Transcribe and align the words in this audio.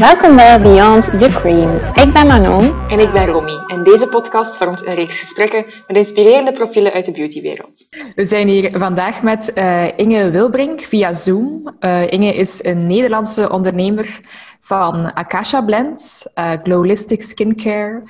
Welkom 0.00 0.36
bij 0.36 0.60
Beyond 0.60 1.18
the 1.18 1.28
Cream. 1.28 1.76
Ik 1.76 2.12
ben 2.12 2.26
Manon. 2.26 2.88
En 2.88 2.98
ik 2.98 3.12
ben 3.12 3.26
Romy. 3.26 3.62
En 3.66 3.82
deze 3.82 4.08
podcast 4.08 4.56
vormt 4.56 4.86
een 4.86 4.94
reeks 4.94 5.20
gesprekken 5.20 5.64
met 5.86 5.96
inspirerende 5.96 6.52
profielen 6.52 6.92
uit 6.92 7.04
de 7.04 7.12
beautywereld. 7.12 7.86
We 8.14 8.24
zijn 8.24 8.48
hier 8.48 8.78
vandaag 8.78 9.22
met 9.22 9.52
uh, 9.54 9.98
Inge 9.98 10.30
Wilbrink 10.30 10.80
via 10.80 11.12
Zoom. 11.12 11.76
Uh, 11.80 12.10
Inge 12.10 12.34
is 12.34 12.64
een 12.64 12.86
Nederlandse 12.86 13.50
ondernemer 13.50 14.20
van 14.60 15.14
Akasha 15.14 15.62
Blends, 15.62 16.28
uh, 16.34 16.52
Glowlistic 16.62 17.22
Skincare. 17.22 18.02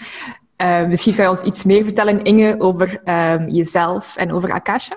misschien 0.89 1.15
kan 1.15 1.25
je 1.25 1.31
ons 1.31 1.43
iets 1.43 1.65
meer 1.65 1.85
vertellen, 1.85 2.23
Inge, 2.23 2.55
over 2.59 3.01
jezelf 3.49 4.17
en 4.17 4.33
over 4.33 4.53
Akasha? 4.53 4.97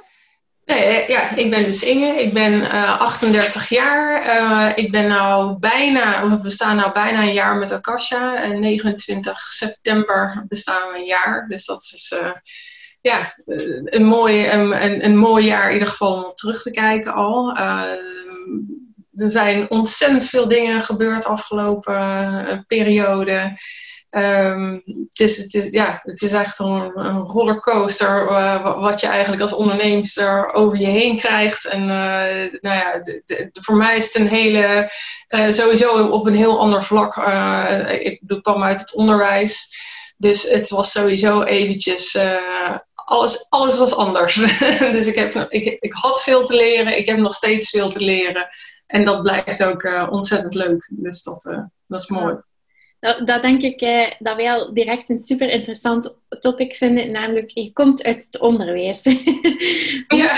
Nee, 0.65 1.05
ja, 1.07 1.35
ik 1.35 1.49
ben 1.49 1.63
dus 1.63 1.83
Inge. 1.83 2.21
Ik 2.21 2.33
ben 2.33 2.53
uh, 2.53 3.01
38 3.01 3.69
jaar. 3.69 4.25
Uh, 4.25 4.71
ik 4.75 4.91
ben 4.91 5.07
nou 5.07 5.59
bijna, 5.59 6.39
we 6.41 6.49
staan 6.49 6.75
nou 6.75 6.91
bijna 6.91 7.21
een 7.21 7.33
jaar 7.33 7.55
met 7.55 7.71
Akasha. 7.71 8.35
En 8.35 8.59
29 8.59 9.39
september 9.39 10.45
bestaan 10.47 10.91
we 10.91 10.99
een 10.99 11.05
jaar. 11.05 11.47
Dus 11.47 11.65
dat 11.65 11.91
is 11.93 12.15
ja, 13.01 13.33
een, 13.85 14.05
mooi, 14.05 14.47
een, 14.47 15.05
een, 15.05 15.17
mooi 15.17 15.45
jaar 15.45 15.67
in 15.67 15.73
ieder 15.73 15.87
geval 15.87 16.23
om 16.23 16.33
terug 16.33 16.61
te 16.61 16.71
kijken 16.71 17.13
al. 17.13 17.57
er 19.15 19.31
zijn 19.31 19.69
ontzettend 19.69 20.25
veel 20.25 20.47
dingen 20.47 20.81
gebeurd 20.81 21.25
afgelopen 21.25 22.63
periode. 22.67 23.57
Um, 24.15 24.81
het, 24.85 25.19
is, 25.19 25.37
het, 25.37 25.53
is, 25.53 25.67
ja, 25.69 25.99
het 26.03 26.21
is 26.21 26.31
echt 26.31 26.59
een, 26.59 26.91
een 26.95 27.19
rollercoaster 27.19 28.29
uh, 28.29 28.81
wat 28.81 28.99
je 28.99 29.07
eigenlijk 29.07 29.41
als 29.41 29.53
ondernemer 29.53 30.53
over 30.53 30.79
je 30.79 30.85
heen 30.85 31.17
krijgt. 31.17 31.65
En 31.65 31.81
uh, 31.81 32.51
nou 32.61 32.77
ja, 32.77 32.99
de, 32.99 33.21
de, 33.25 33.49
voor 33.51 33.75
mij 33.75 33.97
is 33.97 34.05
het 34.05 34.15
een 34.15 34.27
hele, 34.27 34.91
uh, 35.29 35.49
sowieso 35.49 36.07
op 36.07 36.25
een 36.25 36.35
heel 36.35 36.59
ander 36.59 36.83
vlak. 36.83 37.15
ik 37.89 38.19
bedoel, 38.19 38.41
kwam 38.41 38.63
uit 38.63 38.79
het 38.79 38.93
onderwijs. 38.93 39.75
Dus 40.17 40.43
het 40.43 40.69
was 40.69 40.91
sowieso 40.91 41.43
eventjes, 41.43 42.17
alles, 42.93 43.45
alles 43.49 43.77
was 43.77 43.95
anders. 43.95 44.35
dus 44.95 45.07
ik, 45.07 45.15
heb, 45.15 45.35
ik, 45.49 45.77
ik 45.79 45.93
had 45.93 46.23
veel 46.23 46.45
te 46.45 46.55
leren, 46.55 46.97
ik 46.97 47.05
heb 47.05 47.17
nog 47.17 47.33
steeds 47.33 47.69
veel 47.69 47.89
te 47.89 48.03
leren. 48.03 48.47
En 48.87 49.03
dat 49.03 49.21
blijft 49.21 49.63
ook 49.63 50.07
ontzettend 50.09 50.53
leuk. 50.53 50.89
Dus 50.91 51.23
dat, 51.23 51.43
dat 51.87 51.99
is 51.99 52.07
mooi. 52.07 52.35
Dat, 53.03 53.27
dat 53.27 53.41
denk 53.41 53.61
ik 53.61 53.81
eh, 53.81 54.11
dat 54.19 54.35
wij 54.35 54.51
al 54.51 54.73
direct 54.73 55.09
een 55.09 55.23
super 55.23 55.49
interessant 55.49 56.15
topic 56.39 56.75
vinden, 56.75 57.11
namelijk 57.11 57.49
je 57.53 57.73
komt 57.73 58.03
uit 58.03 58.23
het 58.23 58.39
onderwijs. 58.39 59.01
ja. 60.07 60.35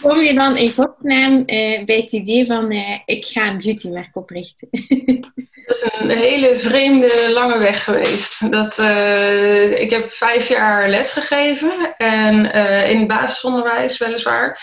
Kom 0.00 0.20
je 0.20 0.34
dan 0.34 0.56
in 0.56 0.72
godsnaam 0.72 1.42
eh, 1.46 1.84
bij 1.84 1.96
het 1.96 2.12
idee 2.12 2.46
van 2.46 2.70
eh, 2.70 2.98
ik 3.04 3.24
ga 3.24 3.48
een 3.48 3.58
beautymerk 3.58 4.16
oprichten? 4.16 4.68
dat 5.66 5.76
is 5.76 5.90
een 6.00 6.10
hele 6.10 6.56
vreemde 6.56 7.30
lange 7.32 7.58
weg 7.58 7.84
geweest. 7.84 8.50
Dat, 8.50 8.78
uh, 8.78 9.80
ik 9.80 9.90
heb 9.90 10.10
vijf 10.10 10.48
jaar 10.48 10.88
les 10.88 11.12
gegeven 11.12 11.94
en 11.96 12.56
uh, 12.56 12.90
in 12.90 12.98
het 12.98 13.08
basisonderwijs 13.08 13.98
weliswaar. 13.98 14.60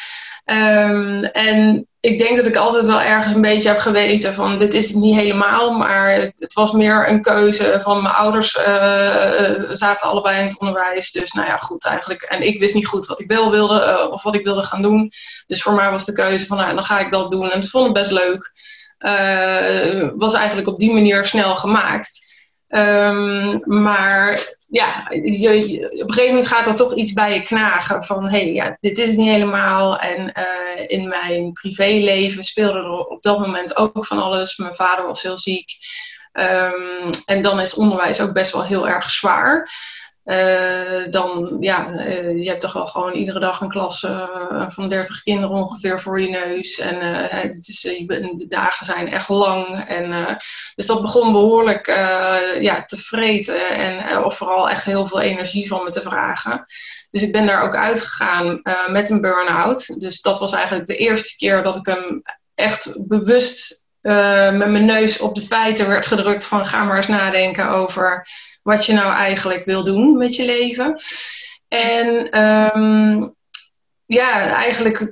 Um, 0.50 1.24
en 1.24 1.88
ik 2.00 2.18
denk 2.18 2.38
dat 2.38 2.46
ik 2.46 2.56
altijd 2.56 2.86
wel 2.86 3.02
ergens 3.02 3.34
een 3.34 3.42
beetje 3.42 3.68
heb 3.68 3.78
geweten 3.78 4.34
van 4.34 4.58
dit 4.58 4.74
is 4.74 4.88
het 4.88 4.96
niet 4.96 5.16
helemaal, 5.16 5.72
maar 5.72 6.32
het 6.38 6.54
was 6.54 6.72
meer 6.72 7.10
een 7.10 7.22
keuze 7.22 7.80
van 7.82 8.02
mijn 8.02 8.16
ouders 8.16 8.56
uh, 8.56 9.72
zaten 9.72 10.08
allebei 10.08 10.38
in 10.38 10.44
het 10.44 10.60
onderwijs. 10.60 11.12
Dus 11.12 11.32
nou 11.32 11.48
ja, 11.48 11.58
goed 11.58 11.86
eigenlijk. 11.86 12.22
En 12.22 12.42
ik 12.42 12.60
wist 12.60 12.76
niet 12.76 12.88
goed 12.88 13.06
wat 13.06 13.20
ik 13.20 13.28
wel 13.28 13.52
wilde 13.52 14.00
uh, 14.00 14.12
of 14.12 14.24
wat 14.24 14.36
ik 14.36 14.46
wilde 14.46 14.62
gaan 14.62 14.82
doen. 14.82 15.12
Dus 15.48 15.62
voor 15.62 15.74
mij 15.74 15.92
was 15.92 16.06
de 16.06 16.14
keuze 16.14 16.46
van 16.46 16.58
nou, 16.58 16.74
dan 16.74 16.84
ga 16.84 17.00
ik 17.00 17.12
dat 17.12 17.32
doen. 17.32 17.52
En 17.52 17.60
het 17.60 17.70
vond 17.70 17.88
ik 17.88 17.94
best 17.94 18.12
leuk. 18.12 18.52
Uh, 19.00 20.10
was 20.16 20.34
eigenlijk 20.34 20.68
op 20.68 20.80
die 20.80 20.94
manier 20.94 21.26
snel 21.26 21.56
gemaakt. 21.56 22.27
Um, 22.70 23.62
maar 23.66 24.56
ja, 24.68 24.98
op 24.98 25.12
een 25.12 26.14
gegeven 26.14 26.26
moment 26.26 26.48
gaat 26.48 26.68
er 26.68 26.76
toch 26.76 26.96
iets 26.96 27.14
bij 27.14 27.34
je 27.34 27.42
knagen 27.42 28.04
van 28.04 28.24
hé, 28.24 28.30
hey, 28.30 28.54
ja, 28.54 28.78
dit 28.80 28.98
is 28.98 29.08
het 29.08 29.18
niet 29.18 29.28
helemaal. 29.28 30.00
En 30.00 30.34
uh, 30.40 30.84
in 30.88 31.08
mijn 31.08 31.52
privéleven 31.54 32.44
speelde 32.44 32.80
er 32.80 32.90
op 32.90 33.24
dat 33.24 33.40
moment 33.40 33.78
ook 33.78 34.06
van 34.06 34.22
alles. 34.22 34.58
Mijn 34.58 34.74
vader 34.74 35.06
was 35.08 35.22
heel 35.22 35.38
ziek. 35.38 35.70
Um, 36.34 37.10
en 37.26 37.42
dan 37.42 37.60
is 37.60 37.76
onderwijs 37.76 38.22
ook 38.22 38.34
best 38.34 38.52
wel 38.52 38.64
heel 38.64 38.88
erg 38.88 39.12
zwaar. 39.12 39.70
Uh, 40.28 41.06
dan, 41.10 41.58
ja, 41.60 41.90
uh, 41.90 42.44
je 42.44 42.50
hebt 42.50 42.62
toch 42.62 42.74
wel 42.74 42.88
gewoon 42.88 43.14
iedere 43.14 43.40
dag 43.40 43.62
een 43.62 43.70
klas 43.70 44.04
uh, 44.04 44.66
van 44.70 44.90
30 44.90 45.24
kinderen 45.24 45.56
ongeveer 45.56 46.02
voor 46.02 46.22
je 46.22 46.30
neus. 46.30 46.80
En 46.80 46.96
het 47.30 47.68
is, 47.68 47.82
de 47.82 48.46
dagen 48.50 48.86
zijn 48.86 49.12
echt 49.12 49.30
lang. 49.30 49.80
En, 49.80 50.38
dus 50.76 50.86
dat 50.86 51.02
begon 51.02 51.32
behoorlijk 51.32 51.88
ja, 52.60 52.86
te 52.86 52.98
vreten 52.98 53.70
en 53.70 54.24
of 54.24 54.38
vooral 54.38 54.70
echt 54.70 54.84
heel 54.84 55.08
veel 55.08 55.22
energie 55.22 55.68
van 55.68 55.84
me 55.84 55.90
te 55.90 56.02
vragen. 56.02 56.66
Dus 57.10 57.22
ik 57.24 57.32
ben 57.32 57.46
daar 57.46 57.64
ook 57.64 57.76
uitgegaan 57.76 58.62
met 58.88 59.10
een 59.10 59.22
burn-out. 59.22 60.00
Dus 60.00 60.22
dat 60.22 60.40
was 60.40 60.54
eigenlijk 60.54 60.88
de 60.88 60.96
eerste 60.96 61.38
keer 61.38 61.64
dat 61.64 61.76
ik 61.76 61.86
hem 61.86 62.22
echt 62.56 63.08
bewust 63.08 63.86
met 64.02 64.70
mijn 64.70 64.86
neus 64.86 65.20
op 65.20 65.36
de 65.36 65.42
feiten 65.42 65.88
werd 65.88 66.06
gedrukt 66.06 66.46
van 66.46 66.66
ga 66.66 66.84
maar 66.84 66.98
eens 66.98 67.08
nadenken 67.08 67.70
over 67.70 68.28
wat 68.68 68.86
je 68.86 68.94
nou 68.94 69.14
eigenlijk 69.14 69.66
wil 69.66 69.84
doen 69.84 70.18
met 70.18 70.36
je 70.36 70.46
leven. 70.46 71.00
En 71.68 72.40
um, 72.42 73.36
ja, 74.06 74.48
eigenlijk 74.48 75.08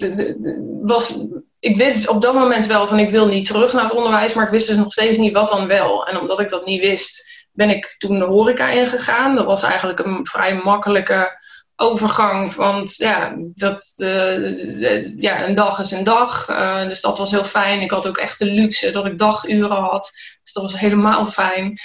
was. 0.81 1.19
Ik 1.59 1.75
wist 1.75 2.07
op 2.07 2.21
dat 2.21 2.33
moment 2.33 2.65
wel 2.65 2.87
van 2.87 2.99
ik 2.99 3.09
wil 3.09 3.27
niet 3.27 3.45
terug 3.45 3.73
naar 3.73 3.83
het 3.83 3.93
onderwijs, 3.93 4.33
maar 4.33 4.45
ik 4.45 4.51
wist 4.51 4.67
dus 4.67 4.77
nog 4.77 4.91
steeds 4.91 5.17
niet 5.17 5.33
wat 5.33 5.49
dan 5.49 5.67
wel. 5.67 6.07
En 6.07 6.19
omdat 6.19 6.39
ik 6.39 6.49
dat 6.49 6.65
niet 6.65 6.81
wist, 6.81 7.45
ben 7.51 7.69
ik 7.69 7.95
toen 7.97 8.19
de 8.19 8.25
horeca 8.25 8.69
ingegaan. 8.69 9.35
Dat 9.35 9.45
was 9.45 9.63
eigenlijk 9.63 9.99
een 9.99 10.19
vrij 10.25 10.55
makkelijke 10.55 11.43
overgang. 11.75 12.53
Want 12.53 12.95
ja, 12.95 13.35
dat, 13.37 13.93
uh, 13.97 15.19
ja, 15.21 15.47
een 15.47 15.55
dag 15.55 15.79
is 15.79 15.91
een 15.91 16.03
dag. 16.03 16.49
Uh, 16.49 16.87
dus 16.87 17.01
dat 17.01 17.17
was 17.17 17.31
heel 17.31 17.43
fijn. 17.43 17.81
Ik 17.81 17.91
had 17.91 18.07
ook 18.07 18.17
echt 18.17 18.39
de 18.39 18.45
luxe 18.45 18.91
dat 18.91 19.05
ik 19.05 19.17
daguren 19.17 19.81
had. 19.81 20.11
Dus 20.43 20.53
dat 20.53 20.63
was 20.63 20.79
helemaal 20.79 21.27
fijn. 21.27 21.79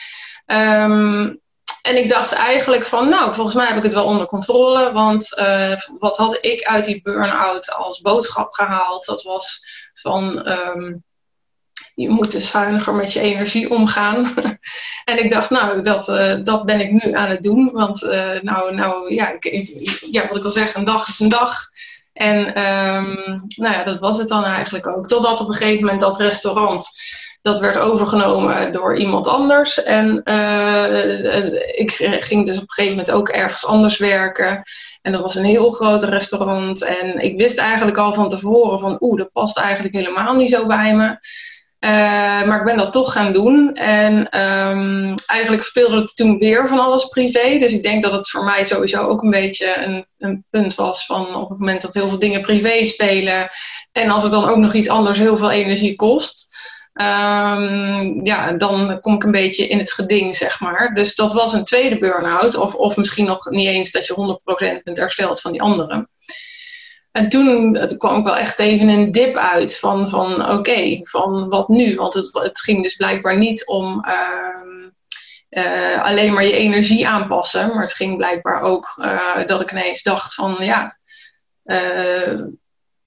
Um, 0.46 1.40
en 1.82 1.96
ik 1.96 2.08
dacht 2.08 2.32
eigenlijk 2.32 2.84
van, 2.84 3.08
nou, 3.08 3.34
volgens 3.34 3.56
mij 3.56 3.66
heb 3.66 3.76
ik 3.76 3.82
het 3.82 3.92
wel 3.92 4.04
onder 4.04 4.26
controle. 4.26 4.92
Want 4.92 5.38
uh, 5.38 5.72
wat 5.98 6.16
had 6.16 6.38
ik 6.40 6.62
uit 6.62 6.84
die 6.84 7.02
burn-out 7.02 7.72
als 7.72 8.00
boodschap 8.00 8.52
gehaald? 8.52 9.04
Dat 9.06 9.22
was 9.22 9.60
van, 9.94 10.48
um, 10.48 11.04
je 11.94 12.10
moet 12.10 12.32
dus 12.32 12.50
zuiniger 12.50 12.94
met 12.94 13.12
je 13.12 13.20
energie 13.20 13.70
omgaan. 13.70 14.34
en 15.04 15.24
ik 15.24 15.30
dacht, 15.30 15.50
nou, 15.50 15.82
dat, 15.82 16.08
uh, 16.08 16.34
dat 16.44 16.64
ben 16.64 16.80
ik 16.80 17.04
nu 17.04 17.14
aan 17.14 17.30
het 17.30 17.42
doen. 17.42 17.70
Want, 17.72 18.02
uh, 18.02 18.40
nou, 18.40 18.74
nou 18.74 19.14
ja, 19.14 19.36
ik, 19.38 19.44
ja, 20.10 20.28
wat 20.28 20.36
ik 20.36 20.44
al 20.44 20.50
zeg, 20.50 20.74
een 20.74 20.84
dag 20.84 21.08
is 21.08 21.20
een 21.20 21.28
dag. 21.28 21.58
En 22.12 22.62
um, 22.62 23.44
nou 23.56 23.74
ja, 23.74 23.82
dat 23.82 23.98
was 23.98 24.18
het 24.18 24.28
dan 24.28 24.44
eigenlijk 24.44 24.86
ook. 24.86 25.08
Totdat 25.08 25.40
op 25.40 25.48
een 25.48 25.54
gegeven 25.54 25.80
moment 25.80 26.00
dat 26.00 26.20
restaurant 26.20 26.88
dat 27.40 27.58
werd 27.58 27.78
overgenomen 27.78 28.72
door 28.72 28.96
iemand 28.98 29.26
anders. 29.26 29.82
En 29.82 30.20
uh, 30.24 31.78
ik 31.78 31.90
ging 32.20 32.46
dus 32.46 32.56
op 32.56 32.62
een 32.62 32.70
gegeven 32.70 32.96
moment 32.96 33.10
ook 33.10 33.28
ergens 33.28 33.66
anders 33.66 33.98
werken. 33.98 34.62
En 35.02 35.12
dat 35.12 35.20
was 35.20 35.34
een 35.34 35.44
heel 35.44 35.70
groot 35.70 36.02
restaurant. 36.02 36.84
En 36.84 37.18
ik 37.18 37.36
wist 37.36 37.58
eigenlijk 37.58 37.98
al 37.98 38.12
van 38.12 38.28
tevoren 38.28 38.80
van 38.80 38.96
oeh, 39.00 39.18
dat 39.18 39.32
past 39.32 39.58
eigenlijk 39.58 39.94
helemaal 39.94 40.34
niet 40.34 40.50
zo 40.50 40.66
bij 40.66 40.96
me. 40.96 41.18
Uh, 41.80 41.90
maar 42.42 42.58
ik 42.58 42.64
ben 42.64 42.76
dat 42.76 42.92
toch 42.92 43.12
gaan 43.12 43.32
doen. 43.32 43.74
En 43.74 44.40
um, 44.40 45.14
eigenlijk 45.26 45.62
speelde 45.62 45.96
het 45.96 46.16
toen 46.16 46.38
weer 46.38 46.68
van 46.68 46.78
alles 46.78 47.08
privé. 47.08 47.58
Dus 47.58 47.72
ik 47.72 47.82
denk 47.82 48.02
dat 48.02 48.12
het 48.12 48.30
voor 48.30 48.44
mij 48.44 48.64
sowieso 48.64 49.06
ook 49.06 49.22
een 49.22 49.30
beetje 49.30 49.82
een, 49.84 50.06
een 50.18 50.44
punt 50.50 50.74
was 50.74 51.06
van 51.06 51.34
op 51.34 51.48
het 51.48 51.58
moment 51.58 51.82
dat 51.82 51.94
heel 51.94 52.08
veel 52.08 52.18
dingen 52.18 52.40
privé 52.40 52.84
spelen. 52.84 53.48
En 53.92 54.10
als 54.10 54.24
er 54.24 54.30
dan 54.30 54.48
ook 54.48 54.56
nog 54.56 54.74
iets 54.74 54.88
anders 54.88 55.18
heel 55.18 55.36
veel 55.36 55.50
energie 55.50 55.96
kost. 55.96 56.48
Um, 56.92 58.26
ja, 58.26 58.52
dan 58.52 59.00
kom 59.00 59.14
ik 59.14 59.24
een 59.24 59.30
beetje 59.30 59.66
in 59.68 59.78
het 59.78 59.92
geding, 59.92 60.36
zeg 60.36 60.60
maar. 60.60 60.94
Dus 60.94 61.14
dat 61.14 61.32
was 61.32 61.52
een 61.52 61.64
tweede 61.64 61.98
burn-out. 61.98 62.56
Of, 62.56 62.74
of 62.74 62.96
misschien 62.96 63.26
nog 63.26 63.50
niet 63.50 63.66
eens 63.66 63.90
dat 63.90 64.06
je 64.06 64.38
100% 64.78 64.82
bent 64.82 64.96
hersteld 64.96 65.40
van 65.40 65.52
die 65.52 65.62
andere. 65.62 66.08
En 67.12 67.28
toen, 67.28 67.78
kwam 67.98 68.18
ik 68.18 68.24
wel 68.24 68.36
echt 68.36 68.58
even 68.58 68.88
een 68.88 69.10
dip 69.10 69.36
uit 69.36 69.78
van, 69.78 70.08
van 70.08 70.50
oké, 70.50 71.00
van 71.02 71.48
wat 71.48 71.68
nu? 71.68 71.96
Want 71.96 72.14
het, 72.14 72.30
het 72.32 72.60
ging 72.60 72.82
dus 72.82 72.94
blijkbaar 72.94 73.36
niet 73.36 73.66
om 73.66 74.04
um, 74.08 74.94
uh, 75.50 76.02
alleen 76.02 76.32
maar 76.32 76.44
je 76.44 76.56
energie 76.56 77.08
aanpassen. 77.08 77.68
Maar 77.68 77.82
het 77.82 77.94
ging 77.94 78.16
blijkbaar 78.16 78.60
ook 78.60 78.94
uh, 79.00 79.46
dat 79.46 79.60
ik 79.60 79.70
ineens 79.70 80.02
dacht 80.02 80.34
van 80.34 80.56
ja, 80.60 80.98
uh, 81.64 82.40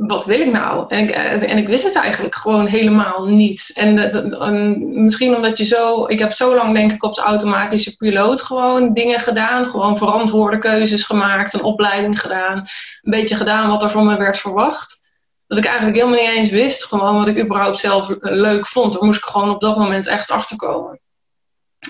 wat 0.07 0.25
wil 0.25 0.39
ik 0.39 0.51
nou? 0.51 0.85
En 0.87 0.99
ik, 0.99 1.09
eh, 1.09 1.51
en 1.51 1.57
ik 1.57 1.67
wist 1.67 1.83
het 1.83 1.95
eigenlijk 1.95 2.35
gewoon 2.35 2.65
helemaal 2.65 3.25
niet. 3.25 3.71
En, 3.75 5.03
misschien 5.03 5.35
omdat 5.35 5.57
je 5.57 5.65
zo, 5.65 6.05
ik 6.05 6.19
heb 6.19 6.31
zo 6.31 6.55
lang 6.55 6.73
denk 6.73 6.91
ik 6.91 7.03
op 7.03 7.15
de 7.15 7.21
automatische 7.21 7.95
piloot 7.95 8.41
gewoon 8.41 8.93
dingen 8.93 9.19
gedaan. 9.19 9.65
Gewoon 9.65 9.97
verantwoorde 9.97 10.57
keuzes 10.57 11.03
gemaakt, 11.03 11.53
een 11.53 11.63
opleiding 11.63 12.21
gedaan. 12.21 12.57
Een 13.01 13.11
beetje 13.11 13.35
gedaan 13.35 13.69
wat 13.69 13.83
er 13.83 13.89
van 13.89 14.05
me 14.05 14.17
werd 14.17 14.37
verwacht. 14.37 15.11
dat 15.47 15.57
ik 15.57 15.65
eigenlijk 15.65 15.97
helemaal 15.97 16.19
niet 16.19 16.35
eens 16.35 16.49
wist 16.49 16.85
gewoon 16.85 17.15
wat 17.15 17.27
ik 17.27 17.43
überhaupt 17.43 17.79
zelf 17.79 18.15
leuk 18.19 18.67
vond. 18.67 18.93
Daar 18.93 19.03
moest 19.03 19.19
ik 19.19 19.25
gewoon 19.25 19.49
op 19.49 19.61
dat 19.61 19.77
moment 19.77 20.07
echt 20.07 20.31
achter 20.31 20.57
komen. 20.57 20.99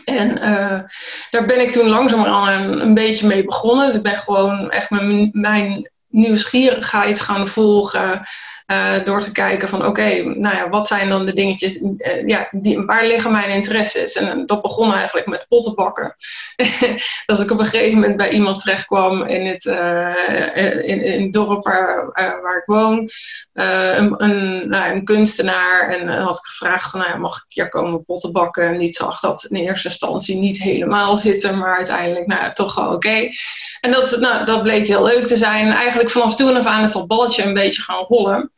En 0.05 0.35
daar 1.29 1.45
ben 1.45 1.59
ik 1.59 1.71
toen 1.71 1.89
langzamerhand 1.89 2.49
een, 2.49 2.81
een 2.81 2.93
beetje 2.93 3.27
mee 3.27 3.45
begonnen. 3.45 3.85
Dus 3.85 3.95
ik 3.95 4.03
ben 4.03 4.15
gewoon 4.15 4.69
echt 4.69 4.89
mijn, 4.89 5.29
mijn 5.31 5.91
nieuwsgierigheid 6.13 7.21
gaan 7.21 7.47
volgen. 7.47 8.25
Uh, 8.67 9.05
door 9.05 9.21
te 9.21 9.31
kijken 9.31 9.67
van 9.67 9.85
oké, 9.85 10.23
nou 10.23 10.55
ja, 10.55 10.69
wat 10.69 10.87
zijn 10.87 11.09
dan 11.09 11.25
de 11.25 11.33
dingetjes, 11.33 11.79
uh, 11.79 12.27
ja, 12.27 12.47
die, 12.51 12.81
waar 12.81 13.05
liggen 13.05 13.31
mijn 13.31 13.49
interesses? 13.49 14.15
En 14.15 14.45
dat 14.45 14.61
begon 14.61 14.93
eigenlijk 14.93 15.27
met 15.27 15.45
pottenbakken. 15.49 16.15
dat 17.25 17.41
ik 17.41 17.51
op 17.51 17.59
een 17.59 17.65
gegeven 17.65 17.99
moment 17.99 18.17
bij 18.17 18.29
iemand 18.29 18.59
terecht 18.59 18.85
kwam 18.85 19.23
in 19.23 19.45
het, 19.45 19.65
in, 20.85 21.03
in 21.03 21.23
het 21.23 21.33
dorp 21.33 21.63
waar, 21.63 22.11
waar 22.13 22.57
ik 22.57 22.65
woon. 22.65 23.09
een, 23.53 24.23
een, 24.23 24.69
nou, 24.69 24.91
een, 24.91 25.03
kunstenaar. 25.03 25.87
En 25.87 26.07
had 26.07 26.37
ik 26.37 26.45
gevraagd 26.45 26.89
van, 26.89 26.99
nou 26.99 27.11
ja, 27.11 27.17
mag 27.17 27.37
ik 27.37 27.45
hier 27.47 27.69
komen 27.69 28.05
pottenbakken? 28.05 28.67
En 28.67 28.77
die 28.77 28.93
zag 28.93 29.19
dat 29.19 29.43
in 29.43 29.55
eerste 29.55 29.87
instantie 29.87 30.37
niet 30.37 30.61
helemaal 30.61 31.17
zitten, 31.17 31.57
maar 31.57 31.75
uiteindelijk 31.75 32.27
nou, 32.27 32.53
toch 32.53 32.75
wel 32.75 32.93
oké. 32.93 33.29
En 33.81 33.91
dat, 33.91 34.19
nou, 34.19 34.45
dat 34.45 34.63
bleek 34.63 34.87
heel 34.87 35.03
leuk 35.03 35.25
te 35.25 35.37
zijn. 35.37 35.65
En 35.65 35.73
eigenlijk 35.73 36.09
vanaf 36.09 36.35
toen 36.35 36.55
af 36.55 36.65
aan 36.65 36.83
is 36.83 36.91
dat 36.91 37.07
balletje 37.07 37.43
een 37.43 37.53
beetje 37.53 37.81
gaan 37.81 38.05
rollen. 38.07 38.51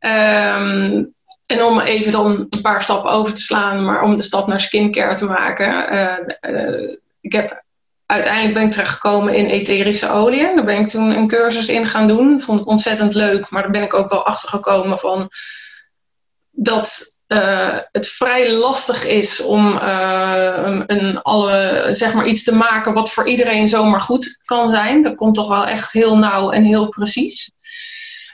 Um, 0.00 1.12
en 1.46 1.62
om 1.62 1.80
even 1.80 2.12
dan 2.12 2.46
een 2.50 2.60
paar 2.62 2.82
stappen 2.82 3.10
over 3.10 3.34
te 3.34 3.40
slaan, 3.40 3.84
maar 3.84 4.02
om 4.02 4.16
de 4.16 4.22
stap 4.22 4.46
naar 4.46 4.60
skincare 4.60 5.14
te 5.14 5.24
maken. 5.24 5.92
Uh, 5.92 6.54
uh, 6.54 6.96
ik 7.20 7.32
heb, 7.32 7.64
uiteindelijk 8.06 8.54
ben 8.54 8.64
ik 8.64 8.72
terechtgekomen 8.72 9.34
in 9.34 9.46
etherische 9.46 10.10
oliën. 10.10 10.56
Daar 10.56 10.64
ben 10.64 10.80
ik 10.80 10.88
toen 10.88 11.10
een 11.10 11.28
cursus 11.28 11.66
in 11.66 11.86
gaan 11.86 12.08
doen. 12.08 12.40
Vond 12.40 12.60
ik 12.60 12.66
ontzettend 12.66 13.14
leuk, 13.14 13.50
maar 13.50 13.62
daar 13.62 13.70
ben 13.70 13.82
ik 13.82 13.94
ook 13.94 14.10
wel 14.10 14.26
achter 14.26 14.48
gekomen 14.48 14.98
van 14.98 15.28
dat 16.50 17.02
uh, 17.28 17.78
het 17.92 18.08
vrij 18.08 18.52
lastig 18.52 19.06
is 19.06 19.42
om 19.42 19.76
een, 19.76 20.84
een, 20.86 21.22
alle, 21.22 21.86
zeg 21.90 22.14
maar 22.14 22.26
iets 22.26 22.44
te 22.44 22.54
maken 22.54 22.92
wat 22.92 23.12
voor 23.12 23.28
iedereen 23.28 23.68
zomaar 23.68 24.00
goed 24.00 24.40
kan 24.44 24.70
zijn. 24.70 25.02
Dat 25.02 25.14
komt 25.14 25.34
toch 25.34 25.48
wel 25.48 25.66
echt 25.66 25.92
heel 25.92 26.18
nauw 26.18 26.50
en 26.50 26.62
heel 26.62 26.88
precies. 26.88 27.52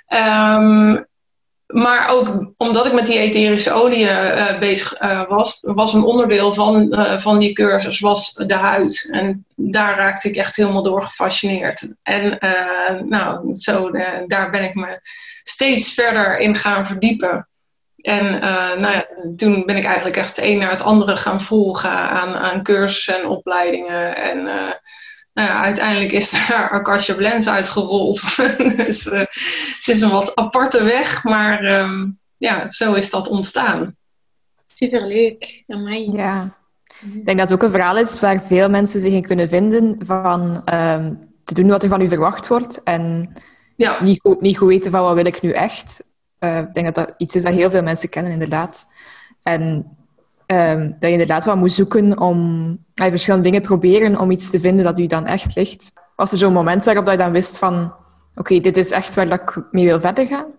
Um, 0.09 1.07
maar 1.67 2.11
ook 2.11 2.53
omdat 2.57 2.87
ik 2.87 2.93
met 2.93 3.07
die 3.07 3.19
etherische 3.19 3.73
olie 3.73 4.05
uh, 4.05 4.59
bezig 4.59 5.03
uh, 5.03 5.29
was, 5.29 5.59
was 5.63 5.95
een 5.95 6.03
onderdeel 6.03 6.55
van, 6.55 6.95
uh, 6.95 7.19
van 7.19 7.39
die 7.39 7.53
cursus 7.53 8.01
was 8.01 8.33
de 8.33 8.55
huid. 8.55 9.09
En 9.13 9.45
daar 9.55 9.97
raakte 9.97 10.29
ik 10.29 10.37
echt 10.37 10.57
helemaal 10.57 10.83
door 10.83 11.03
gefascineerd. 11.03 11.95
En 12.03 12.39
nou, 13.09 13.55
zo, 13.55 13.91
daar 14.27 14.51
ben 14.51 14.65
ik 14.65 14.75
me 14.75 15.01
steeds 15.43 15.95
verder 15.95 16.39
in 16.39 16.57
gaan 16.57 16.87
verdiepen. 16.87 17.49
En 17.97 18.41
nou 18.81 18.93
ja, 18.93 19.07
toen 19.37 19.65
ben 19.65 19.77
ik 19.77 19.85
eigenlijk 19.85 20.17
echt 20.17 20.37
het 20.37 20.45
een 20.45 20.59
naar 20.59 20.71
het 20.71 20.83
andere 20.83 21.17
gaan 21.17 21.41
volgen 21.41 21.91
aan, 21.91 22.35
aan 22.35 22.63
cursussen 22.63 23.19
en 23.19 23.29
opleidingen. 23.29 24.17
En 24.17 24.49
nou 25.37 25.49
ja, 25.49 25.63
uiteindelijk 25.63 26.13
is 26.13 26.31
daar 26.31 26.71
Acacia 26.71 27.15
Blends 27.15 27.49
uitgerold. 27.49 28.37
dus 28.77 29.07
uh, 29.07 29.19
het 29.19 29.85
is 29.87 30.01
een 30.01 30.11
wat 30.11 30.37
aparte 30.37 30.83
weg, 30.83 31.25
maar 31.25 31.65
um, 31.65 32.19
ja, 32.37 32.71
zo 32.71 32.95
is 32.95 33.11
dat 33.11 33.29
ontstaan. 33.29 33.97
Superleuk, 34.67 35.65
amai. 35.67 36.11
Ja. 36.11 36.57
Ik 37.01 37.25
denk 37.25 37.39
dat 37.39 37.51
het 37.51 37.53
ook 37.53 37.63
een 37.63 37.71
verhaal 37.71 37.99
is 37.99 38.21
waar 38.21 38.43
veel 38.43 38.69
mensen 38.69 39.01
zich 39.01 39.13
in 39.13 39.23
kunnen 39.23 39.49
vinden 39.49 39.99
van 40.05 40.63
um, 40.75 41.29
te 41.45 41.55
doen 41.55 41.69
wat 41.69 41.83
er 41.83 41.89
van 41.89 42.01
u 42.01 42.09
verwacht 42.09 42.49
wordt 42.49 42.83
en 42.83 43.33
ja. 43.77 44.03
niet, 44.03 44.21
goed, 44.21 44.41
niet 44.41 44.59
goed 44.59 44.69
weten 44.69 44.91
van 44.91 45.03
wat 45.03 45.15
wil 45.15 45.27
ik 45.27 45.41
nu 45.41 45.51
echt. 45.51 46.05
Uh, 46.41 46.59
ik 46.59 46.75
denk 46.75 46.87
dat 46.87 46.95
dat 46.95 47.15
iets 47.17 47.35
is 47.35 47.43
dat 47.43 47.53
heel 47.53 47.71
veel 47.71 47.83
mensen 47.83 48.09
kennen, 48.09 48.33
inderdaad. 48.33 48.89
En 49.43 49.96
um, 50.47 50.89
dat 50.91 50.97
je 51.01 51.11
inderdaad 51.11 51.45
wat 51.45 51.57
moet 51.57 51.73
zoeken 51.73 52.19
om 52.19 52.69
uh, 52.95 53.09
verschillende 53.09 53.45
dingen 53.45 53.63
proberen 53.63 54.19
om 54.19 54.31
iets 54.31 54.51
te 54.51 54.61
vinden 54.61 54.85
dat 54.85 54.99
u 54.99 55.07
dan 55.07 55.27
echt 55.27 55.55
ligt. 55.55 55.93
Was 56.17 56.33
er 56.33 56.39
zo'n 56.39 56.53
moment 56.53 56.85
waarop 56.85 57.05
dat 57.05 57.15
je 57.15 57.21
dan 57.21 57.33
wist 57.33 57.59
van 57.59 57.95
oké, 58.35 58.61
dit 58.61 58.77
is 58.77 58.91
echt 58.91 59.15
waar 59.15 59.33
ik 59.33 59.63
mee 59.71 59.85
wil 59.85 60.01
verder 60.01 60.27
gaan? 60.27 60.55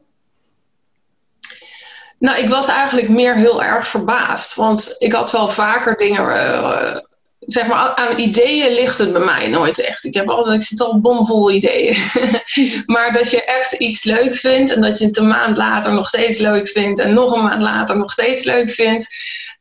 Nou, 2.20 2.38
ik 2.38 2.50
was 2.50 2.68
eigenlijk 2.68 3.10
meer 3.10 3.36
heel 3.36 3.64
erg 3.64 3.88
verbaasd. 3.88 4.56
Want 4.56 4.96
ik 5.00 5.14
had 5.14 5.32
wel 5.32 5.50
vaker 5.50 5.98
dingen. 5.98 6.26
Uh, 6.26 6.98
zeg 7.40 7.68
maar, 7.68 7.96
aan 7.96 8.18
ideeën 8.18 8.74
ligt 8.74 8.98
het 8.98 9.12
bij 9.12 9.22
mij 9.22 9.48
nooit 9.48 9.80
echt. 9.80 10.06
Ik, 10.06 10.14
heb 10.14 10.30
altijd, 10.30 10.62
ik 10.62 10.68
zit 10.68 10.82
al 10.82 11.02
bomvol 11.02 11.52
ideeën. 11.52 11.98
maar 12.86 13.14
dat 13.14 13.32
je 13.32 13.44
echt 13.44 13.74
iets 13.74 14.04
leuk 14.04 14.36
vindt 14.36 14.74
en 14.74 14.82
dat 14.82 15.00
je 15.00 15.06
het 15.06 15.18
een 15.18 15.28
maand 15.28 15.58
later 15.58 15.94
nog 15.94 16.08
steeds 16.08 16.38
leuk 16.38 16.68
vindt 16.68 17.00
en 17.00 17.14
nog 17.14 17.36
een 17.36 17.44
maand 17.44 17.62
later 17.62 17.98
nog 17.98 18.12
steeds 18.12 18.44
leuk 18.44 18.70
vindt. 18.70 19.08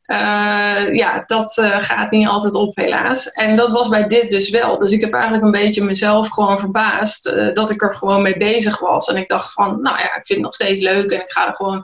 Uh, 0.06 0.94
ja, 0.94 1.23
dat 1.26 1.56
uh, 1.56 1.79
gaat 1.79 2.11
niet 2.11 2.29
altijd 2.29 2.55
op, 2.55 2.76
helaas. 2.76 3.31
En 3.31 3.56
dat 3.56 3.70
was 3.70 3.88
bij 3.88 4.06
dit 4.06 4.31
dus 4.31 4.50
wel. 4.50 4.79
Dus 4.79 4.93
ik 4.93 5.00
heb 5.00 5.12
eigenlijk 5.12 5.44
een 5.44 5.50
beetje 5.50 5.85
mezelf 5.85 6.29
gewoon 6.29 6.58
verbaasd 6.58 7.26
uh, 7.26 7.53
dat 7.53 7.70
ik 7.70 7.82
er 7.82 7.97
gewoon 7.97 8.23
mee 8.23 8.37
bezig 8.37 8.79
was. 8.79 9.08
En 9.08 9.17
ik 9.17 9.29
dacht 9.29 9.53
van, 9.53 9.81
nou 9.82 9.99
ja, 9.99 10.05
ik 10.05 10.26
vind 10.26 10.29
het 10.29 10.41
nog 10.41 10.55
steeds 10.55 10.81
leuk 10.81 11.11
en 11.11 11.20
ik 11.20 11.31
ga 11.31 11.47
er 11.47 11.55
gewoon. 11.55 11.82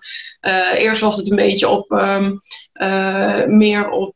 Eerst 0.77 1.00
was 1.00 1.17
het 1.17 1.31
een 1.31 1.37
beetje 1.37 1.69
op 1.69 1.91
um, 1.91 2.39
meer 3.56 3.91
op 3.91 4.15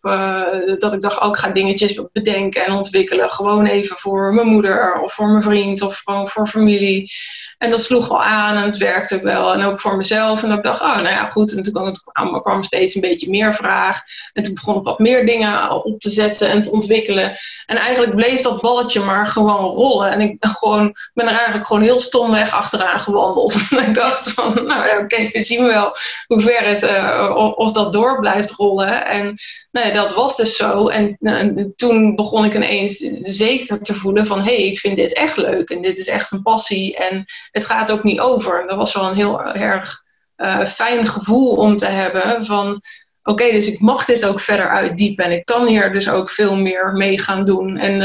dat 0.79 0.93
ik 0.93 1.01
dacht, 1.01 1.21
ook 1.21 1.35
oh, 1.35 1.43
ga 1.43 1.49
dingetjes 1.51 2.01
bedenken 2.13 2.65
en 2.65 2.73
ontwikkelen. 2.73 3.31
Gewoon 3.31 3.67
even 3.67 3.97
voor 3.97 4.35
mijn 4.35 4.47
moeder 4.47 5.01
of 5.01 5.13
voor 5.13 5.29
mijn 5.29 5.43
vriend 5.43 5.83
of 5.83 6.03
gewoon 6.05 6.29
voor 6.29 6.47
familie. 6.47 7.11
En 7.59 7.71
dat 7.71 7.81
sloeg 7.81 8.09
wel 8.09 8.23
aan 8.23 8.57
en 8.57 8.63
het 8.63 8.77
werkte 8.77 9.15
ook 9.15 9.23
wel. 9.23 9.53
En 9.53 9.65
ook 9.65 9.81
voor 9.81 9.97
mezelf. 9.97 10.43
En 10.43 10.51
ik 10.51 10.63
dacht, 10.63 10.81
oh, 10.81 10.95
nou 10.95 11.09
ja, 11.09 11.25
goed. 11.25 11.57
En 11.57 11.63
toen 11.63 11.95
kwam, 12.13 12.43
kwam 12.43 12.65
steeds 12.65 12.95
een 12.95 13.01
beetje 13.01 13.31
meer 13.31 13.55
vraag. 13.55 14.01
En 14.33 14.43
toen 14.43 14.55
begon 14.55 14.77
ik 14.77 14.85
wat 14.85 14.99
meer 14.99 15.27
dingen 15.27 15.85
op 15.85 16.01
te 16.01 16.11
zetten 16.11 16.49
en 16.49 16.63
te 16.63 16.71
ontwikkelen. 16.71 17.37
En 17.67 17.77
eigenlijk 17.77 18.15
bleef 18.15 18.41
dat 18.41 18.61
balletje 18.61 19.01
maar 19.01 19.27
gewoon 19.27 19.71
rollen. 19.71 20.11
En 20.11 20.21
ik 20.21 20.41
ben, 20.41 20.51
gewoon, 20.51 20.97
ben 21.15 21.27
er 21.27 21.35
eigenlijk 21.35 21.67
gewoon 21.67 21.83
heel 21.83 22.01
stomweg 22.01 22.53
achteraan 22.53 23.01
gewandeld. 23.01 23.55
en 23.71 23.89
ik 23.89 23.95
dacht 23.95 24.31
van, 24.31 24.67
nou 24.67 25.03
oké, 25.03 25.29
we 25.33 25.41
zien 25.41 25.67
wel 25.67 25.97
hoe 26.27 26.41
ver 26.41 26.67
het, 26.67 26.83
uh, 26.83 27.53
of 27.57 27.73
dat 27.73 27.93
door 27.93 28.21
blijft 28.21 28.51
rollen. 28.51 29.07
En 29.07 29.35
nou 29.71 29.93
dat 29.93 30.15
was 30.15 30.37
dus 30.37 30.57
zo. 30.57 30.89
En 30.89 31.17
uh, 31.21 31.65
toen 31.77 32.15
begon 32.15 32.45
ik 32.45 32.55
ineens 32.55 32.97
zeker 33.21 33.83
te 33.83 33.95
voelen 33.95 34.27
van, 34.27 34.39
hé, 34.39 34.55
hey, 34.55 34.65
ik 34.65 34.79
vind 34.79 34.97
dit 34.97 35.15
echt 35.15 35.37
leuk. 35.37 35.71
En 35.71 35.83
dit 35.83 35.99
is 35.99 36.09
echt 36.09 36.33
een 36.33 36.43
passie. 36.43 36.97
En 36.97 37.25
het 37.51 37.67
gaat 37.67 37.93
ook 37.93 38.03
niet 38.03 38.21
over. 38.21 38.65
Dat 38.67 38.77
was 38.77 38.95
wel 38.95 39.09
een 39.09 39.17
heel 39.17 39.43
erg 39.43 40.03
uh, 40.37 40.65
fijn 40.65 41.07
gevoel 41.07 41.57
om 41.57 41.77
te 41.77 41.87
hebben 41.87 42.45
van 42.45 42.83
oké, 43.23 43.51
dus 43.51 43.73
ik 43.73 43.81
mag 43.81 44.05
dit 44.05 44.25
ook 44.25 44.41
verder 44.41 44.69
uitdiepen 44.69 45.25
en 45.25 45.33
ik 45.33 45.45
kan 45.45 45.67
hier 45.67 45.93
dus 45.93 46.09
ook 46.09 46.31
veel 46.31 46.57
meer 46.57 46.93
mee 46.93 47.21
gaan 47.21 47.45
doen. 47.45 47.77
En 47.77 48.01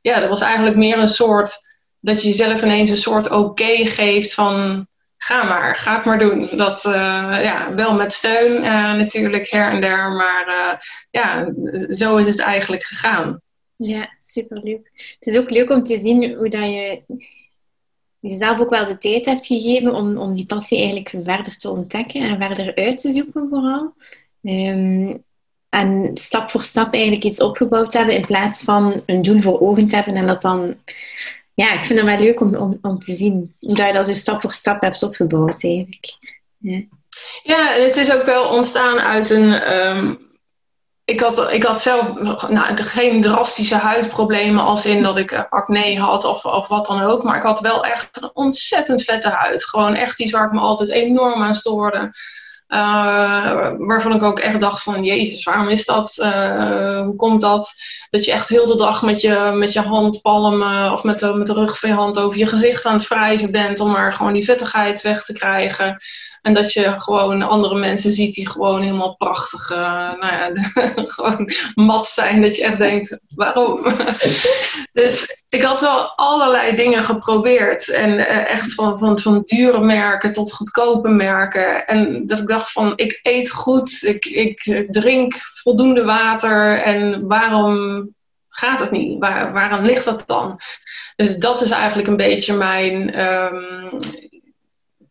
ja, 0.00 0.20
dat 0.20 0.28
was 0.28 0.40
eigenlijk 0.40 0.76
meer 0.76 0.98
een 0.98 1.08
soort, 1.08 1.58
dat 2.00 2.22
je 2.22 2.28
jezelf 2.28 2.62
ineens 2.62 2.90
een 2.90 2.96
soort 2.96 3.30
oké 3.30 3.86
geeft 3.86 4.34
van 4.34 4.86
ga 5.24 5.44
maar, 5.44 5.76
ga 5.76 5.96
het 5.96 6.04
maar 6.04 6.18
doen. 6.18 6.48
Dat, 6.56 6.84
uh, 6.84 7.38
ja, 7.42 7.74
wel 7.74 7.94
met 7.94 8.12
steun 8.12 8.62
uh, 8.62 8.92
natuurlijk 8.92 9.50
her 9.50 9.70
en 9.70 9.80
der, 9.80 10.12
maar 10.12 10.46
ja, 11.10 11.52
zo 11.90 12.16
is 12.16 12.26
het 12.26 12.40
eigenlijk 12.40 12.84
gegaan. 12.84 13.40
Ja, 13.76 14.08
superleuk. 14.26 14.90
Het 15.18 15.26
is 15.34 15.38
ook 15.38 15.50
leuk 15.50 15.70
om 15.70 15.84
te 15.84 15.98
zien 15.98 16.34
hoe 16.34 16.48
dat 16.48 16.62
je 16.62 17.02
jezelf 18.20 18.58
ook 18.58 18.70
wel 18.70 18.86
de 18.86 18.98
tijd 18.98 19.26
hebt 19.26 19.46
gegeven 19.46 19.94
om, 19.94 20.16
om 20.16 20.34
die 20.34 20.46
passie 20.46 20.78
eigenlijk 20.78 21.14
verder 21.24 21.56
te 21.56 21.70
ontdekken 21.70 22.20
en 22.20 22.38
verder 22.38 22.74
uit 22.74 22.98
te 22.98 23.12
zoeken 23.12 23.48
vooral. 23.50 23.94
Um, 24.42 25.24
en 25.68 26.10
stap 26.14 26.50
voor 26.50 26.62
stap 26.62 26.92
eigenlijk 26.92 27.24
iets 27.24 27.40
opgebouwd 27.40 27.92
hebben 27.92 28.16
in 28.16 28.26
plaats 28.26 28.62
van 28.62 29.02
een 29.06 29.22
doel 29.22 29.40
voor 29.40 29.60
ogen 29.60 29.86
te 29.86 29.94
hebben 29.94 30.14
en 30.14 30.26
dat 30.26 30.40
dan... 30.40 30.74
Ja, 31.54 31.72
ik 31.72 31.84
vind 31.84 31.98
het 31.98 32.08
wel 32.08 32.18
leuk 32.18 32.40
om, 32.40 32.54
om, 32.54 32.78
om 32.82 32.98
te 32.98 33.12
zien 33.12 33.54
hoe 33.60 33.82
je 33.82 33.92
dat 33.92 34.06
zo 34.06 34.14
stap 34.14 34.40
voor 34.40 34.54
stap 34.54 34.80
hebt 34.80 35.02
opgebouwd 35.02 35.64
eigenlijk. 35.64 36.16
Ja. 36.58 36.82
Ja, 37.42 37.66
het 37.66 37.96
is 37.96 38.12
ook 38.12 38.22
wel 38.22 38.48
ontstaan 38.48 39.00
uit 39.00 39.30
een, 39.30 39.76
um, 39.76 40.18
ik 41.04 41.20
had, 41.20 41.52
ik 41.52 41.62
had 41.62 41.80
zelf 41.80 42.14
nou, 42.48 42.76
geen 42.76 43.22
drastische 43.22 43.76
huidproblemen 43.76 44.64
als 44.64 44.86
in 44.86 45.02
dat 45.02 45.16
ik 45.16 45.30
eh, 45.30 45.42
acne 45.48 45.98
had 45.98 46.24
of, 46.24 46.44
of 46.44 46.68
wat 46.68 46.86
dan 46.86 47.02
ook. 47.02 47.22
Maar 47.22 47.36
ik 47.36 47.42
had 47.42 47.60
wel 47.60 47.84
echt 47.84 48.22
een 48.22 48.30
ontzettend 48.34 49.02
vette 49.02 49.28
huid. 49.28 49.64
Gewoon 49.64 49.94
echt 49.94 50.20
iets 50.20 50.32
waar 50.32 50.46
ik 50.46 50.52
me 50.52 50.60
altijd 50.60 50.90
enorm 50.90 51.42
aan 51.42 51.54
stoorde. 51.54 52.12
Uh, 52.74 53.70
waarvan 53.78 54.14
ik 54.14 54.22
ook 54.22 54.38
echt 54.38 54.60
dacht 54.60 54.82
van, 54.82 55.04
jezus, 55.04 55.44
waarom 55.44 55.68
is 55.68 55.84
dat? 55.84 56.16
Uh, 56.18 57.02
hoe 57.02 57.16
komt 57.16 57.40
dat? 57.40 57.74
Dat 58.10 58.24
je 58.24 58.32
echt 58.32 58.48
heel 58.48 58.66
de 58.66 58.76
dag 58.76 59.02
met 59.02 59.20
je, 59.20 59.52
met 59.54 59.72
je 59.72 59.80
handpalmen 59.80 60.92
of 60.92 61.02
met 61.02 61.18
de, 61.18 61.34
met 61.34 61.46
de 61.46 61.52
rug 61.52 61.78
van 61.78 61.88
je 61.88 61.94
hand 61.94 62.18
over 62.18 62.38
je 62.38 62.46
gezicht 62.46 62.86
aan 62.86 62.94
het 62.94 63.08
wrijven 63.08 63.52
bent 63.52 63.80
om 63.80 63.90
maar 63.90 64.12
gewoon 64.12 64.32
die 64.32 64.44
vettigheid 64.44 65.02
weg 65.02 65.24
te 65.24 65.32
krijgen. 65.32 65.98
En 66.44 66.52
dat 66.52 66.72
je 66.72 67.00
gewoon 67.00 67.42
andere 67.42 67.78
mensen 67.78 68.12
ziet 68.12 68.34
die 68.34 68.48
gewoon 68.48 68.82
helemaal 68.82 69.16
prachtig, 69.16 69.70
uh, 69.70 69.78
nou 70.20 70.26
ja, 70.26 70.50
gewoon 71.16 71.50
mat 71.74 72.06
zijn. 72.06 72.42
Dat 72.42 72.56
je 72.56 72.64
echt 72.64 72.78
denkt, 72.78 73.20
waarom? 73.34 73.82
dus 74.92 75.42
ik 75.48 75.62
had 75.62 75.80
wel 75.80 76.08
allerlei 76.16 76.76
dingen 76.76 77.02
geprobeerd. 77.02 77.90
En 77.90 78.10
uh, 78.10 78.50
echt 78.50 78.74
van, 78.74 78.98
van, 78.98 79.18
van 79.18 79.42
dure 79.44 79.80
merken 79.80 80.32
tot 80.32 80.52
goedkope 80.52 81.08
merken. 81.08 81.86
En 81.86 82.26
dat 82.26 82.38
ik 82.38 82.46
dacht 82.46 82.72
van, 82.72 82.92
ik 82.96 83.20
eet 83.22 83.50
goed, 83.50 84.02
ik, 84.02 84.24
ik 84.24 84.86
drink 84.90 85.34
voldoende 85.62 86.04
water. 86.04 86.78
En 86.78 87.26
waarom 87.26 88.08
gaat 88.48 88.80
het 88.80 88.90
niet? 88.90 89.18
Waar, 89.18 89.52
waarom 89.52 89.84
ligt 89.84 90.04
dat 90.04 90.22
dan? 90.26 90.60
Dus 91.16 91.36
dat 91.36 91.60
is 91.60 91.70
eigenlijk 91.70 92.08
een 92.08 92.16
beetje 92.16 92.54
mijn, 92.54 93.20
um, 93.26 93.98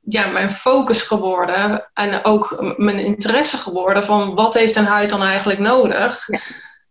ja, 0.04 0.28
mijn 0.28 0.52
focus 0.52 1.02
geworden. 1.02 1.90
En 1.94 2.26
ook 2.26 2.74
mijn 2.78 3.00
interesse 3.00 3.58
geworden 3.58 4.04
van 4.04 4.36
wat 4.36 4.54
heeft 4.54 4.76
een 4.76 4.86
huid 4.86 5.10
dan 5.10 5.22
eigenlijk 5.22 5.60
nodig? 5.60 6.28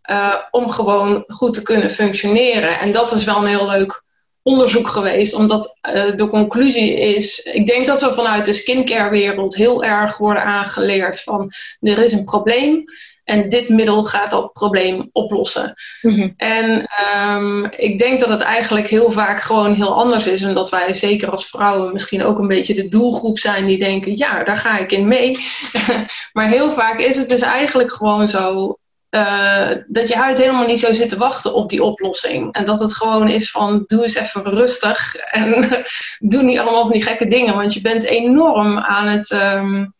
Uh, 0.09 0.35
om 0.51 0.69
gewoon 0.69 1.23
goed 1.27 1.53
te 1.53 1.61
kunnen 1.61 1.91
functioneren. 1.91 2.79
En 2.79 2.91
dat 2.91 3.11
is 3.11 3.23
wel 3.23 3.37
een 3.37 3.45
heel 3.45 3.67
leuk 3.67 4.03
onderzoek 4.43 4.87
geweest, 4.87 5.33
omdat 5.33 5.79
uh, 5.87 6.15
de 6.15 6.27
conclusie 6.27 6.93
is, 6.93 7.39
ik 7.39 7.67
denk 7.67 7.85
dat 7.85 8.01
we 8.01 8.11
vanuit 8.11 8.45
de 8.45 8.53
skincare 8.53 9.09
wereld 9.09 9.55
heel 9.55 9.83
erg 9.83 10.17
worden 10.17 10.43
aangeleerd 10.43 11.21
van 11.21 11.51
er 11.79 12.03
is 12.03 12.11
een 12.11 12.25
probleem 12.25 12.83
en 13.23 13.49
dit 13.49 13.69
middel 13.69 14.03
gaat 14.03 14.31
dat 14.31 14.53
probleem 14.53 15.09
oplossen. 15.11 15.73
Mhm. 16.01 16.29
En 16.37 16.89
um, 17.27 17.65
ik 17.65 17.97
denk 17.97 18.19
dat 18.19 18.29
het 18.29 18.41
eigenlijk 18.41 18.87
heel 18.87 19.11
vaak 19.11 19.41
gewoon 19.41 19.73
heel 19.73 19.95
anders 19.95 20.27
is. 20.27 20.41
En 20.41 20.53
dat 20.53 20.69
wij 20.69 20.93
zeker 20.93 21.31
als 21.31 21.45
vrouwen 21.49 21.93
misschien 21.93 22.23
ook 22.23 22.39
een 22.39 22.47
beetje 22.47 22.73
de 22.73 22.87
doelgroep 22.87 23.39
zijn 23.39 23.65
die 23.65 23.79
denken, 23.79 24.17
ja, 24.17 24.43
daar 24.43 24.57
ga 24.57 24.77
ik 24.77 24.91
in 24.91 25.07
mee. 25.07 25.37
maar 26.33 26.47
heel 26.47 26.71
vaak 26.71 26.99
is 26.99 27.17
het 27.17 27.29
dus 27.29 27.41
eigenlijk 27.41 27.93
gewoon 27.93 28.27
zo. 28.27 28.77
Uh, 29.09 29.69
dat 29.87 30.07
je 30.07 30.15
huid 30.15 30.37
helemaal 30.37 30.65
niet 30.65 30.79
zo 30.79 30.93
zit 30.93 31.09
te 31.09 31.17
wachten 31.17 31.53
op 31.53 31.69
die 31.69 31.83
oplossing. 31.83 32.53
En 32.53 32.65
dat 32.65 32.79
het 32.79 32.95
gewoon 32.95 33.29
is 33.29 33.51
van 33.51 33.83
doe 33.87 34.03
eens 34.03 34.15
even 34.15 34.43
rustig 34.43 35.15
en 35.15 35.67
doe 36.31 36.43
niet 36.43 36.59
allemaal 36.59 36.81
van 36.81 36.91
die 36.91 37.03
gekke 37.03 37.27
dingen. 37.27 37.55
Want 37.55 37.73
je 37.73 37.81
bent 37.81 38.03
enorm 38.03 38.79
aan 38.79 39.07
het, 39.07 39.31
um, 39.31 39.93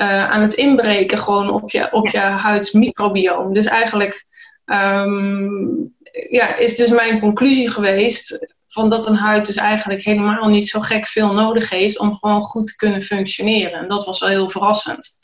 uh, 0.00 0.30
aan 0.30 0.40
het 0.40 0.54
inbreken 0.54 1.18
gewoon 1.18 1.50
op 1.50 1.70
je, 1.70 1.92
op 1.92 2.08
je 2.08 2.18
huidsmicrobioom. 2.18 3.54
Dus 3.54 3.66
eigenlijk 3.66 4.26
um, 4.64 5.94
ja, 6.30 6.56
is 6.56 6.76
dus 6.76 6.90
mijn 6.90 7.20
conclusie 7.20 7.70
geweest 7.70 8.54
van 8.68 8.90
dat 8.90 9.06
een 9.06 9.14
huid 9.14 9.46
dus 9.46 9.56
eigenlijk 9.56 10.02
helemaal 10.02 10.48
niet 10.48 10.68
zo 10.68 10.80
gek 10.80 11.06
veel 11.06 11.32
nodig 11.32 11.70
heeft 11.70 11.98
om 11.98 12.14
gewoon 12.14 12.40
goed 12.40 12.66
te 12.66 12.76
kunnen 12.76 13.02
functioneren. 13.02 13.72
En 13.72 13.88
dat 13.88 14.04
was 14.04 14.20
wel 14.20 14.28
heel 14.28 14.48
verrassend. 14.48 15.18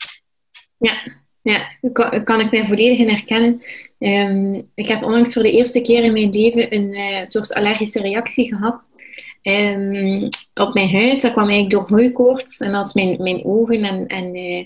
Ja, 0.77 1.01
ja 1.41 1.67
kan, 1.91 2.23
kan 2.23 2.39
ik 2.39 2.51
mij 2.51 2.65
volledig 2.65 2.97
in 2.97 3.09
herkennen. 3.09 3.61
Um, 3.99 4.71
ik 4.75 4.87
heb 4.87 5.03
onlangs 5.03 5.33
voor 5.33 5.43
de 5.43 5.51
eerste 5.51 5.81
keer 5.81 6.03
in 6.03 6.13
mijn 6.13 6.29
leven 6.29 6.73
een 6.73 6.93
uh, 6.93 7.25
soort 7.25 7.53
allergische 7.53 8.01
reactie 8.01 8.55
gehad. 8.55 8.87
Um, 9.43 10.29
op 10.53 10.73
mijn 10.73 10.91
huid. 10.91 11.21
Dat 11.21 11.31
kwam 11.31 11.49
eigenlijk 11.49 11.69
door 11.69 11.97
hooikoorts. 11.97 12.57
En 12.57 12.71
dat 12.71 12.93
mijn, 12.93 13.15
mijn 13.21 13.45
ogen 13.45 13.83
en, 13.83 14.07
en 14.07 14.35
uh, 14.35 14.65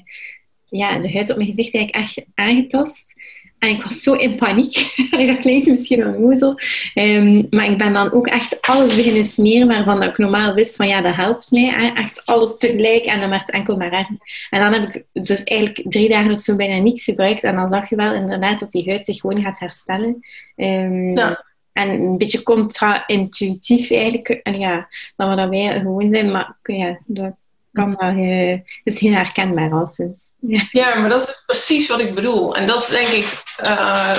ja, 0.65 0.99
de 0.99 1.11
huid 1.11 1.29
op 1.29 1.37
mijn 1.37 1.49
gezicht 1.49 1.75
eigenlijk 1.75 2.05
echt 2.05 2.25
aangetast. 2.35 3.15
En 3.59 3.69
ik 3.69 3.83
was 3.83 4.01
zo 4.01 4.13
in 4.13 4.35
paniek. 4.35 4.95
dat 5.27 5.37
klinkt 5.37 5.67
misschien 5.67 6.01
een 6.01 6.21
moezel. 6.21 6.59
Um, 6.93 7.47
maar 7.49 7.71
ik 7.71 7.77
ben 7.77 7.93
dan 7.93 8.11
ook 8.11 8.27
echt 8.27 8.61
alles 8.61 8.95
beginnen 8.95 9.23
smeren 9.23 9.67
waarvan 9.67 10.03
ik 10.03 10.17
normaal 10.17 10.53
wist 10.53 10.75
van 10.75 10.87
ja, 10.87 11.01
dat 11.01 11.15
helpt 11.15 11.51
mij. 11.51 11.93
Echt 11.95 12.25
alles 12.25 12.57
tegelijk 12.57 13.05
en 13.05 13.19
dan 13.19 13.29
werd 13.29 13.41
het 13.41 13.51
enkel 13.51 13.77
maar 13.77 13.91
erg. 13.91 14.07
En 14.49 14.61
dan 14.61 14.73
heb 14.73 14.95
ik 14.95 15.23
dus 15.23 15.43
eigenlijk 15.43 15.91
drie 15.91 16.09
dagen 16.09 16.31
of 16.31 16.39
zo 16.39 16.55
bijna 16.55 16.77
niets 16.77 17.03
gebruikt. 17.03 17.43
En 17.43 17.55
dan 17.55 17.69
zag 17.69 17.89
je 17.89 17.95
wel 17.95 18.13
inderdaad 18.13 18.59
dat 18.59 18.71
die 18.71 18.89
huid 18.89 19.05
zich 19.05 19.19
gewoon 19.19 19.41
gaat 19.41 19.59
herstellen. 19.59 20.25
Um, 20.55 21.15
ja. 21.15 21.45
En 21.77 21.89
een 21.89 22.17
beetje 22.17 22.43
contra-intuïtief 22.43 23.91
eigenlijk. 23.91 24.29
En 24.29 24.59
ja, 24.59 24.87
dan 25.15 25.29
we 25.29 25.35
dat 25.35 25.49
wij 25.49 25.79
gewoon 25.79 26.09
zijn. 26.11 26.31
Maar 26.31 26.57
ja, 26.63 26.99
dat 27.05 27.33
kan 27.73 27.95
wel 27.95 28.13
uh, 28.13 28.59
is 28.83 28.99
heel 28.99 29.13
herkenbaar 29.13 29.71
als 29.71 29.97
Ja. 30.39 30.67
ja, 30.71 30.99
maar 30.99 31.09
dat 31.09 31.21
is 31.21 31.43
precies 31.45 31.87
wat 31.87 31.99
ik 31.99 32.13
bedoel. 32.13 32.55
En 32.55 32.65
dat 32.65 32.81
is 32.81 32.87
denk 32.87 33.07
ik 33.07 33.43
uh, 33.63 34.15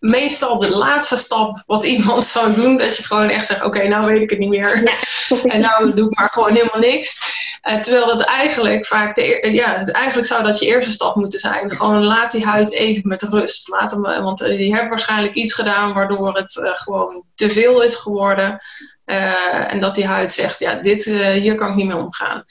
meestal 0.00 0.58
de 0.58 0.76
laatste 0.76 1.16
stap 1.16 1.62
wat 1.66 1.84
iemand 1.84 2.24
zou 2.24 2.54
doen. 2.54 2.78
Dat 2.78 2.96
je 2.96 3.02
gewoon 3.02 3.28
echt 3.28 3.46
zegt, 3.46 3.64
oké, 3.64 3.88
nou 3.88 4.06
weet 4.06 4.22
ik 4.22 4.30
het 4.30 4.38
niet 4.38 4.48
meer. 4.48 4.82
Ja. 4.82 5.42
en 5.54 5.60
nou 5.60 5.94
doe 5.94 6.10
ik 6.10 6.18
maar 6.18 6.30
gewoon 6.32 6.54
helemaal 6.54 6.78
niks. 6.78 7.38
Uh, 7.68 7.80
terwijl 7.80 8.06
dat 8.06 8.20
eigenlijk 8.20 8.86
vaak, 8.86 9.14
de, 9.14 9.50
ja, 9.52 9.84
eigenlijk 9.84 10.28
zou 10.28 10.42
dat 10.42 10.58
je 10.58 10.66
eerste 10.66 10.92
stap 10.92 11.14
moeten 11.14 11.38
zijn. 11.38 11.70
Gewoon 11.70 12.02
laat 12.04 12.32
die 12.32 12.44
huid 12.44 12.72
even 12.72 13.08
met 13.08 13.22
rust. 13.22 13.68
Laat 13.68 13.90
hem, 13.90 14.02
want 14.02 14.42
uh, 14.42 14.48
die 14.48 14.72
hebben 14.72 14.88
waarschijnlijk 14.88 15.34
iets 15.34 15.54
gedaan 15.54 15.92
waardoor 15.92 16.34
het 16.34 16.56
uh, 16.56 16.70
gewoon 16.74 17.24
te 17.34 17.50
veel 17.50 17.82
is 17.82 17.94
geworden. 17.94 18.58
en 19.04 19.80
dat 19.80 19.94
die 19.94 20.06
huid 20.06 20.32
zegt, 20.32 20.58
ja, 20.58 20.74
dit, 20.74 21.04
hier 21.04 21.54
kan 21.54 21.68
ik 21.68 21.74
niet 21.74 21.86
mee 21.86 21.96
omgaan. 21.96 22.44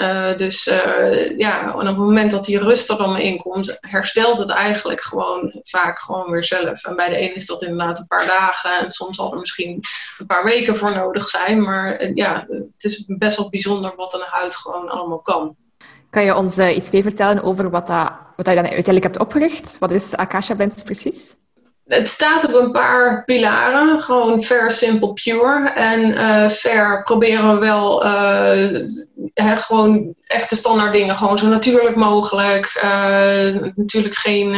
Uh, 0.00 0.36
dus 0.36 0.66
uh, 0.66 1.38
ja, 1.38 1.72
op 1.74 1.80
het 1.80 1.96
moment 1.96 2.30
dat 2.30 2.44
die 2.44 2.58
rust 2.58 2.90
er 2.90 2.96
dan 2.96 3.18
in 3.18 3.38
komt, 3.38 3.78
herstelt 3.80 4.38
het 4.38 4.48
eigenlijk 4.48 5.00
gewoon 5.00 5.60
vaak 5.62 5.98
gewoon 5.98 6.30
weer 6.30 6.44
zelf. 6.44 6.84
En 6.84 6.96
bij 6.96 7.08
de 7.08 7.16
ene 7.16 7.34
is 7.34 7.46
dat 7.46 7.62
inderdaad 7.62 7.98
een 7.98 8.06
paar 8.06 8.26
dagen 8.26 8.78
en 8.80 8.90
soms 8.90 9.16
zal 9.16 9.32
er 9.32 9.38
misschien 9.38 9.82
een 10.18 10.26
paar 10.26 10.44
weken 10.44 10.76
voor 10.76 10.94
nodig 10.94 11.28
zijn. 11.28 11.62
Maar 11.62 12.02
uh, 12.02 12.14
ja, 12.14 12.46
het 12.48 12.84
is 12.84 13.04
best 13.06 13.36
wel 13.36 13.48
bijzonder 13.48 13.92
wat 13.96 14.14
een 14.14 14.26
huid 14.26 14.56
gewoon 14.56 14.88
allemaal 14.88 15.20
kan. 15.20 15.56
Kan 16.10 16.24
je 16.24 16.34
ons 16.34 16.58
iets 16.58 16.90
meer 16.90 17.02
vertellen 17.02 17.42
over 17.42 17.70
wat, 17.70 17.86
dat, 17.86 18.12
wat 18.36 18.46
je 18.46 18.54
dan 18.54 18.64
uiteindelijk 18.64 19.04
hebt 19.04 19.18
opgericht? 19.18 19.76
Wat 19.78 19.90
is 19.90 20.16
Akasha 20.16 20.54
Blends 20.54 20.82
precies? 20.82 21.34
Het 21.94 22.08
staat 22.08 22.44
op 22.44 22.54
een 22.54 22.70
paar 22.70 23.24
pilaren. 23.24 24.02
Gewoon 24.02 24.42
fair, 24.42 24.70
simple, 24.70 25.12
pure. 25.12 25.70
En 25.70 26.00
uh, 26.00 26.48
fair 26.48 27.02
proberen 27.02 27.54
we 27.54 27.58
wel 27.58 28.06
uh, 28.06 29.56
gewoon 29.56 30.14
echte 30.26 30.56
standaard 30.56 30.92
dingen. 30.92 31.14
Gewoon 31.14 31.38
zo 31.38 31.46
natuurlijk 31.46 31.96
mogelijk. 31.96 32.80
Uh, 32.84 33.70
natuurlijk 33.74 34.14
geen, 34.14 34.50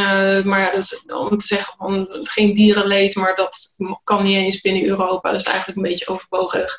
maar 0.44 0.60
ja, 0.60 0.72
om 1.16 1.38
te 1.38 1.46
zeggen 1.46 1.74
van 1.78 2.06
geen 2.10 2.54
dierenleed. 2.54 3.14
Maar 3.14 3.34
dat 3.34 3.76
kan 4.04 4.24
niet 4.24 4.36
eens 4.36 4.60
binnen 4.60 4.86
Europa. 4.86 5.30
Dat 5.30 5.40
is 5.40 5.46
eigenlijk 5.46 5.76
een 5.76 5.82
beetje 5.82 6.08
overbodig 6.08 6.78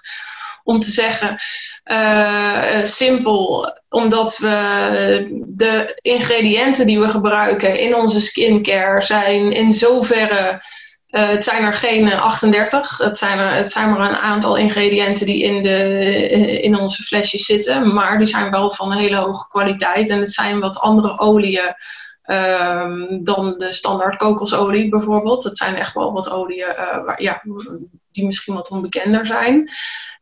om 0.63 0.79
te 0.79 0.91
zeggen. 0.91 1.37
Uh, 1.91 2.83
simpel, 2.83 3.73
omdat 3.89 4.37
we 4.37 5.43
de 5.47 5.99
ingrediënten 6.01 6.85
die 6.85 6.99
we 6.99 7.09
gebruiken 7.09 7.79
in 7.79 7.95
onze 7.95 8.21
skincare 8.21 9.01
zijn 9.01 9.51
in 9.51 9.73
zoverre. 9.73 10.61
Uh, 11.09 11.27
het 11.27 11.43
zijn 11.43 11.63
er 11.63 11.73
geen 11.73 12.13
38. 12.13 12.97
Het 12.97 13.17
zijn, 13.17 13.39
er, 13.39 13.53
het 13.53 13.71
zijn 13.71 13.89
maar 13.89 14.09
een 14.09 14.15
aantal 14.15 14.55
ingrediënten 14.55 15.25
die 15.25 15.43
in, 15.43 15.63
de, 15.63 15.99
in 16.61 16.79
onze 16.79 17.03
flesjes 17.03 17.45
zitten. 17.45 17.93
Maar 17.93 18.17
die 18.17 18.27
zijn 18.27 18.51
wel 18.51 18.71
van 18.71 18.91
hele 18.91 19.15
hoge 19.15 19.47
kwaliteit. 19.47 20.09
En 20.09 20.19
het 20.19 20.33
zijn 20.33 20.59
wat 20.59 20.79
andere 20.79 21.19
oliën 21.19 21.75
um, 22.25 23.23
dan 23.23 23.57
de 23.57 23.73
standaard 23.73 24.17
kokosolie 24.17 24.89
bijvoorbeeld. 24.89 25.43
Het 25.43 25.57
zijn 25.57 25.75
echt 25.75 25.93
wel 25.93 26.13
wat 26.13 26.29
oliën 26.29 26.73
waar, 27.05 27.21
ja, 27.21 27.41
die 28.11 28.25
misschien 28.25 28.53
wat 28.53 28.69
onbekender 28.69 29.25
zijn. 29.25 29.71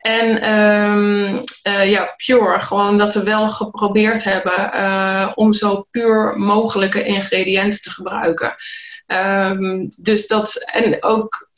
En 0.02 0.54
um, 0.54 1.44
uh, 1.68 1.90
ja, 1.90 2.14
pure, 2.18 2.60
gewoon 2.60 2.98
dat 2.98 3.14
we 3.14 3.24
wel 3.24 3.50
geprobeerd 3.50 4.24
hebben 4.24 4.72
uh, 4.74 5.32
om 5.36 5.54
zo 5.54 5.88
puur 5.92 6.38
mogelijke 6.38 7.04
ingrediënten 7.04 7.82
te 7.82 7.92
gebruiken. 7.92 8.56
Um, 9.08 9.88
dus 9.98 10.28
dat, 10.28 10.56
en 10.72 11.04
ook, 11.04 11.50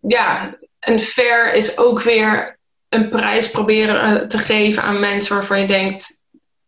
ja, 0.00 0.58
en 0.78 1.00
fair 1.00 1.54
is 1.54 1.78
ook 1.78 2.02
weer 2.02 2.58
een 2.88 3.08
prijs 3.08 3.50
proberen 3.50 4.28
te 4.28 4.38
geven 4.38 4.82
aan 4.82 5.00
mensen 5.00 5.34
waarvan 5.34 5.60
je 5.60 5.66
denkt, 5.66 6.20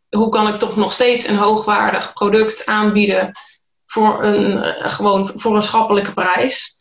hoe 0.09 0.29
kan 0.29 0.49
ik 0.49 0.55
toch 0.55 0.77
nog 0.77 0.93
steeds 0.93 1.27
een 1.27 1.37
hoogwaardig 1.37 2.13
product 2.13 2.67
aanbieden 2.67 3.33
voor 3.87 4.25
een, 4.25 4.59
gewoon 4.91 5.33
voor 5.35 5.57
een 5.57 5.63
schappelijke 5.63 6.13
prijs. 6.13 6.72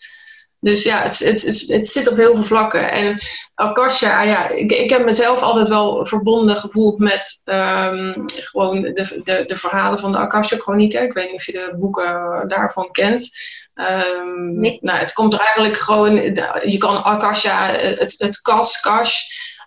Dus 0.62 0.84
ja, 0.84 1.01
het, 1.01 1.20
het, 1.20 1.65
het, 1.68 1.88
zit 1.88 2.10
op 2.10 2.18
heel 2.18 2.34
veel 2.34 2.44
vlakken. 2.44 2.91
En 2.91 3.18
Akasha, 3.56 4.22
ja, 4.22 4.50
ik, 4.50 4.72
ik 4.72 4.89
heb 4.89 5.06
mezelf 5.06 5.41
altijd 5.41 5.68
wel 5.68 6.06
verbonden 6.06 6.56
gevoeld 6.56 7.00
met 7.00 7.41
um, 7.46 8.24
gewoon 8.25 8.82
de, 8.82 9.22
de, 9.24 9.44
de 9.46 9.58
verhalen 9.58 10.00
van 10.00 10.12
de 10.12 10.18
Akasha-chronieken. 10.18 11.03
Ik 11.03 11.13
weet 11.13 11.25
niet 11.25 11.39
of 11.39 11.46
je 11.46 11.51
de 11.51 11.75
boeken 11.77 12.44
daarvan 12.48 12.91
kent. 12.91 13.30
Um, 13.75 14.60
nee. 14.60 14.77
nou, 14.82 15.00
het 15.00 15.13
komt 15.13 15.34
er 15.34 15.39
eigenlijk 15.39 15.77
gewoon, 15.77 16.15
je 16.63 16.77
kan 16.77 17.03
Akasha, 17.03 17.72
het, 17.72 18.15
het 18.18 18.41
kas, 18.41 18.80
kash, 18.80 19.22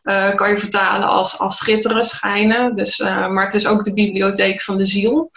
uh, 0.05 0.35
kan 0.35 0.51
je 0.51 0.59
vertalen 0.59 1.09
als, 1.09 1.39
als 1.39 1.57
schitteren, 1.57 2.05
schijnen. 2.05 2.77
Dus, 2.77 2.99
uh, 2.99 3.29
maar 3.29 3.45
het 3.45 3.55
is 3.55 3.67
ook 3.67 3.85
de 3.85 3.93
bibliotheek 3.93 4.61
van 4.61 4.77
de 4.77 4.85
ziel. 4.85 5.31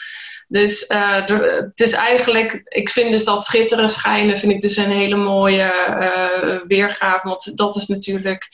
Dus 0.47 0.89
uh, 0.89 1.15
het 1.25 1.79
is 1.79 1.91
eigenlijk, 1.91 2.61
ik 2.63 2.89
vind 2.89 3.11
dus 3.11 3.25
dat 3.25 3.45
schitteren 3.45 3.89
schijnen, 3.89 4.37
vind 4.37 4.51
ik 4.51 4.61
dus 4.61 4.77
een 4.77 4.91
hele 4.91 5.15
mooie 5.15 5.71
uh, 5.89 6.67
weergave. 6.67 7.27
Want 7.27 7.57
dat 7.57 7.75
is 7.75 7.87
natuurlijk 7.87 8.47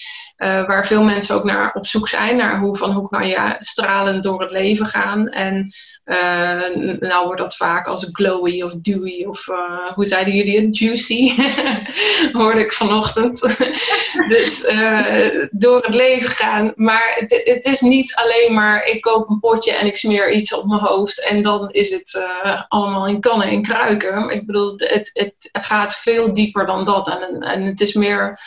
uh, 0.43 0.65
waar 0.65 0.87
veel 0.87 1.03
mensen 1.03 1.35
ook 1.35 1.43
naar 1.43 1.73
op 1.73 1.85
zoek 1.85 2.07
zijn. 2.07 2.35
Naar 2.35 2.59
hoe, 2.59 2.77
van 2.77 2.91
hoe 2.91 3.09
kan 3.09 3.27
je 3.27 3.55
stralend 3.59 4.23
door 4.23 4.41
het 4.41 4.51
leven 4.51 4.85
gaan. 4.85 5.29
En 5.29 5.73
nou 6.99 7.25
wordt 7.25 7.41
dat 7.41 7.55
vaak 7.55 7.87
als 7.87 8.09
glowy 8.11 8.61
of 8.61 8.73
dewy 8.73 9.25
of 9.25 9.45
hoe 9.95 10.05
zeiden 10.05 10.33
jullie 10.33 10.59
het? 10.59 10.77
Juicy, 10.77 11.33
hoorde 12.39 12.59
ik 12.59 12.73
vanochtend. 12.73 13.41
dus 14.33 14.71
door 15.51 15.81
het 15.81 15.95
leven 15.95 16.29
gaan. 16.29 16.73
Maar 16.75 17.13
het, 17.15 17.41
het 17.43 17.65
is 17.65 17.81
niet 17.81 18.15
alleen 18.15 18.53
maar 18.53 18.85
ik 18.85 19.01
koop 19.01 19.29
een 19.29 19.39
potje 19.39 19.71
en 19.71 19.85
ik 19.85 19.95
smeer 19.95 20.31
iets 20.31 20.53
op 20.53 20.65
mijn 20.65 20.81
hoofd 20.81 21.29
en 21.29 21.41
dan 21.41 21.71
is 21.71 21.89
het 21.89 22.13
uh, 22.43 22.61
allemaal 22.67 23.07
in 23.07 23.19
kannen 23.19 23.47
en 23.47 23.61
kruiken. 23.61 24.29
Ik 24.29 24.45
bedoel, 24.45 24.73
het, 24.77 25.09
het 25.13 25.49
gaat 25.51 25.95
veel 25.95 26.33
dieper 26.33 26.65
dan 26.65 26.85
dat. 26.85 27.07
En, 27.07 27.39
en 27.39 27.63
het 27.65 27.81
is 27.81 27.93
meer 27.93 28.39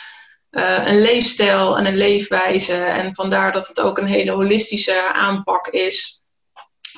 uh, 0.51 0.87
een 0.87 1.01
leefstijl 1.01 1.77
en 1.77 1.85
een 1.85 1.97
leefwijze. 1.97 2.73
En 2.73 3.15
vandaar 3.15 3.51
dat 3.51 3.67
het 3.67 3.81
ook 3.81 3.97
een 3.97 4.07
hele 4.07 4.31
holistische 4.31 5.13
aanpak 5.13 5.67
is. 5.67 6.21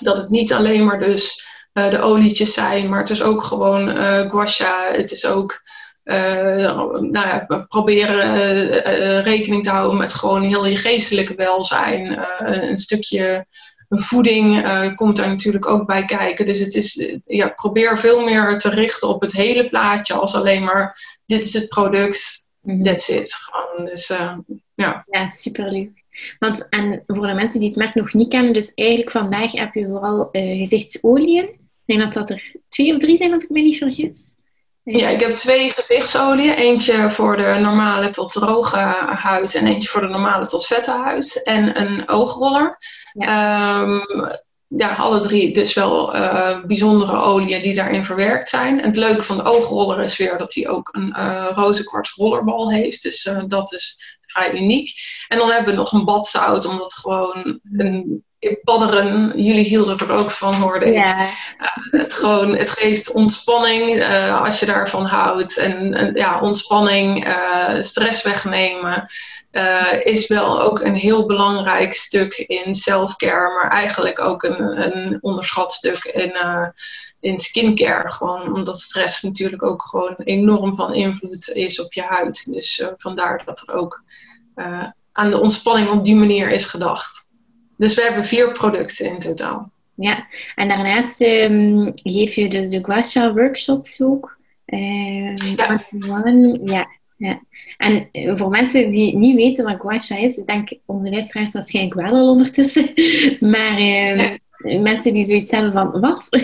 Dat 0.02 0.18
het 0.18 0.30
niet 0.30 0.54
alleen 0.54 0.86
maar 0.86 1.00
dus 1.00 1.46
uh, 1.74 1.90
de 1.90 2.02
olietjes 2.02 2.54
zijn, 2.54 2.90
maar 2.90 3.00
het 3.00 3.10
is 3.10 3.22
ook 3.22 3.44
gewoon 3.44 3.88
gua 4.30 4.46
sha. 4.46 4.92
Het 4.92 5.12
is 5.12 5.26
ook 5.26 5.62
nou 6.04 7.12
ja, 7.12 7.66
proberen 7.68 9.22
rekening 9.22 9.64
te 9.64 9.70
houden 9.70 9.98
met 9.98 10.14
gewoon 10.14 10.44
heel 10.44 10.66
je 10.66 10.76
geestelijke 10.76 11.36
welzijn. 11.36 12.26
een 12.40 12.78
stukje 12.78 13.46
voeding 13.90 14.66
uh, 14.66 14.96
komt 14.96 15.18
daar 15.18 15.28
natuurlijk 15.28 15.68
ook 15.68 15.88
bij 15.88 16.06
kijken. 16.06 16.46
Dus 16.46 16.60
het 16.60 16.76
is, 16.76 17.12
ja, 17.24 17.48
probeer 17.48 17.98
veel 17.98 18.24
meer 18.24 18.58
te 18.58 18.70
richten 18.70 19.08
op 19.08 19.22
het 19.22 19.32
hele 19.32 19.70
plaatje 19.70 20.14
als 20.14 20.36
alleen 20.36 20.64
maar 20.64 20.98
dit 21.26 21.46
is 21.46 21.54
het 21.54 21.68
product. 21.68 22.49
That's 22.84 23.10
it. 23.10 23.34
Gewoon, 23.34 23.86
dus, 23.86 24.10
uh, 24.10 24.38
ja. 24.76 25.06
ja, 25.10 25.30
superleuk. 25.30 26.04
Want 26.40 26.70
en 26.70 27.04
voor 27.08 27.28
de 27.28 27.34
mensen 27.34 27.60
die 27.60 27.70
het 27.70 27.78
merk 27.78 27.96
nog 27.96 28.14
niet 28.14 28.30
kennen, 28.30 28.54
dus 28.54 28.74
eigenlijk 28.74 29.12
vandaag 29.12 29.52
heb 29.52 29.74
je 29.74 29.86
vooral 29.86 30.30
uh, 30.32 30.60
gezichtsolieën. 30.60 31.44
Ik 31.46 31.60
denk 31.86 32.00
dat 32.00 32.14
dat 32.14 32.30
er 32.30 32.56
twee 32.70 32.94
of 32.94 33.00
drie 33.00 33.18
zijn, 33.18 33.34
als 33.34 33.44
ik 33.44 33.50
me 33.50 33.62
niet 33.62 33.78
vergis. 33.78 34.22
Ja, 34.84 35.10
ik 35.10 35.20
heb 35.20 35.32
twee 35.32 35.70
gezichtsolieën. 35.70 36.54
Eentje 36.54 37.10
voor 37.10 37.38
de 37.38 37.58
normale 37.60 38.10
tot 38.10 38.32
droge 38.32 38.78
huid 39.16 39.56
en 39.56 39.68
eentje 39.68 39.90
voor 39.90 40.02
de 40.02 40.08
normale 40.08 40.48
tot 40.48 40.66
vette 40.66 40.92
huid. 40.92 41.44
En 41.44 41.82
een 41.82 42.10
oogroller. 42.10 42.78
Ja. 43.14 43.82
Um, 43.82 44.02
ja, 44.70 44.96
alle 44.96 45.20
drie 45.20 45.54
dus 45.54 45.74
wel 45.74 46.16
uh, 46.16 46.64
bijzondere 46.64 47.18
oliën 47.18 47.62
die 47.62 47.74
daarin 47.74 48.06
verwerkt 48.06 48.50
zijn. 48.50 48.80
En 48.82 48.88
het 48.88 48.98
leuke 48.98 49.24
van 49.24 49.38
de 49.38 49.44
oogroller 49.44 50.02
is 50.02 50.18
weer 50.18 50.38
dat 50.38 50.54
hij 50.54 50.68
ook 50.68 50.90
een 50.92 51.14
uh, 51.18 51.48
rozenkwarts 51.54 52.14
rollerbal 52.16 52.72
heeft. 52.72 53.04
Dus 53.04 53.26
uh, 53.26 53.44
dat 53.48 53.74
is 53.74 54.18
vrij 54.26 54.54
uniek. 54.54 54.92
En 55.28 55.38
dan 55.38 55.52
hebben 55.52 55.72
we 55.72 55.80
nog 55.80 55.92
een 55.92 56.06
badzout, 56.06 56.66
omdat 56.66 56.94
gewoon 56.94 57.60
een 57.78 58.24
padderen, 58.64 59.42
jullie 59.42 59.66
hielden 59.66 59.98
er 59.98 60.12
ook 60.12 60.32
van, 60.32 60.54
hoorde. 60.54 60.92
Ja. 60.92 61.28
het, 61.92 62.14
gewoon, 62.14 62.56
het 62.56 62.72
geeft 62.72 63.12
ontspanning 63.12 64.06
als 64.44 64.60
je 64.60 64.66
daarvan 64.66 65.06
houdt. 65.06 65.58
En, 65.58 65.94
en 65.94 66.14
ja, 66.14 66.40
ontspanning, 66.40 67.36
stress 67.80 68.24
wegnemen 68.24 69.08
uh, 69.52 70.00
is 70.04 70.28
wel 70.28 70.62
ook 70.62 70.80
een 70.80 70.96
heel 70.96 71.26
belangrijk 71.26 71.94
stuk 71.94 72.34
in 72.34 72.76
self-care, 72.76 73.54
maar 73.54 73.72
eigenlijk 73.72 74.22
ook 74.22 74.44
een, 74.44 74.96
een 74.96 75.18
onderschat 75.22 75.72
stuk 75.72 76.04
in, 76.04 76.34
in 77.20 77.40
skincare. 77.40 78.12
Gewoon 78.12 78.54
omdat 78.54 78.80
stress 78.80 79.22
natuurlijk 79.22 79.64
ook 79.64 79.82
gewoon 79.82 80.16
enorm 80.18 80.76
van 80.76 80.94
invloed 80.94 81.50
is 81.50 81.82
op 81.82 81.94
je 81.94 82.02
huid. 82.02 82.54
Dus 82.54 82.90
vandaar 82.98 83.42
dat 83.46 83.64
er 83.68 83.74
ook 83.74 84.04
aan 85.12 85.32
de 85.32 85.40
ontspanning 85.40 85.90
op 85.90 86.04
die 86.04 86.16
manier 86.16 86.50
is 86.50 86.66
gedacht. 86.66 87.30
Dus 87.78 87.96
we 87.96 88.02
hebben 88.02 88.26
vier 88.26 88.52
producten 88.52 89.06
in 89.06 89.20
totaal. 89.20 89.72
Ja, 89.96 90.28
en 90.56 90.68
daarnaast 90.68 91.22
um, 91.22 91.92
geef 91.96 92.36
je 92.36 92.48
dus 92.48 92.70
de 92.70 92.84
Guasha 92.84 93.34
workshops 93.34 94.02
ook. 94.02 94.38
Ja. 94.66 95.34
ja. 96.64 96.99
Ja. 97.20 97.42
En 97.78 98.10
eh, 98.12 98.38
voor 98.38 98.50
mensen 98.50 98.90
die 98.90 99.18
niet 99.18 99.36
weten 99.36 99.66
wat 99.66 99.80
Guasha 99.80 100.18
is, 100.18 100.38
ik 100.38 100.48
denk 100.48 100.70
onze 100.86 101.10
luisteraars 101.10 101.54
waarschijnlijk 101.54 101.96
wel 101.96 102.14
al 102.14 102.30
ondertussen, 102.30 102.92
maar 103.52 103.80
uh, 103.82 104.32
mensen 104.82 105.14
die 105.14 105.26
zoiets 105.26 105.52
hebben 105.52 105.72
van 105.72 106.00
wat? 106.00 106.28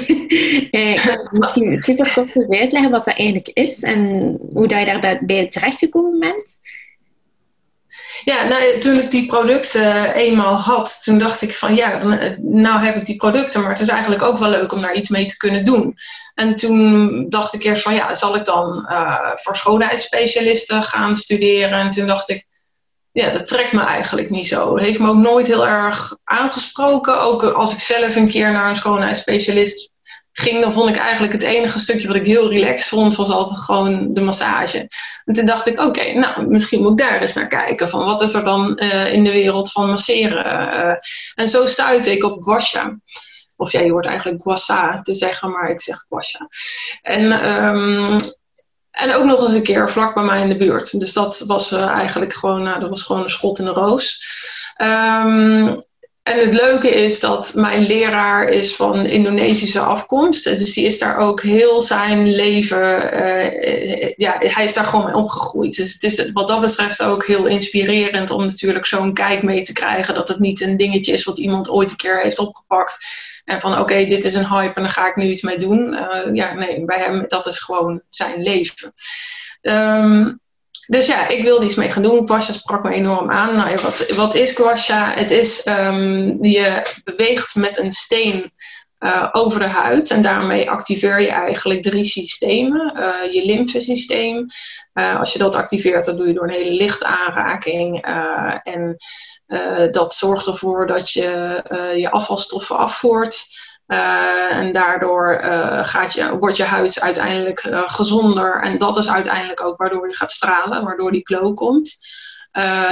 uh, 0.71 0.95
misschien 1.29 1.81
super 1.81 2.13
kort 2.13 2.35
eens 2.35 2.59
uitleggen 2.59 2.91
wat 2.91 3.05
dat 3.05 3.17
eigenlijk 3.17 3.49
is 3.53 3.79
en 3.79 3.99
hoe 4.53 4.67
dat 4.67 4.79
je 4.79 4.99
daarbij 4.99 5.47
terechtgekomen 5.47 6.19
bent. 6.19 6.59
Ja, 8.23 8.43
nou, 8.47 8.79
toen 8.79 8.95
ik 8.95 9.11
die 9.11 9.25
producten 9.25 10.13
eenmaal 10.13 10.55
had, 10.55 11.03
toen 11.03 11.17
dacht 11.17 11.41
ik 11.41 11.53
van 11.53 11.75
ja, 11.75 12.01
eh, 12.01 12.37
nou 12.37 12.85
heb 12.85 12.95
ik 12.95 13.05
die 13.05 13.15
producten, 13.15 13.61
maar 13.61 13.71
het 13.71 13.79
is 13.79 13.87
eigenlijk 13.87 14.21
ook 14.21 14.37
wel 14.37 14.49
leuk 14.49 14.71
om 14.71 14.81
daar 14.81 14.95
iets 14.95 15.09
mee 15.09 15.25
te 15.25 15.37
kunnen 15.37 15.65
doen. 15.65 15.97
En 16.33 16.55
toen 16.55 17.25
dacht 17.29 17.53
ik 17.53 17.63
eerst 17.63 17.81
van 17.81 17.93
ja, 17.93 18.13
zal 18.13 18.35
ik 18.35 18.45
dan 18.45 18.87
uh, 18.91 19.31
voor 19.33 19.55
schoonheidsspecialisten 19.55 20.83
gaan 20.83 21.15
studeren? 21.15 21.79
En 21.79 21.89
toen 21.89 22.07
dacht 22.07 22.29
ik, 22.29 22.45
ja, 23.11 23.29
dat 23.29 23.47
trekt 23.47 23.71
me 23.71 23.81
eigenlijk 23.81 24.29
niet 24.29 24.47
zo. 24.47 24.75
Het 24.75 24.83
heeft 24.83 24.99
me 24.99 25.09
ook 25.09 25.15
nooit 25.15 25.47
heel 25.47 25.67
erg 25.67 26.17
aangesproken. 26.23 27.21
Ook 27.21 27.43
als 27.43 27.73
ik 27.73 27.79
zelf 27.79 28.15
een 28.15 28.29
keer 28.29 28.51
naar 28.51 28.69
een 28.69 28.75
schoonheidsspecialist 28.75 29.91
ging, 30.37 30.61
dan 30.61 30.73
vond 30.73 30.89
ik 30.89 30.95
eigenlijk 30.95 31.33
het 31.33 31.41
enige 31.41 31.79
stukje 31.79 32.07
wat 32.07 32.15
ik 32.15 32.25
heel 32.25 32.49
relaxed 32.49 32.87
vond, 32.87 33.15
was 33.15 33.29
altijd 33.29 33.59
gewoon 33.59 34.13
de 34.13 34.21
massage. 34.21 34.87
En 35.25 35.33
toen 35.33 35.45
dacht 35.45 35.67
ik, 35.67 35.79
oké, 35.79 36.13
nou, 36.13 36.47
misschien 36.47 36.81
moet 36.81 36.91
ik 36.91 37.05
daar 37.07 37.21
eens 37.21 37.33
naar 37.33 37.47
kijken. 37.47 37.89
Van 37.89 38.05
wat 38.05 38.21
is 38.21 38.33
er 38.33 38.43
dan 38.43 38.79
uh, 38.83 39.13
in 39.13 39.23
de 39.23 39.31
wereld 39.31 39.71
van 39.71 39.89
masseren? 39.89 40.45
Uh, 40.45 40.95
en 41.35 41.47
zo 41.47 41.65
stuitte 41.65 42.11
ik 42.11 42.23
op 42.23 42.43
guasha. 42.43 42.97
Of 43.57 43.71
ja, 43.71 43.79
je 43.79 43.91
hoort 43.91 44.05
eigenlijk 44.05 44.41
guassa 44.41 45.01
te 45.01 45.13
zeggen, 45.13 45.51
maar 45.51 45.69
ik 45.69 45.81
zeg 45.81 46.05
guasha. 46.09 46.47
En, 47.01 47.49
um, 47.51 48.17
en 48.91 49.13
ook 49.13 49.23
nog 49.23 49.39
eens 49.39 49.53
een 49.53 49.63
keer 49.63 49.89
vlak 49.89 50.13
bij 50.13 50.23
mij 50.23 50.41
in 50.41 50.49
de 50.49 50.57
buurt. 50.57 50.99
Dus 50.99 51.13
dat 51.13 51.43
was 51.47 51.71
uh, 51.71 51.85
eigenlijk 51.85 52.33
gewoon, 52.33 52.63
nou, 52.63 52.79
dat 52.79 52.89
was 52.89 53.03
gewoon 53.03 53.23
een 53.23 53.29
schot 53.29 53.59
in 53.59 53.65
de 53.65 53.71
roos. 53.71 54.23
Um, 54.81 55.79
en 56.25 56.39
het 56.39 56.53
leuke 56.53 56.89
is 56.89 57.19
dat 57.19 57.53
mijn 57.55 57.85
leraar 57.85 58.47
is 58.47 58.75
van 58.75 59.05
Indonesische 59.05 59.79
afkomst. 59.79 60.43
Dus 60.43 60.73
die 60.73 60.85
is 60.85 60.99
daar 60.99 61.17
ook 61.17 61.41
heel 61.41 61.81
zijn 61.81 62.35
leven, 62.35 63.13
uh, 63.13 64.11
ja, 64.15 64.35
hij 64.37 64.65
is 64.65 64.73
daar 64.73 64.85
gewoon 64.85 65.05
mee 65.05 65.15
opgegroeid. 65.15 65.75
Dus 65.75 65.93
het 65.93 66.03
is 66.03 66.31
wat 66.31 66.47
dat 66.47 66.61
betreft 66.61 67.03
ook 67.03 67.25
heel 67.25 67.45
inspirerend 67.45 68.31
om 68.31 68.43
natuurlijk 68.43 68.85
zo'n 68.85 69.13
kijk 69.13 69.43
mee 69.43 69.63
te 69.63 69.73
krijgen. 69.73 70.13
Dat 70.13 70.27
het 70.27 70.39
niet 70.39 70.61
een 70.61 70.77
dingetje 70.77 71.11
is 71.11 71.23
wat 71.23 71.37
iemand 71.37 71.69
ooit 71.69 71.89
een 71.91 71.97
keer 71.97 72.21
heeft 72.21 72.39
opgepakt. 72.39 72.97
En 73.43 73.61
van 73.61 73.79
oké, 73.79 74.05
dit 74.05 74.25
is 74.25 74.35
een 74.35 74.49
hype 74.49 74.75
en 74.75 74.81
daar 74.81 74.91
ga 74.91 75.07
ik 75.07 75.15
nu 75.15 75.25
iets 75.25 75.41
mee 75.41 75.57
doen. 75.57 75.93
Uh, 75.93 76.33
ja, 76.33 76.53
nee, 76.53 76.85
bij 76.85 76.99
hem, 76.99 77.25
dat 77.27 77.45
is 77.45 77.59
gewoon 77.59 78.01
zijn 78.09 78.41
leven. 78.41 78.93
Um, 79.61 80.39
dus 80.87 81.07
ja, 81.07 81.27
ik 81.27 81.43
wilde 81.43 81.65
iets 81.65 81.75
mee 81.75 81.91
gaan 81.91 82.03
doen. 82.03 82.27
Guasha 82.27 82.51
sprak 82.51 82.83
me 82.83 82.91
enorm 82.91 83.31
aan. 83.31 83.55
Nou, 83.55 83.77
wat, 83.81 84.05
wat 84.15 84.35
is 84.35 84.51
Guasha? 84.51 85.11
Het 85.11 85.31
is, 85.31 85.67
um, 85.67 86.43
je 86.43 86.81
beweegt 87.03 87.55
met 87.55 87.77
een 87.77 87.93
steen 87.93 88.51
uh, 88.99 89.29
over 89.31 89.59
de 89.59 89.67
huid. 89.67 90.11
En 90.11 90.21
daarmee 90.21 90.69
activeer 90.69 91.21
je 91.21 91.29
eigenlijk 91.29 91.81
drie 91.81 92.03
systemen. 92.03 92.93
Uh, 92.97 93.33
je 93.33 93.45
lymfesysteem. 93.45 94.45
Uh, 94.93 95.19
als 95.19 95.33
je 95.33 95.39
dat 95.39 95.55
activeert, 95.55 96.05
dan 96.05 96.17
doe 96.17 96.27
je 96.27 96.33
door 96.33 96.43
een 96.43 96.53
hele 96.53 96.71
lichte 96.71 97.05
aanraking. 97.05 98.05
en 98.63 98.97
dat 99.91 100.13
zorgt 100.13 100.47
ervoor 100.47 100.87
dat 100.87 101.11
je 101.11 101.61
je 101.95 102.09
afvalstoffen 102.09 102.77
afvoert. 102.77 103.47
Uh, 103.87 104.55
en 104.55 104.71
daardoor 104.71 105.41
uh, 105.43 105.85
gaat 105.85 106.13
je, 106.13 106.37
wordt 106.37 106.57
je 106.57 106.63
huid 106.63 107.01
uiteindelijk 107.01 107.63
uh, 107.63 107.81
gezonder. 107.85 108.61
En 108.61 108.77
dat 108.77 108.97
is 108.97 109.09
uiteindelijk 109.09 109.63
ook 109.63 109.77
waardoor 109.77 110.07
je 110.07 110.15
gaat 110.15 110.31
stralen, 110.31 110.83
waardoor 110.83 111.11
die 111.11 111.25
glow 111.25 111.55
komt. 111.55 111.97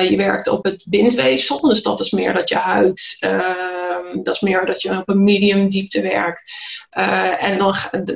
je 0.10 0.14
werkt 0.18 0.48
op 0.48 0.64
het 0.64 0.86
bindweefsel, 0.88 1.60
dus 1.60 1.84
dat 1.84 2.00
is 2.00 2.12
meer 2.12 2.34
dat 2.34 2.50
je 2.50 2.56
huid, 2.56 3.18
ehm, 3.20 4.24
dat 4.24 4.36
is 4.36 4.42
meer 4.42 4.66
dat 4.66 4.82
je 4.82 4.98
op 4.98 5.10
een 5.10 5.24
medium 5.24 5.70
diepte 5.70 6.02
werkt. 6.02 6.52
en 7.40 7.58
dan, 7.58 7.76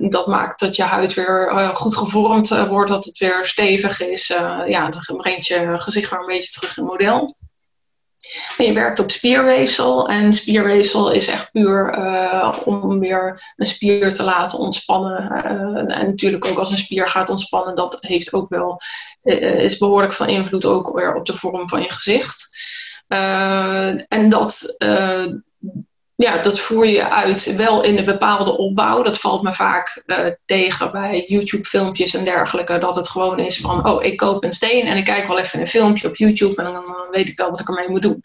dat 0.10 0.28
maakt 0.28 0.60
dat 0.60 0.76
je 0.76 0.84
huid 0.84 1.14
weer 1.14 1.52
goed 1.74 1.98
gevormd 1.98 2.68
wordt, 2.68 2.92
dat 2.92 3.06
het 3.06 3.18
weer 3.18 3.46
stevig 3.46 4.02
is. 4.02 4.28
ja, 4.68 4.90
dan 4.90 5.18
brengt 5.18 5.48
je 5.48 5.74
gezicht 5.78 6.10
weer 6.10 6.20
een 6.20 6.26
beetje 6.26 6.52
terug 6.52 6.78
in 6.78 6.84
model. 6.84 7.37
Je 8.58 8.74
werkt 8.74 9.00
op 9.00 9.12
spierweefsel. 9.12 10.10
En 10.10 10.34
spierweefsel 10.34 11.12
is 11.12 11.28
echt 11.28 11.52
puur 11.52 11.98
uh, 11.98 12.58
om 12.66 13.00
weer 13.00 13.54
een 13.56 13.66
spier 13.66 14.14
te 14.14 14.24
laten 14.24 14.60
ontspannen. 14.60 15.32
Uh, 15.32 15.98
en 15.98 16.06
natuurlijk 16.06 16.46
ook 16.46 16.58
als 16.58 16.72
een 16.72 16.78
spier 16.78 17.10
gaat 17.10 17.30
ontspannen, 17.30 17.76
dat 17.76 17.98
heeft 18.00 18.34
ook 18.34 18.50
wel, 18.50 18.82
uh, 19.24 19.64
is 19.64 19.78
behoorlijk 19.78 20.14
van 20.14 20.28
invloed 20.28 20.66
ook 20.66 20.96
weer 20.96 21.16
op 21.16 21.26
de 21.26 21.38
vorm 21.38 21.70
van 21.70 21.82
je 21.82 21.92
gezicht. 21.92 22.50
en 24.08 24.30
dat 24.30 24.76
ja, 26.18 26.38
dat 26.38 26.60
voer 26.60 26.88
je 26.88 27.10
uit 27.10 27.56
wel 27.56 27.84
in 27.84 27.98
een 27.98 28.06
bepaalde 28.06 28.58
opbouw. 28.58 29.04
Dat 29.04 29.20
valt 29.20 29.42
me 29.42 29.54
vaak 29.54 30.04
uh, 30.06 30.18
tegen 30.46 30.92
bij 30.92 31.26
YouTube-filmpjes 31.28 32.14
en 32.14 32.26
dergelijke. 32.26 32.78
Dat 32.78 32.96
het 32.96 33.10
gewoon 33.10 33.40
is 33.40 33.58
van, 33.58 33.88
oh, 33.90 34.04
ik 34.04 34.18
koop 34.18 34.44
een 34.44 34.54
steen 34.54 34.86
en 34.86 34.98
ik 34.98 35.06
kijk 35.06 35.28
wel 35.28 35.40
even 35.40 35.60
een 35.60 35.68
filmpje 35.68 36.08
op 36.08 36.16
YouTube 36.16 36.64
en 36.64 36.74
dan 36.74 36.84
weet 37.12 37.30
ik 37.30 37.38
wel 37.38 37.50
wat 37.50 37.60
ik 37.60 37.68
ermee 37.68 37.90
moet 37.90 38.02
doen. 38.02 38.22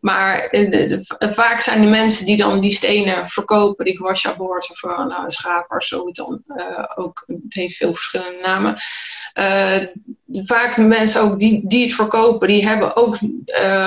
Maar 0.00 0.38
eh, 0.38 0.98
vaak 1.18 1.60
zijn 1.60 1.80
de 1.80 1.86
mensen 1.86 2.26
die 2.26 2.36
dan 2.36 2.60
die 2.60 2.70
stenen 2.70 3.28
verkopen, 3.28 3.84
die 3.84 3.96
guasha 3.96 4.36
boards 4.36 4.70
of 4.70 4.82
uh, 4.82 5.06
nou, 5.06 5.30
schapers, 5.30 5.88
zo 5.88 6.06
het 6.06 6.14
dan 6.14 6.42
uh, 6.56 6.84
ook. 6.94 7.24
Het 7.26 7.54
heeft 7.54 7.76
veel 7.76 7.94
verschillende 7.94 8.40
namen. 8.42 8.76
vaak 10.46 10.74
de 10.74 10.82
mensen 10.82 11.20
ook 11.20 11.38
die, 11.38 11.62
die 11.66 11.82
het 11.82 11.94
verkopen, 11.94 12.48
die 12.48 12.66
hebben 12.68 12.96
ook 12.96 13.18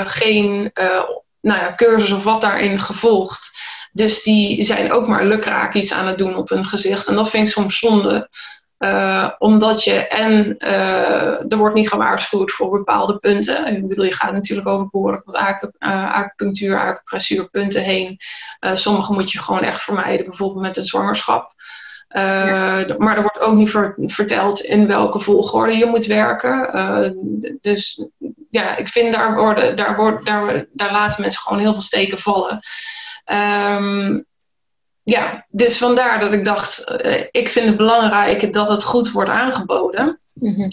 geen 0.06 0.72
nou 1.48 1.60
ja, 1.60 1.74
cursus 1.76 2.12
of 2.12 2.24
wat 2.24 2.42
daarin 2.42 2.80
gevolgd. 2.80 3.60
Dus 3.92 4.24
die 4.24 4.64
zijn 4.64 4.92
ook 4.92 5.08
maar 5.08 5.26
lukraak 5.26 5.74
iets 5.74 5.94
aan 5.94 6.08
het 6.08 6.18
doen 6.18 6.36
op 6.36 6.50
hun 6.50 6.66
gezicht. 6.66 7.08
En 7.08 7.16
dat 7.16 7.30
vind 7.30 7.48
ik 7.48 7.54
soms 7.54 7.80
zonde. 7.80 8.30
Uh, 8.80 9.30
omdat 9.38 9.84
je 9.84 10.08
en 10.08 10.56
uh, 10.60 11.52
er 11.52 11.58
wordt 11.58 11.76
niet 11.76 11.90
gewaarschuwd 11.90 12.52
voor 12.52 12.70
bepaalde 12.70 13.18
punten. 13.18 13.76
Ik 13.76 13.88
bedoel, 13.88 14.06
je 14.06 14.14
gaat 14.14 14.32
natuurlijk 14.32 14.68
over 14.68 14.90
behoorlijk 14.90 15.26
wat 15.26 15.36
uh, 15.36 16.14
acupunctuur, 16.14 16.80
acupressuurpunten 16.80 17.84
heen. 17.84 18.18
sommige 18.74 19.14
moet 19.14 19.32
je 19.32 19.40
gewoon 19.40 19.62
echt 19.62 19.82
vermijden, 19.82 20.26
bijvoorbeeld 20.26 20.62
met 20.62 20.78
een 20.78 20.86
zwangerschap. 20.86 21.54
Maar 22.98 23.16
er 23.16 23.22
wordt 23.22 23.40
ook 23.40 23.56
niet 23.56 24.14
verteld 24.14 24.62
in 24.62 24.88
welke 24.88 25.20
volgorde 25.20 25.78
je 25.78 25.86
moet 25.86 26.06
werken. 26.06 27.18
dus 27.62 28.08
ja, 28.50 28.78
ik 28.78 28.90
vind 28.90 29.14
daar, 29.14 29.36
worden, 29.36 29.76
daar, 29.76 29.96
wordt, 29.96 30.26
daar, 30.26 30.66
daar 30.74 30.92
laten 30.92 31.22
mensen 31.22 31.42
gewoon 31.42 31.60
heel 31.60 31.74
veel 31.74 31.82
steken 31.82 32.18
vallen. 32.18 32.60
Um, 33.32 34.26
ja, 35.04 35.46
dus 35.50 35.78
vandaar 35.78 36.20
dat 36.20 36.34
ik 36.34 36.46
dacht, 36.46 37.02
uh, 37.06 37.22
ik 37.32 37.50
vind 37.50 37.68
het 37.68 37.78
belangrijk 37.78 38.54
dat 38.54 38.68
het 38.70 38.84
goed 38.84 39.12
wordt 39.12 39.30
aangeboden. 39.30 40.20
Mm 40.34 40.70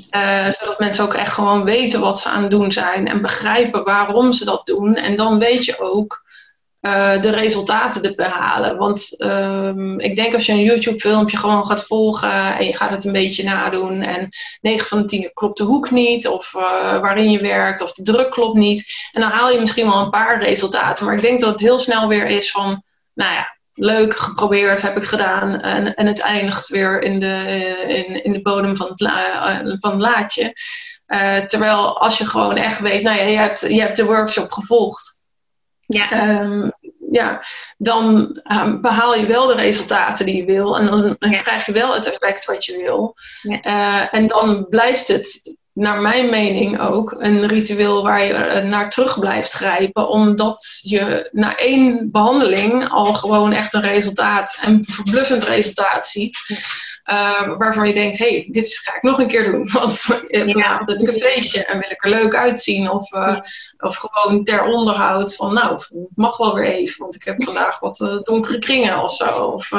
zodat 0.59 0.79
mensen 0.79 1.05
ook 1.05 1.15
echt 1.15 1.33
gewoon 1.33 1.65
weten 1.65 2.01
wat 2.01 2.19
ze 2.19 2.29
aan 2.29 2.43
het 2.43 2.51
doen 2.51 2.73
zijn 2.73 3.09
en 3.09 3.23
begrijpen 3.23 3.85
waarom 3.85 4.33
ze 4.33 4.45
dat 4.45 4.67
doen. 4.67 4.95
En 4.95 5.17
dan 5.17 5.39
weet 5.39 5.65
je 5.65 5.81
ook 5.81 6.24
uh, 6.87 7.21
de 7.21 7.31
resultaten 7.31 8.03
te 8.03 8.15
behalen. 8.15 8.77
Want 8.77 9.23
um, 9.23 10.01
ik 10.01 10.17
denk 10.17 10.35
als 10.35 10.47
je 10.47 10.53
een 10.53 10.63
YouTube-filmpje 10.63 11.37
gewoon 11.37 11.67
gaat 11.67 11.87
volgen 11.87 12.57
en 12.57 12.67
je 12.67 12.77
gaat 12.77 12.91
het 12.91 13.05
een 13.05 13.13
beetje 13.13 13.45
nadoen 13.45 14.03
en 14.03 14.29
9 14.61 14.89
van 14.89 15.01
de 15.01 15.05
10 15.05 15.31
klopt 15.33 15.59
de 15.59 15.65
hoek 15.65 15.91
niet, 15.91 16.29
of 16.29 16.55
uh, 16.55 16.63
waarin 17.01 17.31
je 17.31 17.41
werkt, 17.41 17.83
of 17.83 17.93
de 17.93 18.03
druk 18.03 18.31
klopt 18.31 18.57
niet. 18.57 18.93
En 19.13 19.21
dan 19.21 19.31
haal 19.31 19.51
je 19.51 19.61
misschien 19.61 19.87
wel 19.87 20.01
een 20.01 20.11
paar 20.11 20.43
resultaten. 20.43 21.05
Maar 21.05 21.15
ik 21.15 21.21
denk 21.21 21.41
dat 21.41 21.51
het 21.51 21.61
heel 21.61 21.79
snel 21.79 22.09
weer 22.09 22.27
is 22.27 22.51
van, 22.51 22.83
nou 23.15 23.33
ja, 23.33 23.57
leuk, 23.73 24.17
geprobeerd, 24.17 24.83
heb 24.83 24.97
ik 24.97 25.05
gedaan. 25.05 25.61
En, 25.61 25.95
en 25.95 26.07
het 26.07 26.21
eindigt 26.21 26.69
weer 26.69 27.03
in 27.03 27.21
de, 27.21 27.45
in, 27.89 28.25
in 28.25 28.33
de 28.33 28.43
bodem 28.43 28.77
van 28.77 28.89
het, 28.89 29.01
la, 29.01 29.63
van 29.81 29.91
het 29.91 30.01
laadje. 30.01 30.53
Uh, 31.07 31.39
terwijl 31.39 32.01
als 32.01 32.19
je 32.19 32.27
gewoon 32.27 32.57
echt 32.57 32.81
weet, 32.81 33.03
nou 33.03 33.19
ja, 33.19 33.25
je 33.25 33.37
hebt, 33.37 33.61
je 33.61 33.81
hebt 33.81 33.97
de 33.97 34.05
workshop 34.05 34.53
gevolgd. 34.53 35.23
Ja. 35.87 36.41
Um, 36.41 36.73
ja, 37.15 37.43
dan 37.79 38.05
um, 38.53 38.81
behaal 38.81 39.15
je 39.15 39.27
wel 39.27 39.47
de 39.47 39.55
resultaten 39.55 40.27
die 40.27 40.37
je 40.37 40.45
wil. 40.45 40.79
En 40.79 40.87
dan, 40.87 41.17
dan 41.19 41.37
krijg 41.37 41.67
je 41.67 41.73
wel 41.73 41.95
het 41.95 42.07
effect 42.07 42.45
wat 42.45 42.65
je 42.65 42.77
wil. 42.77 43.15
Ja. 43.43 43.65
Uh, 43.65 44.19
en 44.19 44.27
dan 44.27 44.67
blijft 44.69 45.09
het 45.09 45.55
naar 45.73 46.01
mijn 46.01 46.31
mening 46.31 46.81
ook 46.81 47.15
een 47.19 47.47
ritueel 47.47 48.03
waar 48.03 48.25
je 48.25 48.33
eh, 48.33 48.65
naar 48.65 48.91
terug 48.91 49.19
blijft 49.19 49.53
grijpen. 49.53 50.09
Omdat 50.09 50.81
je 50.83 51.29
na 51.33 51.57
één 51.57 52.11
behandeling 52.11 52.89
al 52.89 53.05
gewoon 53.05 53.53
echt 53.53 53.75
een 53.75 53.81
resultaat, 53.81 54.59
een 54.63 54.85
verbluffend 54.85 55.45
resultaat 55.45 56.07
ziet. 56.07 56.39
Uh, 57.11 57.57
waarvan 57.57 57.89
je 57.89 57.95
denkt, 57.95 58.19
hé, 58.19 58.29
hey, 58.29 58.49
dit 58.51 58.79
ga 58.83 58.97
ik 58.97 59.03
nog 59.03 59.19
een 59.19 59.29
keer 59.29 59.51
doen. 59.51 59.71
Want 59.73 60.01
vanavond 60.01 60.53
ja. 60.53 60.79
heb 60.85 61.01
ik 61.01 61.07
een 61.07 61.21
feestje 61.21 61.65
en 61.65 61.79
wil 61.79 61.91
ik 61.91 62.05
er 62.05 62.11
leuk 62.11 62.35
uitzien. 62.35 62.91
Of, 62.91 63.13
uh, 63.13 63.39
of 63.79 63.97
gewoon 63.97 64.45
ter 64.45 64.65
onderhoud 64.65 65.35
van, 65.35 65.53
nou, 65.53 65.73
het 65.73 65.93
mag 66.15 66.37
wel 66.37 66.55
weer 66.55 66.67
even. 66.67 66.99
Want 66.99 67.15
ik 67.15 67.25
heb 67.25 67.45
vandaag 67.45 67.79
wat 67.79 68.01
uh, 68.01 68.23
donkere 68.23 68.59
kringen 68.59 69.03
of 69.03 69.15
zo. 69.15 69.45
Of, 69.45 69.71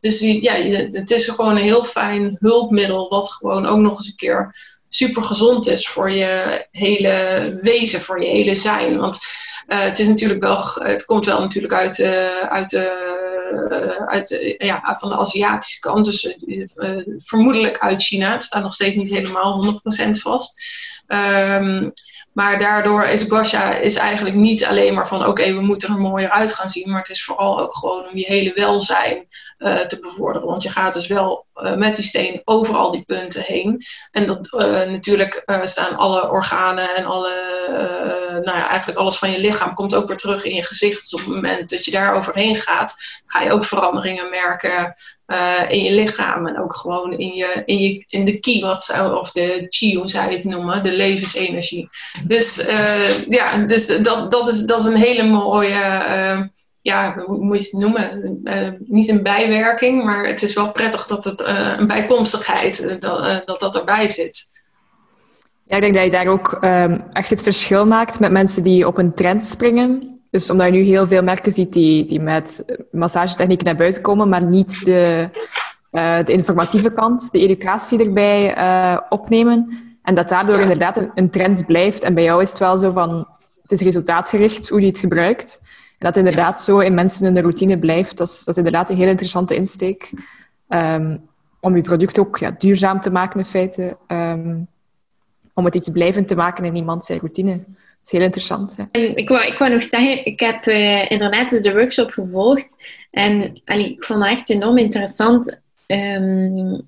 dus 0.00 0.20
ja, 0.20 0.54
het 0.86 1.10
is 1.10 1.28
gewoon 1.28 1.56
een 1.56 1.62
heel 1.62 1.84
fijn 1.84 2.36
hulpmiddel. 2.40 3.08
Wat 3.08 3.32
gewoon 3.32 3.66
ook 3.66 3.78
nog 3.78 3.96
eens 3.96 4.08
een 4.08 4.16
keer 4.16 4.54
super 4.88 5.22
gezond 5.22 5.68
is 5.68 5.88
voor 5.88 6.10
je 6.10 6.66
hele 6.70 7.58
wezen, 7.62 8.00
voor 8.00 8.22
je 8.22 8.28
hele 8.28 8.54
zijn. 8.54 8.98
Want 8.98 9.18
het 9.66 9.98
is 9.98 10.08
natuurlijk 10.08 10.40
wel, 10.40 10.64
het 10.74 11.04
komt 11.04 11.26
wel 11.26 11.40
natuurlijk 11.40 11.74
uit, 11.74 12.02
uit, 12.48 12.72
uh, 12.72 12.82
uit 14.06 14.54
ja, 14.58 14.96
van 15.00 15.10
de 15.10 15.16
Aziatische 15.16 15.80
kant, 15.80 16.04
dus 16.04 16.36
vermoedelijk 17.18 17.78
uit 17.78 18.02
China. 18.02 18.32
Het 18.32 18.42
staat 18.42 18.62
nog 18.62 18.74
steeds 18.74 18.96
niet 18.96 19.10
helemaal 19.10 19.80
100% 20.06 20.10
vast. 20.10 20.62
Um, 21.06 21.92
maar 22.32 22.58
daardoor 22.58 23.04
is 23.04 23.24
Gosha 23.28 23.74
is 23.74 23.96
eigenlijk 23.96 24.36
niet 24.36 24.64
alleen 24.64 24.94
maar 24.94 25.08
van 25.08 25.26
oké, 25.26 25.54
we 25.54 25.60
moeten 25.60 25.88
er 25.88 26.00
mooier 26.00 26.30
uit 26.30 26.54
gaan 26.54 26.70
zien. 26.70 26.90
Maar 26.90 27.00
het 27.00 27.10
is 27.10 27.24
vooral 27.24 27.60
ook 27.60 27.74
gewoon 27.74 28.08
om 28.10 28.16
je 28.18 28.24
hele 28.24 28.52
welzijn 28.54 29.26
te 29.58 29.98
bevorderen. 30.00 30.48
Want 30.48 30.62
je 30.62 30.70
gaat 30.70 30.92
dus 30.92 31.06
wel 31.06 31.46
met 31.76 31.96
die 31.96 32.04
steen 32.04 32.42
over 32.44 32.76
al 32.76 32.90
die 32.90 33.04
punten 33.04 33.42
heen. 33.42 33.84
En 34.10 34.26
dat 34.26 34.50
natuurlijk 34.86 35.44
staan 35.64 35.96
alle 35.96 36.30
organen 36.30 36.94
en 36.94 37.04
alle, 37.04 37.32
nou 38.32 38.58
ja, 38.58 38.68
eigenlijk 38.68 38.98
alles 38.98 39.18
van 39.18 39.30
je 39.30 39.40
lichaam 39.40 39.74
komt 39.74 39.94
ook 39.94 40.08
weer 40.08 40.16
terug 40.16 40.44
in 40.44 40.54
je 40.54 40.62
gezicht. 40.62 41.00
Dus 41.00 41.12
op 41.12 41.26
het 41.26 41.34
moment 41.34 41.70
dat 41.70 41.84
je 41.84 41.90
daar 41.90 42.14
overheen 42.14 42.56
gaat, 42.56 42.94
ga 43.26 43.42
je 43.42 43.52
ook 43.52 43.64
veranderingen 43.64 44.30
merken 44.30 44.94
uh, 45.26 45.70
in 45.70 45.82
je 45.82 45.92
lichaam 45.92 46.46
en 46.46 46.60
ook 46.60 46.76
gewoon 46.76 47.12
in, 47.12 47.34
je, 47.34 47.62
in, 47.64 47.78
je, 47.78 48.04
in 48.08 48.24
de 48.24 48.40
ki, 48.40 48.60
wat 48.60 48.84
zou, 48.84 49.18
of 49.18 49.30
de 49.30 49.66
chi, 49.68 49.96
hoe 49.96 50.08
zou 50.08 50.30
je 50.30 50.36
het 50.36 50.44
noemen, 50.44 50.82
de 50.82 50.92
levensenergie. 50.92 51.88
Dus 52.26 52.68
uh, 52.68 53.26
ja, 53.28 53.56
dus 53.56 53.86
dat, 53.86 54.30
dat, 54.30 54.48
is, 54.48 54.60
dat 54.60 54.80
is 54.80 54.86
een 54.86 54.96
hele 54.96 55.22
mooie, 55.22 56.50
ja, 56.80 57.14
hoe 57.26 57.44
moet 57.44 57.56
je 57.56 57.68
het 57.70 57.80
noemen? 57.80 58.40
niet 58.86 59.08
een 59.08 59.22
bijwerking, 59.22 60.04
maar 60.04 60.26
het 60.26 60.42
is 60.42 60.54
wel 60.54 60.72
prettig 60.72 61.06
dat 61.06 61.24
het 61.24 61.40
een 61.44 61.86
bijkomstigheid, 61.86 63.00
dat 63.44 63.60
dat 63.60 63.76
erbij 63.76 64.08
zit. 64.08 64.61
Ik 65.76 65.80
denk 65.80 65.94
dat 65.94 66.04
je 66.04 66.10
daar 66.10 66.26
ook 66.26 66.58
um, 66.60 67.02
echt 67.12 67.30
het 67.30 67.42
verschil 67.42 67.86
maakt 67.86 68.20
met 68.20 68.30
mensen 68.30 68.62
die 68.62 68.86
op 68.86 68.98
een 68.98 69.14
trend 69.14 69.44
springen. 69.44 70.20
Dus 70.30 70.50
omdat 70.50 70.66
je 70.66 70.72
nu 70.72 70.80
heel 70.80 71.06
veel 71.06 71.22
merken 71.22 71.52
ziet 71.52 71.72
die, 71.72 72.06
die 72.06 72.20
met 72.20 72.64
massagetechnieken 72.90 73.66
naar 73.66 73.76
buiten 73.76 74.02
komen, 74.02 74.28
maar 74.28 74.44
niet 74.44 74.84
de, 74.84 75.28
uh, 75.92 76.24
de 76.24 76.32
informatieve 76.32 76.92
kant, 76.92 77.32
de 77.32 77.38
educatie 77.38 78.04
erbij 78.04 78.58
uh, 78.58 78.98
opnemen. 79.08 79.68
En 80.02 80.14
dat 80.14 80.28
daardoor 80.28 80.60
inderdaad 80.60 80.96
een, 80.96 81.10
een, 81.14 81.30
trend 81.30 81.66
blijft. 81.66 82.02
En 82.02 82.14
bij 82.14 82.24
jou 82.24 82.42
is 82.42 82.48
het 82.48 82.58
wel 82.58 82.78
zo 82.78 82.92
van, 82.92 83.28
het 83.62 83.72
is 83.72 83.80
resultaatgericht 83.80 84.68
hoe 84.68 84.80
je 84.80 84.86
het 84.86 84.98
gebruikt. 84.98 85.60
En 85.98 86.06
dat 86.06 86.16
inderdaad 86.16 86.60
zo 86.60 86.78
in 86.78 86.94
mensen 86.94 87.34
de 87.34 87.40
routine 87.40 87.78
blijft. 87.78 88.16
Dat 88.16 88.28
is, 88.28 88.38
dat 88.38 88.48
is 88.48 88.56
inderdaad 88.56 88.90
een 88.90 88.96
heel 88.96 89.08
interessante 89.08 89.54
insteek. 89.54 90.12
Um, 90.68 91.28
om 91.60 91.76
je 91.76 91.82
product 91.82 92.18
ook 92.18 92.38
ja, 92.38 92.54
duurzaam 92.58 93.00
te 93.00 93.10
maken 93.10 93.38
in 93.38 93.46
feite. 93.46 93.96
Um, 94.06 94.68
om 95.54 95.64
het 95.64 95.74
iets 95.74 95.90
blijvend 95.90 96.28
te 96.28 96.34
maken 96.34 96.64
in 96.64 96.76
iemand 96.76 97.04
zijn 97.04 97.18
routine 97.18 97.64
is 98.04 98.10
heel 98.10 98.20
interessant. 98.20 98.76
En 98.92 99.16
ik, 99.16 99.28
wou, 99.28 99.46
ik 99.46 99.58
wou 99.58 99.72
nog 99.72 99.82
zeggen, 99.82 100.26
ik 100.26 100.40
heb 100.40 100.66
uh, 100.66 101.10
inderdaad 101.10 101.50
dus 101.50 101.62
de 101.62 101.72
workshop 101.72 102.10
gevolgd. 102.10 102.94
En 103.10 103.60
ik 103.64 104.04
vond 104.04 104.22
het 104.22 104.30
echt 104.38 104.50
enorm 104.50 104.78
interessant. 104.78 105.60
Um, 105.86 106.86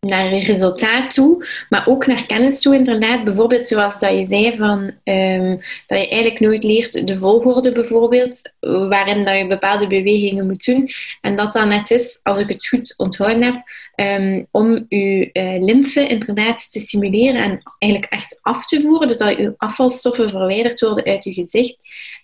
naar 0.00 0.28
resultaat 0.28 1.14
toe, 1.14 1.46
maar 1.68 1.86
ook 1.86 2.06
naar 2.06 2.26
kennis 2.26 2.60
toe 2.60 2.74
inderdaad. 2.74 3.24
Bijvoorbeeld 3.24 3.66
zoals 3.66 3.98
dat 4.00 4.10
je 4.10 4.26
zei 4.26 4.56
van 4.56 4.78
um, 5.04 5.60
dat 5.86 5.98
je 5.98 6.08
eigenlijk 6.08 6.40
nooit 6.40 6.62
leert 6.62 7.06
de 7.06 7.18
volgorde 7.18 7.72
bijvoorbeeld, 7.72 8.40
waarin 8.60 9.24
dat 9.24 9.38
je 9.38 9.46
bepaalde 9.46 9.86
bewegingen 9.86 10.46
moet 10.46 10.64
doen. 10.64 10.88
En 11.20 11.36
dat 11.36 11.52
dan 11.52 11.68
net 11.68 11.90
is, 11.90 12.20
als 12.22 12.38
ik 12.38 12.48
het 12.48 12.68
goed 12.68 12.94
onthouden 12.96 13.42
heb, 13.42 13.62
um, 13.96 14.46
om 14.50 14.84
je 14.88 15.30
uh, 15.32 15.64
lymfe 15.64 16.06
inderdaad 16.06 16.72
te 16.72 16.80
stimuleren 16.80 17.42
en 17.42 17.60
eigenlijk 17.78 18.12
echt 18.12 18.38
af 18.42 18.66
te 18.66 18.80
voeren, 18.80 19.08
dus 19.08 19.16
dat 19.16 19.36
je 19.36 19.54
afvalstoffen 19.56 20.30
verwijderd 20.30 20.80
worden 20.80 21.04
uit 21.04 21.24
je 21.24 21.32
gezicht. 21.32 21.76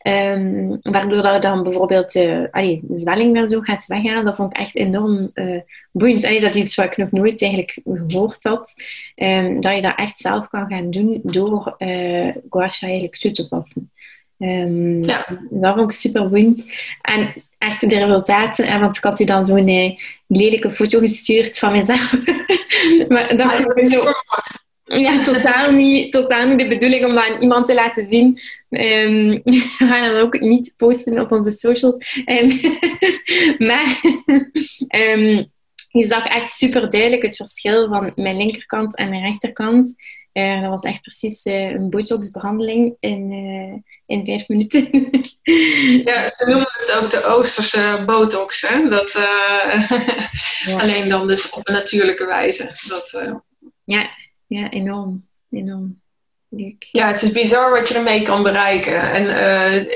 Um, 0.07 0.79
waardoor 0.83 1.23
dat 1.23 1.43
dan 1.43 1.63
bijvoorbeeld 1.63 2.15
uh, 2.15 2.45
allee, 2.51 2.81
de 2.83 3.01
zwelling 3.01 3.35
dan 3.35 3.49
zo 3.49 3.61
gaat 3.61 3.87
weghalen. 3.87 4.25
Dat 4.25 4.37
vond 4.37 4.55
ik 4.55 4.61
echt 4.61 4.77
enorm 4.77 5.31
uh, 5.35 5.61
boeiend. 5.93 6.25
Allee, 6.25 6.41
dat 6.41 6.55
is 6.55 6.63
iets 6.63 6.75
wat 6.75 6.87
ik 6.87 6.97
nog 6.97 7.11
nooit 7.11 7.43
eigenlijk 7.43 7.79
gehoord 7.85 8.45
had. 8.45 8.75
Um, 9.17 9.61
dat 9.61 9.75
je 9.75 9.83
dat 9.83 9.97
echt 9.97 10.17
zelf 10.17 10.49
kan 10.49 10.67
gaan 10.69 10.91
doen 10.91 11.21
door 11.23 11.75
uh, 11.79 12.35
gua 12.51 12.71
eigenlijk 12.81 13.17
toe 13.17 13.31
te 13.31 13.49
passen. 13.49 13.91
Um, 14.39 15.05
ja. 15.05 15.27
Dat 15.51 15.75
vond 15.75 15.93
ik 15.93 15.99
super 15.99 16.29
boeiend. 16.29 16.67
En 17.03 17.33
echt 17.63 17.91
de 17.91 17.99
resultaten, 17.99 18.81
want 18.81 18.97
ik 18.97 19.03
had 19.03 19.21
u 19.21 19.25
dan 19.25 19.47
zo'n 19.47 19.99
lelijke 20.27 20.71
foto 20.71 20.99
gestuurd 20.99 21.59
van 21.59 21.73
mezelf. 21.73 22.13
maar 23.09 23.37
dat, 23.37 23.51
ja, 23.51 23.75
is 23.75 23.89
zo 23.89 24.13
Ja, 24.85 25.23
totaal 25.23 25.73
niet, 25.73 26.13
totaal 26.13 26.47
niet 26.47 26.59
de 26.59 26.69
bedoeling 26.69 27.05
om 27.05 27.11
dat 27.11 27.29
aan 27.29 27.41
iemand 27.41 27.67
te 27.67 27.75
laten 27.75 28.07
zien. 28.07 28.41
Um, 28.71 29.43
we 29.79 29.87
gaan 29.87 30.13
dat 30.13 30.23
ook 30.23 30.41
niet 30.41 30.75
posten 30.77 31.21
op 31.21 31.33
onze 31.33 31.51
socials. 31.51 32.23
Um, 32.27 32.61
maar 33.69 34.01
um, 34.89 35.51
je 35.89 36.07
zag 36.07 36.27
echt 36.27 36.51
super 36.51 36.91
duidelijk 36.91 37.23
het 37.23 37.37
verschil 37.37 37.89
van 37.89 38.13
mijn 38.15 38.37
linkerkant 38.37 38.97
en 38.97 39.09
mijn 39.09 39.23
rechterkant. 39.23 39.95
Uh, 40.33 40.61
dat 40.61 40.71
was 40.71 40.83
echt 40.83 41.01
precies 41.01 41.47
uh, 41.47 41.71
een 41.71 41.91
botoxbehandeling 41.91 42.97
in, 43.01 43.33
uh, 43.33 43.83
in 44.07 44.25
vijf 44.25 44.49
minuten. 44.49 44.89
ja, 46.09 46.29
ze 46.29 46.45
noemen 46.47 46.69
het 46.73 46.99
ook 47.01 47.11
de 47.11 47.25
Oosterse 47.25 48.03
botox. 48.07 48.69
Hè? 48.69 48.89
Dat, 48.89 49.13
ja. 50.67 50.81
Alleen 50.81 51.09
dan 51.09 51.27
dus 51.27 51.51
op 51.51 51.69
een 51.69 51.75
natuurlijke 51.75 52.27
wijze. 52.27 52.65
Dat, 52.89 53.37
ja, 53.85 54.11
ja, 54.47 54.71
enorm. 54.71 55.27
enorm. 55.51 56.01
Leuk. 56.49 56.89
Ja, 56.91 57.07
het 57.07 57.23
is 57.23 57.33
bizar 57.33 57.71
wat 57.71 57.89
je 57.89 57.95
ermee 57.95 58.23
kan 58.23 58.43
bereiken. 58.43 59.13
En 59.13 59.27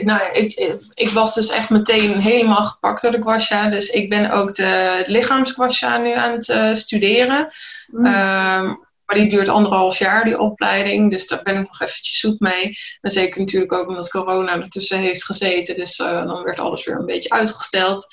nou, 0.04 0.32
ik, 0.32 0.54
ik 0.94 1.08
was 1.08 1.34
dus 1.34 1.50
echt 1.50 1.70
meteen 1.70 2.20
helemaal 2.20 2.62
gepakt 2.62 3.02
door 3.02 3.10
de 3.10 3.22
guasha. 3.22 3.68
Dus 3.68 3.88
ik 3.88 4.08
ben 4.08 4.30
ook 4.30 4.54
de 4.54 5.04
lichaamsguasha 5.06 5.98
nu 5.98 6.12
aan 6.12 6.32
het 6.32 6.78
studeren. 6.78 7.52
Mm. 7.86 8.85
Maar 9.06 9.16
die 9.16 9.28
duurt 9.28 9.48
anderhalf 9.48 9.98
jaar, 9.98 10.24
die 10.24 10.38
opleiding. 10.38 11.10
Dus 11.10 11.28
daar 11.28 11.42
ben 11.42 11.56
ik 11.56 11.66
nog 11.66 11.80
eventjes 11.80 12.18
zoet 12.18 12.40
mee. 12.40 12.72
En 13.00 13.10
zeker 13.10 13.40
natuurlijk 13.40 13.72
ook 13.72 13.88
omdat 13.88 14.10
corona 14.10 14.54
ertussen 14.54 14.98
heeft 14.98 15.24
gezeten. 15.24 15.74
Dus 15.74 15.98
uh, 15.98 16.26
dan 16.26 16.42
werd 16.42 16.60
alles 16.60 16.84
weer 16.84 16.96
een 16.96 17.06
beetje 17.06 17.30
uitgesteld. 17.30 18.06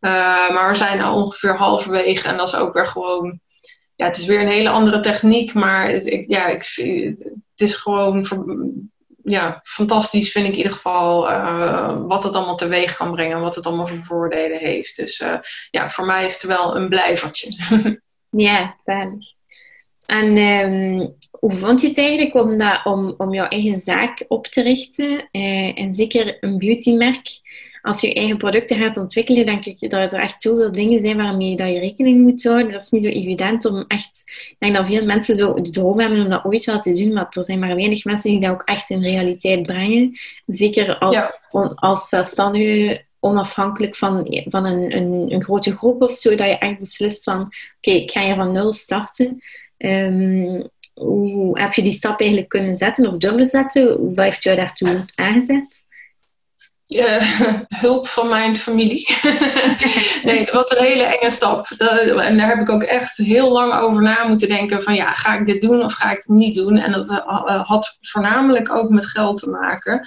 maar 0.00 0.68
we 0.70 0.76
zijn 0.76 1.02
al 1.02 1.22
ongeveer 1.22 1.56
halverwege. 1.56 2.28
En 2.28 2.36
dat 2.36 2.48
is 2.48 2.56
ook 2.56 2.74
weer 2.74 2.86
gewoon 2.86 3.40
ja, 3.96 4.06
het 4.06 4.18
is 4.18 4.26
weer 4.26 4.40
een 4.40 4.48
hele 4.48 4.68
andere 4.68 5.00
techniek, 5.00 5.54
maar 5.54 5.88
het, 5.88 6.06
ik, 6.06 6.30
ja, 6.30 6.46
ik, 6.46 6.72
het 7.50 7.60
is 7.60 7.74
gewoon 7.74 8.26
ja, 9.22 9.60
fantastisch, 9.62 10.32
vind 10.32 10.46
ik 10.46 10.52
in 10.52 10.58
ieder 10.58 10.72
geval, 10.72 11.30
uh, 11.30 11.96
wat 12.06 12.24
het 12.24 12.34
allemaal 12.34 12.56
teweeg 12.56 12.96
kan 12.96 13.10
brengen, 13.10 13.40
wat 13.40 13.54
het 13.54 13.66
allemaal 13.66 13.86
voor 13.86 14.04
voordelen 14.04 14.58
heeft. 14.58 14.96
Dus 14.96 15.24
ja, 15.70 15.90
voor 15.90 16.06
mij 16.06 16.24
is 16.24 16.32
het 16.32 16.42
wel 16.42 16.76
een 16.76 16.88
blijvertje. 16.88 17.50
ja, 18.48 18.76
duidelijk. 18.84 19.33
En 20.06 20.38
um, 20.38 21.14
hoe 21.30 21.54
vond 21.54 21.80
je 21.80 21.88
het 21.88 21.98
eigenlijk 21.98 22.34
om, 22.34 22.58
dat, 22.58 22.80
om, 22.84 23.14
om 23.16 23.34
jouw 23.34 23.48
eigen 23.48 23.80
zaak 23.80 24.24
op 24.28 24.46
te 24.46 24.62
richten? 24.62 25.28
Uh, 25.32 25.78
en 25.78 25.94
zeker 25.94 26.36
een 26.40 26.58
beautymerk 26.58 27.42
als 27.84 28.00
je 28.00 28.14
eigen 28.14 28.36
producten 28.36 28.76
gaat 28.76 28.96
ontwikkelen, 28.96 29.46
denk 29.46 29.64
ik 29.64 29.90
dat 29.90 30.12
er 30.12 30.20
echt 30.20 30.42
zoveel 30.42 30.72
dingen 30.72 31.00
zijn 31.00 31.16
waarmee 31.16 31.56
dat 31.56 31.68
je 31.68 31.78
rekening 31.78 32.22
moet 32.22 32.44
houden. 32.44 32.72
Dat 32.72 32.82
is 32.82 32.90
niet 32.90 33.02
zo 33.02 33.08
evident 33.08 33.64
om 33.64 33.84
echt... 33.88 34.22
Ik 34.26 34.56
denk 34.58 34.74
dat 34.74 34.86
veel 34.86 35.04
mensen 35.04 35.36
de 35.36 35.70
droom 35.70 35.98
hebben 35.98 36.22
om 36.22 36.28
dat 36.28 36.44
ooit 36.44 36.64
wel 36.64 36.80
te 36.80 36.90
doen, 36.90 37.12
maar 37.12 37.26
er 37.30 37.44
zijn 37.44 37.58
maar 37.58 37.74
weinig 37.74 38.04
mensen 38.04 38.30
die 38.30 38.40
dat 38.40 38.50
ook 38.50 38.62
echt 38.62 38.90
in 38.90 39.02
realiteit 39.02 39.62
brengen. 39.62 40.18
Zeker 40.46 40.98
als, 40.98 41.32
als 41.74 42.08
zelfstandige 42.08 43.04
onafhankelijk 43.20 43.96
van, 43.96 44.44
van 44.48 44.66
een, 44.66 44.96
een, 44.96 45.32
een, 45.32 45.42
grote 45.42 45.76
groep 45.76 46.02
of 46.02 46.12
zo, 46.12 46.34
dat 46.34 46.48
je 46.48 46.58
echt 46.58 46.78
beslist 46.78 47.24
van, 47.24 47.40
oké, 47.40 47.90
ik 47.90 48.10
ga 48.10 48.20
hier 48.20 48.34
van 48.34 48.52
nul 48.52 48.72
starten. 48.72 49.42
Ehm, 49.76 50.62
hoe 50.94 51.60
heb 51.60 51.72
je 51.72 51.82
die 51.82 51.92
stap 51.92 52.20
eigenlijk 52.20 52.50
kunnen 52.50 52.74
zetten 52.74 53.06
of 53.06 53.16
durven 53.16 53.46
zetten? 53.46 54.14
Wat 54.14 54.24
heeft 54.24 54.42
jou 54.42 54.56
daartoe 54.56 55.04
aangezet? 55.14 55.82
Uh, 56.88 57.20
hulp 57.84 58.06
van 58.06 58.28
mijn 58.28 58.56
familie. 58.56 59.08
nee, 60.24 60.44
dat 60.44 60.54
was 60.54 60.70
een 60.70 60.84
hele 60.84 61.02
enge 61.02 61.30
stap. 61.30 61.66
En 61.68 62.36
daar 62.36 62.48
heb 62.48 62.60
ik 62.60 62.70
ook 62.70 62.82
echt 62.82 63.16
heel 63.16 63.52
lang 63.52 63.74
over 63.74 64.02
na 64.02 64.26
moeten 64.26 64.48
denken 64.48 64.82
van 64.82 64.94
ja, 64.94 65.12
ga 65.12 65.38
ik 65.38 65.46
dit 65.46 65.62
doen 65.62 65.84
of 65.84 65.94
ga 65.94 66.10
ik 66.10 66.16
het 66.16 66.28
niet 66.28 66.54
doen? 66.54 66.78
En 66.78 66.92
dat 66.92 67.10
uh, 67.10 67.68
had 67.68 67.98
voornamelijk 68.00 68.70
ook 68.70 68.90
met 68.90 69.06
geld 69.06 69.38
te 69.38 69.50
maken. 69.50 70.06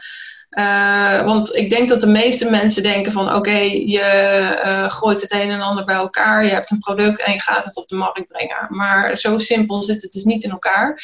Uh, 0.49 1.25
want 1.25 1.55
ik 1.55 1.69
denk 1.69 1.89
dat 1.89 2.01
de 2.01 2.07
meeste 2.07 2.49
mensen 2.49 2.83
denken 2.83 3.11
van 3.11 3.33
oké, 3.33 3.57
je 3.85 4.59
uh, 4.65 4.89
gooit 4.89 5.21
het 5.21 5.33
een 5.33 5.49
en 5.49 5.61
ander 5.61 5.85
bij 5.85 5.95
elkaar, 5.95 6.45
je 6.45 6.51
hebt 6.51 6.71
een 6.71 6.79
product 6.79 7.21
en 7.21 7.31
je 7.31 7.41
gaat 7.41 7.65
het 7.65 7.77
op 7.77 7.87
de 7.87 7.95
markt 7.95 8.27
brengen. 8.27 8.67
Maar 8.69 9.17
zo 9.17 9.37
simpel 9.37 9.81
zit 9.81 10.01
het 10.01 10.11
dus 10.11 10.23
niet 10.23 10.43
in 10.43 10.49
elkaar. 10.49 10.99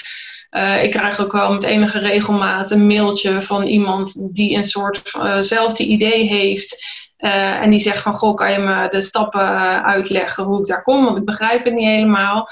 Uh, 0.51 0.83
ik 0.83 0.91
krijg 0.91 1.19
ook 1.19 1.31
wel 1.31 1.53
met 1.53 1.63
enige 1.63 1.99
regelmaat 1.99 2.71
een 2.71 2.87
mailtje 2.87 3.41
van 3.41 3.63
iemand 3.63 4.35
die 4.35 4.55
een 4.55 4.65
soort 4.65 5.01
zelfde 5.39 5.83
idee 5.83 6.23
heeft. 6.23 7.01
en 7.17 7.69
die 7.69 7.79
zegt 7.79 8.01
van, 8.03 8.13
goh, 8.13 8.35
kan 8.35 8.51
je 8.51 8.57
me 8.57 8.87
de 8.87 9.01
stappen 9.01 9.83
uitleggen 9.83 10.43
hoe 10.43 10.59
ik 10.59 10.65
daar 10.65 10.83
kom? 10.83 11.05
Want 11.05 11.17
ik 11.17 11.25
begrijp 11.25 11.65
het 11.65 11.73
niet 11.73 11.87
helemaal. 11.87 12.47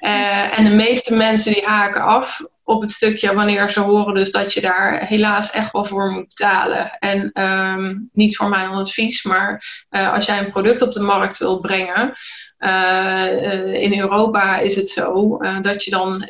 en 0.56 0.64
de 0.64 0.70
meeste 0.70 1.16
mensen 1.16 1.52
die 1.52 1.64
haken 1.64 2.02
af 2.02 2.40
op 2.64 2.80
het 2.80 2.90
stukje 2.90 3.34
wanneer 3.34 3.70
ze 3.70 3.80
horen 3.80 4.14
dus 4.14 4.30
dat 4.30 4.52
je 4.52 4.60
daar 4.60 5.06
helaas 5.06 5.50
echt 5.50 5.72
wel 5.72 5.84
voor 5.84 6.10
moet 6.10 6.28
betalen. 6.28 6.96
En 6.98 7.30
ehm, 7.32 7.94
niet 8.12 8.36
voor 8.36 8.48
mijn 8.48 8.68
advies, 8.68 9.22
maar 9.22 9.64
uh, 9.90 10.12
als 10.12 10.26
jij 10.26 10.38
een 10.38 10.52
product 10.52 10.82
op 10.82 10.92
de 10.92 11.00
markt 11.00 11.38
wilt 11.38 11.60
brengen, 11.60 12.12
uh, 12.58 13.82
in 13.82 14.00
Europa 14.00 14.58
is 14.58 14.76
het 14.76 14.90
zo 14.90 15.36
dat 15.60 15.84
je 15.84 15.90
dan 15.90 16.22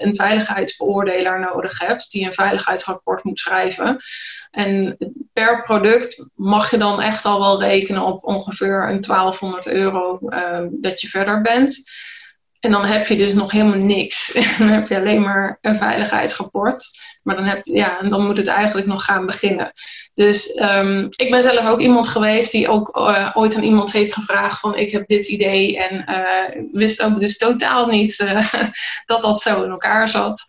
een 0.00 0.14
veiligheidsbeoordelaar 0.14 1.40
nodig 1.40 1.78
hebt 1.78 2.10
die 2.10 2.26
een 2.26 2.32
veiligheidsrapport 2.32 3.24
moet 3.24 3.38
schrijven. 3.38 3.96
En 4.50 4.96
per 5.32 5.60
product 5.60 6.30
mag 6.34 6.70
je 6.70 6.78
dan 6.78 7.00
echt 7.00 7.24
al 7.24 7.40
wel 7.40 7.62
rekenen 7.62 8.02
op 8.02 8.24
ongeveer 8.24 8.88
een 8.88 9.00
1200 9.00 9.66
euro 9.68 10.18
dat 10.70 11.00
je 11.00 11.08
verder 11.08 11.40
bent. 11.40 11.82
En 12.60 12.70
dan 12.70 12.84
heb 12.84 13.06
je 13.06 13.16
dus 13.16 13.34
nog 13.34 13.50
helemaal 13.50 13.86
niks. 13.86 14.32
dan 14.58 14.68
heb 14.68 14.88
je 14.88 14.96
alleen 14.96 15.20
maar 15.20 15.58
een 15.60 15.76
veiligheidsrapport. 15.76 16.90
Maar 17.22 17.36
dan, 17.36 17.44
heb, 17.44 17.60
ja, 17.64 18.02
dan 18.08 18.26
moet 18.26 18.36
het 18.36 18.46
eigenlijk 18.46 18.86
nog 18.86 19.04
gaan 19.04 19.26
beginnen. 19.26 19.72
Dus 20.14 20.60
um, 20.62 21.08
ik 21.16 21.30
ben 21.30 21.42
zelf 21.42 21.66
ook 21.66 21.80
iemand 21.80 22.08
geweest 22.08 22.52
die 22.52 22.68
ook 22.68 22.96
uh, 22.96 23.30
ooit 23.34 23.56
aan 23.56 23.62
iemand 23.62 23.92
heeft 23.92 24.14
gevraagd 24.14 24.60
van 24.60 24.76
ik 24.76 24.90
heb 24.90 25.08
dit 25.08 25.28
idee. 25.28 25.78
En 25.78 26.04
uh, 26.08 26.62
wist 26.72 27.02
ook 27.02 27.20
dus 27.20 27.36
totaal 27.36 27.86
niet 27.86 28.18
uh, 28.18 28.52
dat 29.06 29.22
dat 29.22 29.40
zo 29.40 29.62
in 29.62 29.70
elkaar 29.70 30.08
zat. 30.08 30.44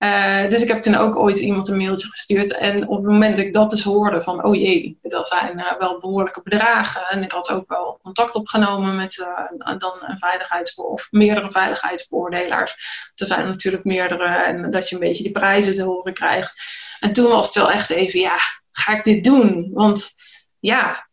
Uh, 0.00 0.48
dus 0.48 0.62
ik 0.62 0.68
heb 0.68 0.82
toen 0.82 0.94
ook 0.94 1.16
ooit 1.16 1.38
iemand 1.38 1.68
een 1.68 1.76
mailtje 1.76 2.08
gestuurd. 2.08 2.56
En 2.56 2.88
op 2.88 2.96
het 2.96 3.12
moment 3.12 3.36
dat 3.36 3.44
ik 3.44 3.52
dat 3.52 3.70
dus 3.70 3.84
hoorde 3.84 4.22
van, 4.22 4.44
oh 4.44 4.54
jee, 4.54 4.98
dat 5.02 5.26
zijn 5.26 5.58
uh, 5.58 5.72
wel 5.78 5.98
behoorlijke 6.00 6.42
bedragen. 6.42 7.02
En 7.08 7.22
ik 7.22 7.32
had 7.32 7.50
ook 7.50 7.68
wel 7.68 7.98
contact 8.02 8.34
opgenomen 8.34 8.96
met 8.96 9.16
uh, 9.16 9.78
dan 9.78 9.92
een 10.00 10.18
veiligheidsbeoordelaar 10.18 11.02
of 11.04 11.08
meerdere 11.10 11.50
veiligheidsbeoordelaars. 11.50 12.76
Er 13.14 13.26
zijn 13.26 13.46
natuurlijk 13.46 13.84
meerdere 13.84 14.28
en 14.28 14.70
dat 14.70 14.88
je 14.88 14.94
een 14.94 15.00
beetje 15.00 15.22
die 15.22 15.32
prijzen 15.32 15.74
te 15.74 15.82
horen 15.82 16.14
krijgt. 16.14 16.62
En 17.00 17.12
toen 17.12 17.30
was 17.30 17.46
het 17.46 17.54
wel 17.54 17.70
echt 17.70 17.90
even, 17.90 18.20
ja, 18.20 18.36
ga 18.72 18.96
ik 18.96 19.04
dit 19.04 19.24
doen? 19.24 19.70
Want 19.72 20.12
ja, 20.58 21.08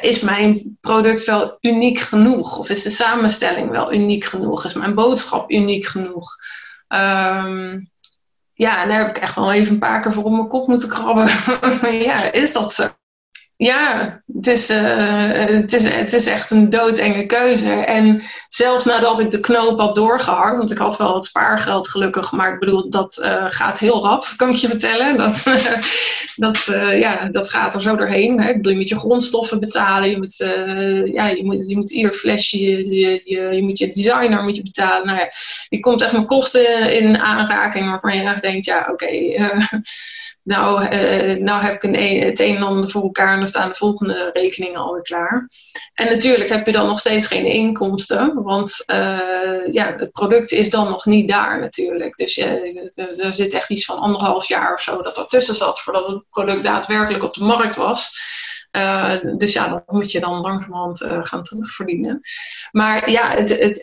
is 0.00 0.20
mijn 0.20 0.78
product 0.80 1.24
wel 1.24 1.58
uniek 1.60 1.98
genoeg? 1.98 2.58
Of 2.58 2.68
is 2.70 2.82
de 2.82 2.90
samenstelling 2.90 3.70
wel 3.70 3.92
uniek 3.92 4.24
genoeg? 4.24 4.64
Is 4.64 4.72
mijn 4.72 4.94
boodschap 4.94 5.50
uniek 5.50 5.86
genoeg? 5.86 6.28
Um, 6.88 7.90
ja, 8.60 8.82
en 8.82 8.88
daar 8.88 8.98
heb 8.98 9.08
ik 9.08 9.18
echt 9.18 9.34
wel 9.34 9.52
even 9.52 9.72
een 9.72 9.78
paar 9.78 10.00
keer 10.00 10.12
voor 10.12 10.24
op 10.24 10.32
mijn 10.32 10.48
kop 10.48 10.66
moeten 10.66 10.88
krabben. 10.88 11.28
ja, 12.08 12.32
is 12.32 12.52
dat 12.52 12.74
zo? 12.74 12.88
Ja, 13.62 14.22
het 14.34 14.46
is, 14.46 14.70
uh, 14.70 15.32
het, 15.32 15.72
is, 15.72 15.88
het 15.88 16.12
is 16.12 16.26
echt 16.26 16.50
een 16.50 16.70
doodenge 16.70 17.26
keuze. 17.26 17.70
En 17.70 18.22
zelfs 18.48 18.84
nadat 18.84 19.20
ik 19.20 19.30
de 19.30 19.40
knoop 19.40 19.80
had 19.80 19.94
doorgehakt, 19.94 20.56
want 20.56 20.70
ik 20.70 20.78
had 20.78 20.96
wel 20.96 21.12
wat 21.12 21.26
spaargeld 21.26 21.88
gelukkig, 21.88 22.32
maar 22.32 22.52
ik 22.52 22.58
bedoel, 22.58 22.90
dat 22.90 23.20
uh, 23.22 23.44
gaat 23.48 23.78
heel 23.78 24.02
rap, 24.02 24.32
kan 24.36 24.50
ik 24.50 24.56
je 24.56 24.68
vertellen. 24.68 25.16
Dat, 25.16 25.44
dat, 26.46 26.66
uh, 26.70 26.98
ja, 27.00 27.28
dat 27.28 27.50
gaat 27.50 27.74
er 27.74 27.82
zo 27.82 27.96
doorheen. 27.96 28.40
Hè. 28.40 28.48
Ik 28.48 28.56
bedoel, 28.56 28.72
je 28.72 28.78
moet 28.78 28.88
je 28.88 28.98
grondstoffen 28.98 29.60
betalen, 29.60 30.10
je 30.10 30.16
moet, 30.16 30.36
ja, 31.12 31.28
je 31.28 31.44
moet, 31.44 31.68
je 31.68 31.76
moet 31.76 31.92
ieder 31.92 32.12
flesje, 32.12 32.60
je, 32.60 32.94
je, 32.94 33.20
je, 33.24 33.62
moet 33.62 33.78
je 33.78 33.88
designer 33.88 34.42
moet 34.42 34.56
je 34.56 34.62
betalen. 34.62 35.06
Nou 35.06 35.18
ja, 35.18 35.28
je 35.68 35.80
komt 35.80 36.02
echt 36.02 36.12
met 36.12 36.26
kosten 36.26 36.92
in 36.92 37.18
aanraking 37.18 37.88
waarvan 37.88 38.16
je 38.16 38.22
echt 38.22 38.42
denkt, 38.42 38.64
ja, 38.64 38.88
oké. 38.92 39.08
Nou, 40.42 40.94
uh, 40.94 41.36
nou 41.36 41.62
heb 41.62 41.74
ik 41.74 41.82
een, 41.82 41.94
e-, 41.94 42.24
het 42.24 42.40
een 42.40 42.56
en 42.56 42.62
ander 42.62 42.90
voor 42.90 43.02
elkaar 43.02 43.32
en 43.32 43.38
dan 43.38 43.46
staan 43.46 43.68
de 43.68 43.74
volgende 43.74 44.30
rekeningen 44.32 44.80
alweer 44.80 45.02
klaar. 45.02 45.48
En 45.94 46.06
natuurlijk 46.06 46.50
heb 46.50 46.66
je 46.66 46.72
dan 46.72 46.86
nog 46.86 46.98
steeds 46.98 47.26
geen 47.26 47.44
inkomsten, 47.44 48.42
want 48.42 48.84
uh, 48.86 49.66
ja, 49.70 49.96
het 49.96 50.12
product 50.12 50.52
is 50.52 50.70
dan 50.70 50.88
nog 50.88 51.06
niet 51.06 51.28
daar 51.28 51.60
natuurlijk. 51.60 52.16
Dus 52.16 52.34
je, 52.34 52.90
er 53.18 53.34
zit 53.34 53.54
echt 53.54 53.70
iets 53.70 53.84
van 53.84 53.98
anderhalf 53.98 54.48
jaar 54.48 54.72
of 54.72 54.80
zo 54.80 55.02
dat 55.02 55.18
ertussen 55.18 55.54
zat 55.54 55.80
voordat 55.80 56.06
het 56.06 56.22
product 56.30 56.64
daadwerkelijk 56.64 57.24
op 57.24 57.34
de 57.34 57.44
markt 57.44 57.76
was. 57.76 58.10
Uh, 58.76 59.14
dus 59.36 59.52
ja, 59.52 59.68
dat 59.68 59.82
moet 59.86 60.12
je 60.12 60.20
dan 60.20 60.40
langzamerhand 60.40 61.04
gaan 61.22 61.42
terugverdienen. 61.42 62.20
Maar 62.72 63.10
ja, 63.10 63.30
het, 63.30 63.58
het, 63.58 63.82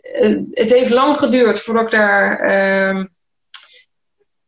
het, 0.52 0.72
heeft 0.72 0.90
lang 0.90 1.18
geduurd 1.18 1.60
voordat 1.60 1.84
ik 1.84 1.92
daar... 1.92 2.46
Uh, 2.96 3.04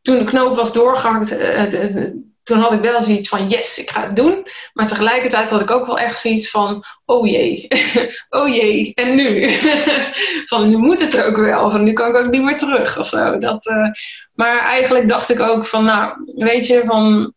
toen 0.01 0.17
de 0.17 0.23
knoop 0.23 0.55
was 0.55 0.73
doorgehakt, 0.73 1.31
uh, 1.31 1.63
toen 1.63 2.29
toen 2.49 2.59
had 2.59 2.73
ik 2.73 2.81
wel 2.81 3.01
zoiets 3.01 3.29
van, 3.29 3.47
yes, 3.47 3.77
ik 3.77 3.89
ga 3.89 4.01
het 4.01 4.15
doen. 4.15 4.47
Maar 4.73 4.87
tegelijkertijd 4.87 5.49
had 5.49 5.61
ik 5.61 5.71
ook 5.71 5.85
wel 5.85 5.99
echt 5.99 6.19
zoiets 6.19 6.49
van, 6.49 6.83
oh 7.05 7.27
jee, 7.27 7.67
oh 8.39 8.47
jee, 8.47 8.91
en 8.95 9.15
nu? 9.15 9.49
van, 10.49 10.69
nu 10.69 10.77
moet 10.77 11.01
het 11.01 11.25
ook 11.25 11.37
wel, 11.37 11.69
van 11.69 11.83
nu 11.83 11.93
kan 11.93 12.09
ik 12.09 12.15
ook 12.15 12.31
niet 12.31 12.43
meer 12.43 12.57
terug 12.57 12.99
of 12.99 13.05
zo. 13.05 13.37
Dat, 13.37 13.65
uh, 13.65 13.91
maar 14.33 14.59
eigenlijk 14.59 15.07
dacht 15.07 15.29
ik 15.29 15.39
ook 15.39 15.65
van, 15.65 15.83
nou, 15.83 16.13
weet 16.35 16.67
je, 16.67 16.81
van, 16.85 17.33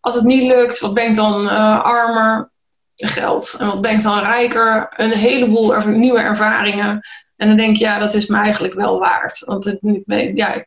als 0.00 0.14
het 0.14 0.24
niet 0.24 0.42
lukt, 0.42 0.80
wat 0.80 0.94
ben 0.94 1.08
ik 1.08 1.14
dan 1.14 1.48
armer? 1.82 2.54
Geld. 2.96 3.56
En 3.58 3.66
wat 3.66 3.80
ben 3.80 3.94
ik 3.94 4.02
dan 4.02 4.18
rijker? 4.18 4.92
Een 4.96 5.12
heleboel 5.12 5.78
nieuwe 5.86 6.18
ervaringen. 6.18 7.00
En 7.36 7.48
dan 7.48 7.56
denk 7.56 7.74
ik, 7.74 7.80
ja, 7.80 7.98
dat 7.98 8.14
is 8.14 8.26
me 8.26 8.36
eigenlijk 8.36 8.74
wel 8.74 8.98
waard. 8.98 9.38
Want 9.38 9.66
ik 9.66 10.02
ben, 10.04 10.36
ja, 10.36 10.54
ik 10.54 10.66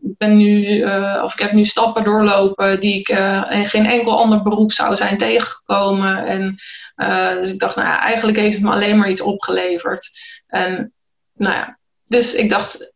ben 0.00 0.36
nu, 0.36 0.78
uh, 0.78 1.20
of 1.24 1.32
ik 1.32 1.40
heb 1.40 1.52
nu 1.52 1.64
stappen 1.64 2.04
doorlopen 2.04 2.80
die 2.80 2.98
ik 2.98 3.08
uh, 3.08 3.46
in 3.50 3.64
geen 3.66 3.86
enkel 3.86 4.18
ander 4.18 4.42
beroep 4.42 4.72
zou 4.72 4.96
zijn 4.96 5.18
tegengekomen. 5.18 6.26
En 6.26 6.54
uh, 6.96 7.32
dus 7.32 7.52
ik 7.52 7.58
dacht, 7.58 7.76
nou 7.76 7.98
eigenlijk 7.98 8.38
heeft 8.38 8.56
het 8.56 8.64
me 8.64 8.70
alleen 8.70 8.98
maar 8.98 9.10
iets 9.10 9.20
opgeleverd. 9.20 10.10
En 10.46 10.92
nou 11.34 11.54
ja, 11.54 11.78
dus 12.06 12.34
ik 12.34 12.50
dacht, 12.50 12.92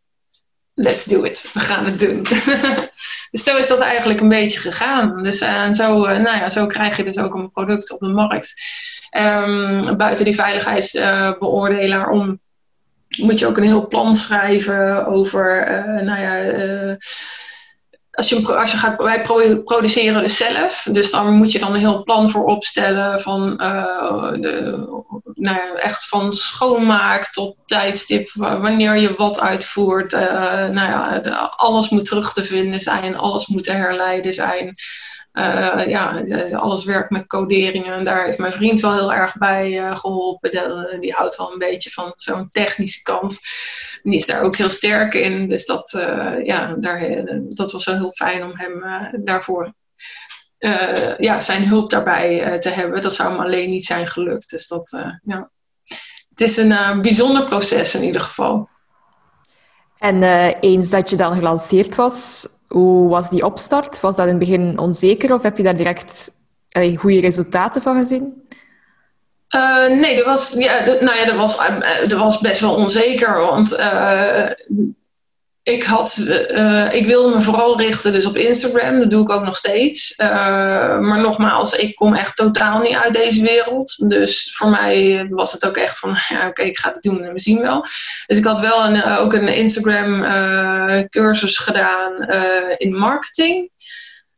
let's 0.74 1.04
do 1.04 1.22
it. 1.22 1.50
We 1.52 1.60
gaan 1.60 1.84
het 1.84 1.98
doen. 1.98 2.22
dus 3.30 3.44
zo 3.44 3.56
is 3.56 3.68
dat 3.68 3.80
eigenlijk 3.80 4.20
een 4.20 4.28
beetje 4.28 4.60
gegaan. 4.60 5.22
Dus 5.22 5.40
en 5.40 5.74
zo, 5.74 6.06
nou 6.06 6.36
ja, 6.36 6.50
zo 6.50 6.66
krijg 6.66 6.96
je 6.96 7.04
dus 7.04 7.18
ook 7.18 7.34
een 7.34 7.50
product 7.50 7.92
op 7.92 8.00
de 8.00 8.08
markt. 8.08 8.54
Um, 9.16 9.96
buiten 9.96 10.24
die 10.24 10.34
veiligheidsbeoordelaar 10.34 12.08
om 12.08 12.40
moet 13.16 13.38
je 13.38 13.46
ook 13.46 13.56
een 13.56 13.62
heel 13.62 13.88
plan 13.88 14.14
schrijven 14.14 15.06
over, 15.06 15.70
uh, 15.70 16.02
nou 16.02 16.20
ja, 16.20 16.42
uh, 16.42 16.94
als 18.10 18.28
je, 18.28 18.56
als 18.56 18.70
je 18.70 18.76
gaat, 18.76 19.02
wij 19.02 19.22
produceren 19.64 20.22
dus 20.22 20.36
zelf, 20.36 20.86
dus 20.90 21.10
dan 21.10 21.34
moet 21.34 21.52
je 21.52 21.58
dan 21.58 21.74
een 21.74 21.80
heel 21.80 22.02
plan 22.02 22.30
voor 22.30 22.44
opstellen 22.44 23.20
van, 23.20 23.62
uh, 23.62 24.32
de, 24.32 24.76
nou 25.34 25.56
ja, 25.56 25.74
echt 25.74 26.08
van 26.08 26.32
schoonmaak 26.32 27.32
tot 27.32 27.56
tijdstip, 27.66 28.30
wanneer 28.34 28.96
je 28.96 29.14
wat 29.16 29.40
uitvoert. 29.40 30.12
nou 30.12 30.74
ja, 30.74 31.20
alles 31.56 31.88
moet 31.88 32.04
terug 32.04 32.32
te 32.32 32.44
vinden 32.44 32.80
zijn, 32.80 33.16
alles 33.16 33.46
moet 33.46 33.64
te 33.64 33.72
herleiden 33.72 34.32
zijn. 34.32 34.74
Uh, 35.34 35.86
ja, 35.86 36.22
alles 36.52 36.84
werkt 36.84 37.10
met 37.10 37.26
coderingen. 37.26 37.94
En 37.94 38.04
daar 38.04 38.24
heeft 38.24 38.38
mijn 38.38 38.52
vriend 38.52 38.80
wel 38.80 38.92
heel 38.92 39.12
erg 39.12 39.36
bij 39.36 39.72
uh, 39.72 39.96
geholpen. 39.96 40.50
Die, 40.50 40.98
die, 41.00 41.12
houdt 41.12 41.36
wel 41.36 41.52
een 41.52 41.58
beetje 41.58 41.90
van 41.90 42.12
zo'n 42.16 42.48
technische 42.50 43.02
kant. 43.02 43.40
die 44.02 44.14
is 44.14 44.26
daar 44.26 44.42
ook 44.42 44.56
heel 44.56 44.68
sterk 44.68 45.14
in. 45.14 45.48
Dus 45.48 45.66
dat, 45.66 45.92
uh, 45.96 46.44
ja, 46.44 46.74
daar, 46.74 47.24
dat 47.48 47.72
was 47.72 47.84
wel 47.84 47.94
heel 47.94 48.12
fijn 48.12 48.44
om 48.44 48.52
hem 48.54 48.82
daarvoor 49.24 49.72
ja, 51.18 51.40
zijn 51.40 51.66
hulp 51.66 51.90
daarbij 51.90 52.58
te 52.58 52.68
hebben. 52.70 53.00
Dat 53.00 53.14
zou 53.14 53.30
hem 53.30 53.40
alleen 53.40 53.70
niet 53.70 53.84
zijn 53.84 54.06
gelukt. 54.06 54.50
Dus 54.50 54.68
dat, 54.68 54.90
ja. 55.22 55.50
Het 56.30 56.40
is 56.40 56.56
een 56.56 57.02
bijzonder 57.02 57.44
proces 57.44 57.94
in 57.94 58.02
ieder 58.02 58.20
geval. 58.20 58.68
En 59.98 60.22
eens 60.60 60.90
dat 60.90 61.10
je 61.10 61.16
dan 61.16 61.34
gelanceerd 61.34 61.94
was, 61.94 62.48
hoe 62.68 63.08
was 63.08 63.30
die 63.30 63.44
opstart? 63.44 64.00
Was 64.00 64.16
dat 64.16 64.26
in 64.26 64.30
het 64.30 64.40
begin 64.40 64.78
onzeker 64.78 65.34
of 65.34 65.42
heb 65.42 65.56
je 65.56 65.62
daar 65.62 65.76
direct 65.76 66.32
goede 66.96 67.20
resultaten 67.20 67.82
van 67.82 67.98
gezien? 67.98 68.42
Uh, 69.54 69.88
nee, 69.88 70.16
dat 70.16 70.24
was, 70.24 70.54
ja, 70.58 70.84
nou 70.84 71.16
ja, 71.16 71.24
dat, 71.24 71.36
was, 71.36 71.56
dat 71.56 72.12
eh, 72.12 72.18
was 72.18 72.40
best 72.40 72.60
wel 72.60 72.74
onzeker. 72.74 73.40
Want 73.40 73.70
ik, 75.64 75.84
had, 75.84 76.16
uh, 76.18 76.94
ik 76.94 77.06
wilde 77.06 77.34
me 77.34 77.40
vooral 77.40 77.80
richten 77.80 78.12
dus 78.12 78.26
op 78.26 78.36
Instagram. 78.36 78.98
Dat 78.98 79.10
doe 79.10 79.22
ik 79.22 79.30
ook 79.30 79.44
nog 79.44 79.56
steeds. 79.56 80.14
Uh, 80.16 80.28
maar 80.98 81.20
nogmaals, 81.20 81.72
ik 81.72 81.94
kom 81.94 82.14
echt 82.14 82.36
totaal 82.36 82.78
niet 82.78 82.94
uit 82.94 83.14
deze 83.14 83.42
wereld. 83.42 84.10
Dus 84.10 84.50
voor 84.54 84.70
mij 84.70 85.26
was 85.30 85.52
het 85.52 85.66
ook 85.66 85.76
echt 85.76 85.98
van, 85.98 86.14
ja, 86.28 86.46
oké, 86.46 86.62
ik 86.62 86.78
ga 86.78 86.92
het 86.92 87.02
doen 87.02 87.22
en 87.22 87.32
we 87.32 87.40
zien 87.40 87.60
wel. 87.60 87.80
Dus 88.26 88.38
ik 88.38 88.44
had 88.44 88.60
wel 88.60 88.84
een, 88.84 89.04
ook 89.04 89.32
een 89.32 89.48
Instagram 89.48 90.20
cursus 91.08 91.58
gedaan 91.58 92.28
in 92.76 92.96
marketing. 92.96 93.70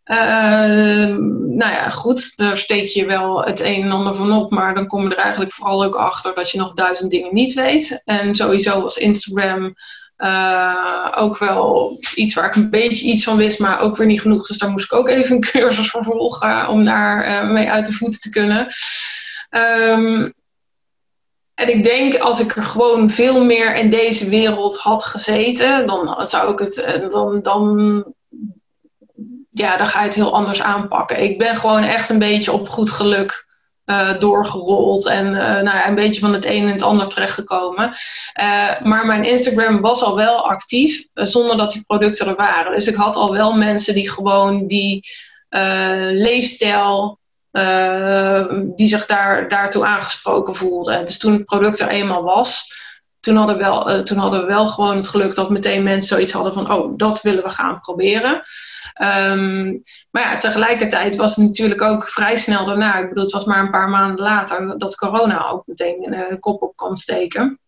nou 0.04 1.72
ja, 1.72 1.90
goed, 1.90 2.36
daar 2.36 2.58
steek 2.58 2.86
je 2.86 3.06
wel 3.06 3.44
het 3.44 3.60
een 3.60 3.82
en 3.82 3.90
ander 3.90 4.14
van 4.14 4.32
op, 4.32 4.50
maar 4.50 4.74
dan 4.74 4.86
kom 4.86 5.02
je 5.02 5.14
er 5.14 5.22
eigenlijk 5.22 5.52
vooral 5.52 5.84
ook 5.84 5.96
achter 5.96 6.34
dat 6.34 6.50
je 6.50 6.58
nog 6.58 6.74
duizend 6.74 7.10
dingen 7.10 7.34
niet 7.34 7.52
weet. 7.52 8.02
En 8.04 8.34
sowieso 8.34 8.82
was 8.82 8.96
Instagram 8.96 9.74
uh, 10.18 11.12
ook 11.16 11.38
wel 11.38 11.98
iets 12.14 12.35
waar 12.35 12.46
ik 12.46 12.55
een 12.55 12.70
beetje 12.70 13.07
iets 13.07 13.24
van 13.24 13.37
wist, 13.37 13.59
maar 13.59 13.81
ook 13.81 13.96
weer 13.96 14.07
niet 14.07 14.20
genoeg. 14.20 14.46
Dus 14.46 14.59
daar 14.59 14.70
moest 14.70 14.85
ik 14.85 14.98
ook 14.98 15.09
even 15.09 15.35
een 15.35 15.40
cursus 15.40 15.90
voor 15.90 16.05
volgen 16.05 16.68
om 16.68 16.85
daar 16.85 17.29
uh, 17.29 17.50
mee 17.50 17.70
uit 17.70 17.87
de 17.87 17.92
voeten 17.92 18.20
te 18.20 18.31
kunnen. 18.31 18.66
Um, 19.50 20.35
en 21.57 21.68
ik 21.68 21.83
denk 21.83 22.16
als 22.18 22.40
ik 22.40 22.57
er 22.57 22.62
gewoon 22.62 23.11
veel 23.11 23.44
meer 23.44 23.74
in 23.74 23.90
deze 23.90 24.29
wereld 24.29 24.76
had 24.76 25.05
gezeten, 25.05 25.87
dan 25.87 26.26
zou 26.26 26.52
ik 26.52 26.59
het, 26.59 26.81
eh, 26.81 27.09
dan, 27.09 27.42
dan, 27.42 28.05
ja, 29.50 29.76
dan 29.76 29.87
ga 29.87 30.00
je 30.00 30.07
het 30.07 30.14
heel 30.14 30.35
anders 30.35 30.62
aanpakken. 30.62 31.22
Ik 31.22 31.38
ben 31.38 31.57
gewoon 31.57 31.83
echt 31.83 32.09
een 32.09 32.18
beetje 32.18 32.52
op 32.52 32.68
goed 32.68 32.90
geluk 32.90 33.45
uh, 33.87 34.18
doorgerold 34.18 35.07
en 35.07 35.27
uh, 35.27 35.61
nou 35.61 35.88
een 35.88 35.94
beetje 35.94 36.20
van 36.20 36.33
het 36.33 36.44
een 36.44 36.53
in 36.53 36.68
het 36.68 36.83
ander 36.83 37.09
terechtgekomen. 37.09 37.94
Uh, 38.40 38.81
maar 38.83 39.07
mijn 39.07 39.25
Instagram 39.25 39.81
was 39.81 40.03
al 40.03 40.16
wel 40.16 40.49
actief 40.49 41.07
zonder 41.14 41.57
dat 41.57 41.72
die 41.72 41.85
producten 41.87 42.27
er 42.27 42.35
waren. 42.35 42.72
Dus 42.72 42.87
ik 42.87 42.94
had 42.94 43.16
al 43.16 43.33
wel 43.33 43.53
mensen 43.53 43.94
die 43.94 44.11
gewoon 44.11 44.66
die 44.66 45.05
leefstijl, 46.11 47.18
die 48.75 48.88
zich 48.88 49.07
daar, 49.07 49.49
daartoe 49.49 49.87
aangesproken 49.87 50.55
voelden. 50.55 51.05
Dus 51.05 51.18
toen 51.18 51.33
het 51.33 51.44
product 51.44 51.81
er 51.81 51.88
eenmaal 51.88 52.22
was, 52.22 52.75
toen 53.20 53.37
hadden, 53.37 53.57
we 53.57 53.62
wel, 53.62 54.03
toen 54.03 54.18
hadden 54.18 54.40
we 54.40 54.46
wel 54.46 54.66
gewoon 54.66 54.96
het 54.96 55.09
geluk 55.09 55.35
dat 55.35 55.51
meteen 55.51 55.83
mensen 55.83 56.09
zoiets 56.09 56.33
hadden 56.33 56.53
van, 56.53 56.72
oh, 56.72 56.96
dat 56.96 57.22
willen 57.22 57.42
we 57.42 57.51
gaan 57.51 57.81
proberen. 57.81 58.42
Um, 59.02 59.82
maar 60.11 60.22
ja, 60.22 60.37
tegelijkertijd 60.37 61.16
was 61.16 61.37
het 61.37 61.46
natuurlijk 61.46 61.82
ook 61.82 62.09
vrij 62.09 62.37
snel 62.37 62.64
daarna. 62.64 62.98
Ik 62.98 63.09
bedoel, 63.09 63.24
het 63.24 63.32
was 63.32 63.44
maar 63.44 63.61
een 63.61 63.70
paar 63.70 63.88
maanden 63.88 64.24
later 64.24 64.78
dat 64.78 64.96
corona 64.96 65.48
ook 65.48 65.62
meteen 65.66 66.00
de 66.00 66.37
kop 66.40 66.62
op 66.62 66.76
kwam 66.76 66.96
steken. 66.96 67.61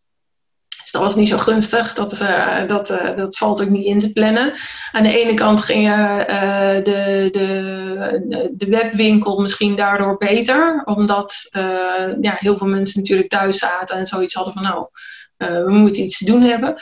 Dus 0.82 0.90
dat 0.90 1.02
was 1.02 1.16
niet 1.16 1.28
zo 1.28 1.38
gunstig. 1.38 1.94
Dat, 1.94 2.20
uh, 2.20 2.66
dat, 2.66 2.90
uh, 2.90 3.16
dat 3.16 3.36
valt 3.36 3.62
ook 3.62 3.68
niet 3.68 3.84
in 3.84 3.98
te 3.98 4.12
plannen. 4.12 4.52
Aan 4.92 5.02
de 5.02 5.20
ene 5.20 5.34
kant 5.34 5.64
ging 5.64 5.88
de, 6.84 7.28
de, 7.32 8.50
de 8.52 8.66
webwinkel 8.66 9.40
misschien 9.40 9.76
daardoor 9.76 10.16
beter. 10.16 10.82
Omdat 10.84 11.48
ja, 12.20 12.36
heel 12.38 12.56
veel 12.56 12.66
mensen 12.66 13.00
natuurlijk 13.00 13.30
thuis 13.30 13.58
zaten 13.58 13.96
en 13.96 14.06
zoiets 14.06 14.34
hadden 14.34 14.52
van 14.52 14.62
nou, 14.62 14.86
we 15.36 15.72
moeten 15.72 16.02
iets 16.02 16.18
te 16.18 16.24
doen 16.24 16.42
hebben. 16.42 16.74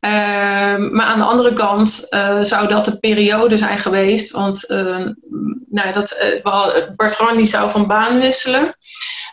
Ehm, 0.00 0.94
maar 0.94 1.06
aan 1.06 1.18
de 1.18 1.24
andere 1.24 1.52
kant 1.52 2.06
uh, 2.10 2.42
zou 2.42 2.68
dat 2.68 2.84
de 2.84 2.98
periode 2.98 3.56
zijn 3.56 3.78
geweest. 3.78 4.32
Want 4.32 4.70
uh, 4.70 5.06
nou, 5.68 5.92
dat, 5.92 6.40
Bertrand 6.96 7.36
die 7.36 7.46
zou 7.46 7.70
van 7.70 7.86
baan 7.86 8.20
wisselen. 8.20 8.76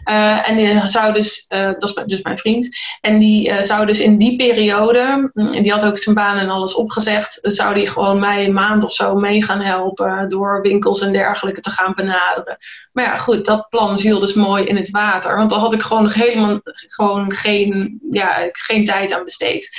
Uh, 0.09 0.49
en 0.49 0.55
die 0.55 0.87
zou 0.87 1.13
dus, 1.13 1.45
uh, 1.55 1.71
dat 1.77 1.83
is 1.83 2.03
dus 2.05 2.21
mijn 2.21 2.37
vriend, 2.37 2.77
en 3.01 3.19
die 3.19 3.49
uh, 3.49 3.61
zou 3.61 3.85
dus 3.85 3.99
in 3.99 4.17
die 4.17 4.35
periode, 4.35 5.31
mm, 5.33 5.51
die 5.51 5.71
had 5.71 5.85
ook 5.85 5.97
zijn 5.97 6.15
baan 6.15 6.37
en 6.37 6.49
alles 6.49 6.75
opgezegd, 6.75 7.39
zou 7.41 7.73
die 7.73 7.87
gewoon 7.87 8.19
mij 8.19 8.45
een 8.45 8.53
maand 8.53 8.83
of 8.83 8.91
zo 8.91 9.15
mee 9.15 9.43
gaan 9.43 9.61
helpen 9.61 10.29
door 10.29 10.61
winkels 10.61 11.01
en 11.01 11.11
dergelijke 11.11 11.61
te 11.61 11.69
gaan 11.69 11.93
benaderen. 11.93 12.57
Maar 12.91 13.03
ja, 13.03 13.17
goed, 13.17 13.45
dat 13.45 13.69
plan 13.69 13.99
viel 13.99 14.19
dus 14.19 14.33
mooi 14.33 14.65
in 14.65 14.75
het 14.75 14.89
water, 14.89 15.35
want 15.35 15.49
daar 15.49 15.59
had 15.59 15.73
ik 15.73 15.81
gewoon 15.81 16.03
nog 16.03 16.13
helemaal 16.13 16.59
gewoon 16.87 17.31
geen, 17.31 17.99
ja, 18.09 18.49
geen 18.51 18.85
tijd 18.85 19.13
aan 19.13 19.23
besteed. 19.23 19.69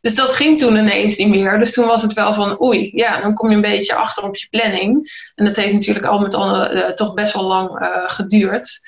Dus 0.00 0.14
dat 0.14 0.34
ging 0.34 0.58
toen 0.58 0.76
ineens 0.76 1.16
niet 1.16 1.28
meer. 1.28 1.58
Dus 1.58 1.72
toen 1.72 1.86
was 1.86 2.02
het 2.02 2.12
wel 2.12 2.34
van 2.34 2.62
oei, 2.62 2.90
ja, 2.94 3.20
dan 3.20 3.34
kom 3.34 3.48
je 3.48 3.54
een 3.54 3.60
beetje 3.60 3.94
achter 3.94 4.24
op 4.24 4.36
je 4.36 4.46
planning. 4.50 5.10
En 5.34 5.44
dat 5.44 5.56
heeft 5.56 5.72
natuurlijk 5.72 6.06
al 6.06 6.18
met 6.18 6.34
al 6.34 6.68
toch 6.94 7.14
best 7.14 7.34
wel 7.34 7.44
lang 7.44 7.68
geduurd. 8.06 8.80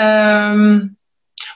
Um, 0.00 0.98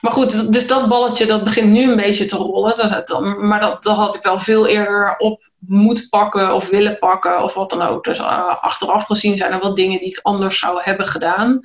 maar 0.01 0.11
goed, 0.11 0.53
dus 0.53 0.67
dat 0.67 0.87
balletje 0.87 1.25
dat 1.25 1.43
begint 1.43 1.71
nu 1.71 1.89
een 1.89 1.95
beetje 1.95 2.25
te 2.25 2.35
rollen. 2.35 3.05
Dat, 3.05 3.21
maar 3.37 3.59
dat, 3.59 3.83
dat 3.83 3.95
had 3.95 4.15
ik 4.15 4.21
wel 4.21 4.39
veel 4.39 4.67
eerder 4.67 5.17
op 5.17 5.49
moeten 5.59 6.09
pakken 6.09 6.53
of 6.53 6.69
willen 6.69 6.99
pakken 6.99 7.43
of 7.43 7.53
wat 7.53 7.69
dan 7.69 7.81
ook. 7.81 8.03
Dus 8.03 8.19
uh, 8.19 8.55
achteraf 8.61 9.05
gezien 9.05 9.37
zijn 9.37 9.51
er 9.51 9.59
wel 9.59 9.75
dingen 9.75 9.99
die 9.99 10.09
ik 10.09 10.19
anders 10.21 10.59
zou 10.59 10.79
hebben 10.81 11.07
gedaan. 11.07 11.59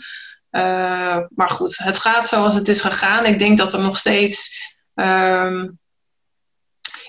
Uh, 0.51 1.17
maar 1.35 1.49
goed, 1.49 1.77
het 1.77 1.99
gaat 1.99 2.29
zoals 2.29 2.55
het 2.55 2.69
is 2.69 2.81
gegaan. 2.81 3.25
Ik 3.25 3.39
denk 3.39 3.59
dat 3.59 3.73
er 3.73 3.81
nog 3.81 3.97
steeds 3.97 4.59
um, 4.95 5.79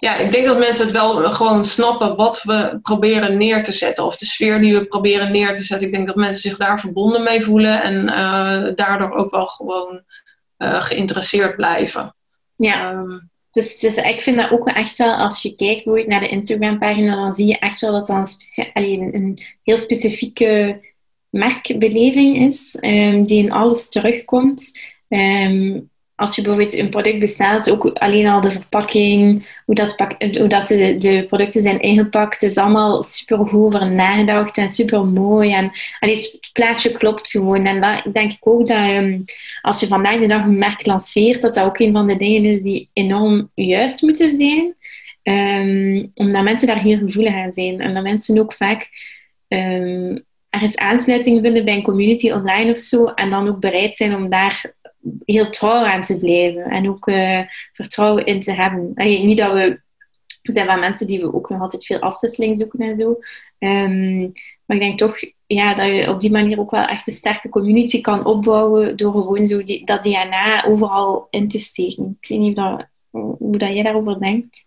ja, 0.01 0.15
ik 0.15 0.31
denk 0.31 0.45
dat 0.45 0.57
mensen 0.57 0.83
het 0.85 0.93
wel 0.93 1.13
gewoon 1.13 1.65
snappen 1.65 2.15
wat 2.15 2.43
we 2.43 2.79
proberen 2.81 3.37
neer 3.37 3.63
te 3.63 3.71
zetten. 3.71 4.05
Of 4.05 4.17
de 4.17 4.25
sfeer 4.25 4.59
die 4.59 4.73
we 4.73 4.85
proberen 4.85 5.31
neer 5.31 5.53
te 5.53 5.63
zetten. 5.63 5.87
Ik 5.87 5.93
denk 5.93 6.07
dat 6.07 6.15
mensen 6.15 6.41
zich 6.41 6.57
daar 6.57 6.79
verbonden 6.79 7.23
mee 7.23 7.41
voelen. 7.41 7.83
En 7.83 8.03
uh, 8.03 8.75
daardoor 8.75 9.11
ook 9.11 9.31
wel 9.31 9.45
gewoon 9.45 10.03
uh, 10.57 10.83
geïnteresseerd 10.83 11.55
blijven. 11.55 12.15
Ja. 12.55 12.91
Um, 12.91 13.29
dus, 13.51 13.79
dus 13.79 13.95
ik 13.95 14.21
vind 14.21 14.37
dat 14.37 14.51
ook 14.51 14.67
echt 14.67 14.97
wel, 14.97 15.13
als 15.13 15.41
je 15.41 15.55
kijkt 15.55 16.07
naar 16.07 16.19
de 16.19 16.29
Instagram-pagina, 16.29 17.15
dan 17.15 17.35
zie 17.35 17.47
je 17.47 17.59
echt 17.59 17.81
wel 17.81 17.91
dat 17.91 18.07
dat 18.07 18.39
een, 18.73 18.83
een, 18.83 19.15
een 19.15 19.43
heel 19.63 19.77
specifieke 19.77 20.81
merkbeleving 21.29 22.37
is, 22.37 22.77
um, 22.79 23.25
die 23.25 23.43
in 23.43 23.51
alles 23.51 23.89
terugkomt. 23.89 24.79
Um, 25.07 25.89
als 26.21 26.35
je 26.35 26.41
bijvoorbeeld 26.41 26.77
een 26.77 26.89
product 26.89 27.19
bestelt, 27.19 27.71
ook 27.71 27.85
alleen 27.85 28.27
al 28.27 28.41
de 28.41 28.51
verpakking, 28.51 29.47
hoe 29.65 29.75
dat, 29.75 29.95
hoe 30.37 30.47
dat 30.47 30.67
de, 30.67 30.97
de, 30.97 31.25
producten 31.27 31.63
zijn 31.63 31.79
ingepakt, 31.79 32.43
is 32.43 32.57
allemaal 32.57 33.03
super 33.03 33.37
goed 33.37 33.53
over 33.53 33.91
nagedacht 33.91 34.57
en 34.57 34.69
super 34.69 35.05
mooi. 35.05 35.53
En, 35.53 35.71
en 35.99 36.09
het 36.09 36.49
plaatje 36.53 36.91
klopt 36.91 37.31
gewoon. 37.31 37.65
En 37.65 37.81
dat 37.81 38.13
denk 38.13 38.31
ik 38.31 38.47
ook 38.47 38.67
dat 38.67 38.89
um, 38.89 39.23
als 39.61 39.79
je 39.79 39.87
vandaag 39.87 40.19
de 40.19 40.25
dag 40.25 40.43
een 40.43 40.57
merk 40.57 40.85
lanceert, 40.85 41.41
dat 41.41 41.53
dat 41.53 41.65
ook 41.65 41.79
een 41.79 41.91
van 41.91 42.07
de 42.07 42.17
dingen 42.17 42.45
is 42.45 42.61
die 42.61 42.89
enorm 42.93 43.49
juist 43.55 44.01
moeten 44.01 44.29
zijn. 44.29 44.75
Um, 45.23 46.11
omdat 46.13 46.43
mensen 46.43 46.67
daar 46.67 46.81
heel 46.81 46.97
gevoelig 46.97 47.33
aan 47.33 47.51
zijn. 47.51 47.81
En 47.81 47.93
dat 47.93 48.03
mensen 48.03 48.39
ook 48.39 48.53
vaak 48.53 48.89
um, 49.47 50.25
ergens 50.49 50.77
aansluiting 50.77 51.41
vinden 51.41 51.65
bij 51.65 51.75
een 51.75 51.83
community 51.83 52.31
online 52.31 52.71
of 52.71 52.77
zo. 52.77 53.05
En 53.05 53.29
dan 53.29 53.47
ook 53.47 53.59
bereid 53.59 53.97
zijn 53.97 54.15
om 54.15 54.29
daar 54.29 54.73
heel 55.25 55.49
trouw 55.49 55.85
aan 55.85 56.01
te 56.01 56.17
blijven. 56.17 56.63
En 56.63 56.89
ook 56.89 57.07
uh, 57.07 57.41
vertrouwen 57.73 58.25
in 58.25 58.41
te 58.41 58.53
hebben. 58.53 58.91
Allee, 58.95 59.23
niet 59.23 59.37
dat 59.37 59.53
we... 59.53 59.79
Er 60.41 60.53
zijn 60.53 60.67
wel 60.67 60.77
mensen 60.77 61.07
die 61.07 61.19
we 61.19 61.33
ook 61.33 61.49
nog 61.49 61.61
altijd 61.61 61.85
veel 61.85 61.99
afwisseling 61.99 62.59
zoeken 62.59 62.79
en 62.79 62.97
zo. 62.97 63.09
Um, 63.59 64.31
maar 64.65 64.77
ik 64.77 64.83
denk 64.83 64.97
toch 64.97 65.19
ja, 65.47 65.73
dat 65.73 65.85
je 65.85 66.09
op 66.09 66.19
die 66.19 66.31
manier 66.31 66.59
ook 66.59 66.71
wel 66.71 66.85
echt 66.85 67.07
een 67.07 67.13
sterke 67.13 67.49
community 67.49 68.01
kan 68.01 68.25
opbouwen 68.25 68.97
door 68.97 69.11
gewoon 69.11 69.45
zo 69.45 69.63
die, 69.63 69.85
dat 69.85 70.03
DNA 70.03 70.65
overal 70.65 71.27
in 71.29 71.47
te 71.47 71.59
steken. 71.59 72.17
Ik 72.21 72.27
weet 72.27 72.39
niet 72.39 72.55
dat, 72.55 72.85
hoe 73.11 73.57
dat 73.57 73.73
jij 73.73 73.83
daarover 73.83 74.19
denkt. 74.19 74.65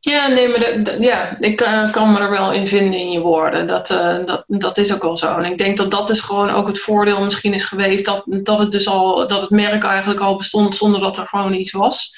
Ja, 0.00 0.26
nee, 0.28 0.48
maar 0.48 1.00
ja, 1.00 1.36
ik 1.40 1.60
uh, 1.60 1.92
kan 1.92 2.12
me 2.12 2.18
er 2.18 2.30
wel 2.30 2.52
in 2.52 2.66
vinden 2.66 3.00
in 3.00 3.10
je 3.10 3.20
woorden. 3.20 3.66
Dat, 3.66 3.90
uh, 3.90 4.24
dat, 4.24 4.44
dat 4.46 4.78
is 4.78 4.94
ook 4.94 5.02
wel 5.02 5.16
zo. 5.16 5.36
En 5.36 5.44
ik 5.44 5.58
denk 5.58 5.76
dat 5.76 5.90
dat 5.90 6.10
is 6.10 6.20
gewoon 6.20 6.50
ook 6.50 6.66
het 6.66 6.78
voordeel 6.78 7.24
misschien 7.24 7.54
is 7.54 7.64
geweest. 7.64 8.04
Dat, 8.04 8.22
dat 8.26 8.58
het 8.58 8.72
dus 8.72 8.88
al, 8.88 9.26
dat 9.26 9.40
het 9.40 9.50
merk 9.50 9.84
eigenlijk 9.84 10.20
al 10.20 10.36
bestond 10.36 10.76
zonder 10.76 11.00
dat 11.00 11.16
er 11.16 11.26
gewoon 11.26 11.52
iets 11.52 11.72
was. 11.72 12.14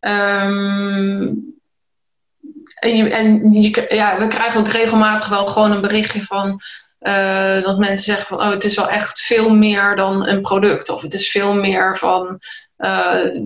Um, 0.00 1.52
en 2.78 3.10
en 3.10 3.52
ja, 3.88 4.18
we 4.18 4.26
krijgen 4.28 4.60
ook 4.60 4.68
regelmatig 4.68 5.28
wel 5.28 5.46
gewoon 5.46 5.72
een 5.72 5.80
berichtje 5.80 6.22
van 6.22 6.60
uh, 7.00 7.62
dat 7.62 7.78
mensen 7.78 8.04
zeggen 8.04 8.26
van 8.26 8.40
oh, 8.40 8.50
het 8.50 8.64
is 8.64 8.76
wel 8.76 8.88
echt 8.88 9.20
veel 9.20 9.54
meer 9.54 9.96
dan 9.96 10.28
een 10.28 10.42
product. 10.42 10.90
Of 10.90 11.02
het 11.02 11.14
is 11.14 11.30
veel 11.30 11.54
meer 11.54 11.96
van 11.96 12.38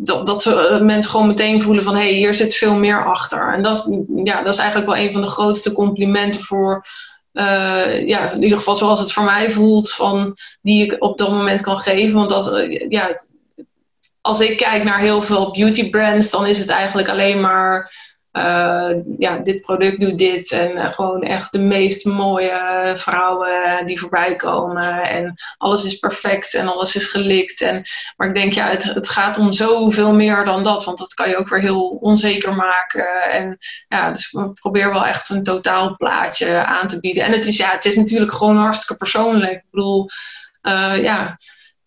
dat, 0.00 0.26
dat 0.26 0.42
ze, 0.42 0.68
eh, 0.68 0.80
mensen 0.80 1.10
gewoon 1.10 1.26
meteen 1.26 1.62
voelen 1.62 1.84
van 1.84 1.94
hé, 1.94 2.00
hey, 2.00 2.12
hier 2.12 2.34
zit 2.34 2.54
veel 2.54 2.74
meer 2.74 3.04
achter. 3.04 3.52
En 3.52 3.62
dat 3.62 3.76
is, 3.76 3.98
ja, 4.24 4.42
dat 4.42 4.54
is 4.54 4.60
eigenlijk 4.60 4.90
wel 4.90 4.98
een 4.98 5.12
van 5.12 5.20
de 5.20 5.26
grootste 5.26 5.72
complimenten 5.72 6.42
voor, 6.42 6.84
uh, 7.32 8.06
ja, 8.06 8.30
in 8.30 8.42
ieder 8.42 8.58
geval 8.58 8.76
zoals 8.76 9.00
het 9.00 9.12
voor 9.12 9.24
mij 9.24 9.50
voelt, 9.50 9.92
van, 9.92 10.36
die 10.60 10.84
ik 10.84 10.96
op 10.98 11.18
dat 11.18 11.30
moment 11.30 11.60
kan 11.60 11.78
geven. 11.78 12.14
Want 12.14 12.30
dat, 12.30 12.66
ja, 12.88 13.10
als 14.20 14.40
ik 14.40 14.56
kijk 14.56 14.84
naar 14.84 14.98
heel 14.98 15.22
veel 15.22 15.50
beauty 15.50 15.90
brands, 15.90 16.30
dan 16.30 16.46
is 16.46 16.58
het 16.58 16.68
eigenlijk 16.68 17.08
alleen 17.08 17.40
maar 17.40 17.92
uh, 18.38 18.96
ja, 19.18 19.38
dit 19.38 19.60
product 19.60 20.00
doet 20.00 20.18
dit. 20.18 20.52
En 20.52 20.70
uh, 20.70 20.88
gewoon 20.88 21.22
echt 21.22 21.52
de 21.52 21.58
meest 21.58 22.04
mooie 22.04 22.92
vrouwen 22.94 23.86
die 23.86 24.00
voorbij 24.00 24.36
komen. 24.36 25.02
En 25.02 25.34
alles 25.56 25.84
is 25.84 25.98
perfect 25.98 26.54
en 26.54 26.68
alles 26.68 26.96
is 26.96 27.08
gelikt. 27.08 27.60
En, 27.60 27.82
maar 28.16 28.28
ik 28.28 28.34
denk, 28.34 28.52
ja, 28.52 28.66
het, 28.66 28.82
het 28.82 29.08
gaat 29.08 29.38
om 29.38 29.52
zoveel 29.52 30.14
meer 30.14 30.44
dan 30.44 30.62
dat. 30.62 30.84
Want 30.84 30.98
dat 30.98 31.14
kan 31.14 31.28
je 31.28 31.36
ook 31.36 31.48
weer 31.48 31.60
heel 31.60 31.88
onzeker 32.00 32.54
maken. 32.54 33.22
En 33.22 33.58
ja, 33.88 34.10
dus 34.10 34.30
we 34.30 34.52
proberen 34.52 34.92
wel 34.92 35.06
echt 35.06 35.28
een 35.28 35.42
totaalplaatje 35.42 36.64
aan 36.64 36.88
te 36.88 37.00
bieden. 37.00 37.24
En 37.24 37.32
het 37.32 37.46
is, 37.46 37.56
ja, 37.56 37.70
het 37.70 37.84
is 37.84 37.96
natuurlijk 37.96 38.32
gewoon 38.32 38.56
hartstikke 38.56 38.96
persoonlijk. 38.96 39.52
Ik 39.52 39.70
bedoel, 39.70 40.08
uh, 40.62 41.02
ja 41.02 41.36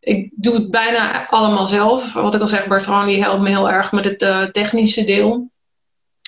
ik 0.01 0.31
doe 0.35 0.53
het 0.53 0.71
bijna 0.71 1.27
allemaal 1.27 1.67
zelf. 1.67 2.13
Wat 2.13 2.35
ik 2.35 2.41
al 2.41 2.47
zeg, 2.47 2.67
Bertrand 2.67 3.07
die 3.07 3.23
helpt 3.23 3.41
me 3.41 3.49
heel 3.49 3.69
erg 3.69 3.91
met 3.91 4.05
het 4.05 4.53
technische 4.53 5.03
deel. 5.03 5.50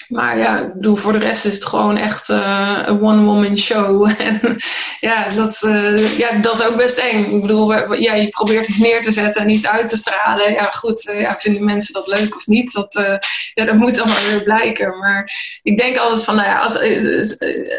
Maar 0.08 0.38
ja, 0.38 0.72
bedoel, 0.74 0.96
voor 0.96 1.12
de 1.12 1.18
rest 1.20 1.46
is 1.46 1.54
het 1.54 1.66
gewoon 1.66 1.98
echt 1.98 2.30
uh, 2.30 2.82
een 2.86 3.02
one-woman 3.02 3.58
show. 3.58 4.10
en 4.18 4.58
ja 5.00 5.30
dat, 5.30 5.62
uh, 5.66 6.18
ja, 6.18 6.32
dat 6.32 6.60
is 6.60 6.66
ook 6.66 6.76
best 6.76 6.98
eng. 6.98 7.26
Ik 7.36 7.42
bedoel, 7.42 7.94
ja, 7.94 8.14
je 8.14 8.30
probeert 8.30 8.68
iets 8.68 8.78
neer 8.78 9.04
te 9.04 9.12
zetten 9.12 9.42
en 9.42 9.50
iets 9.50 9.68
uit 9.68 9.90
te 9.90 9.98
stralen. 9.98 10.54
Ja, 10.54 10.66
goed, 10.66 11.08
uh, 11.08 11.22
ja, 11.22 11.36
vinden 11.40 11.66
mensen 11.66 11.94
dat 11.94 12.08
leuk 12.08 12.36
of 12.36 12.48
niet? 12.48 12.74
Dat, 12.74 13.20
ja, 13.54 13.66
dat 13.66 13.76
moet 13.76 14.00
allemaal 14.00 14.28
weer 14.30 14.44
blijken. 14.44 14.98
Maar 14.98 15.32
ik 15.64 15.78
denk 15.78 15.98
altijd 15.98 16.24
van, 16.24 16.36
nou 16.36 16.48
ja, 16.48 16.60
als, 16.60 16.80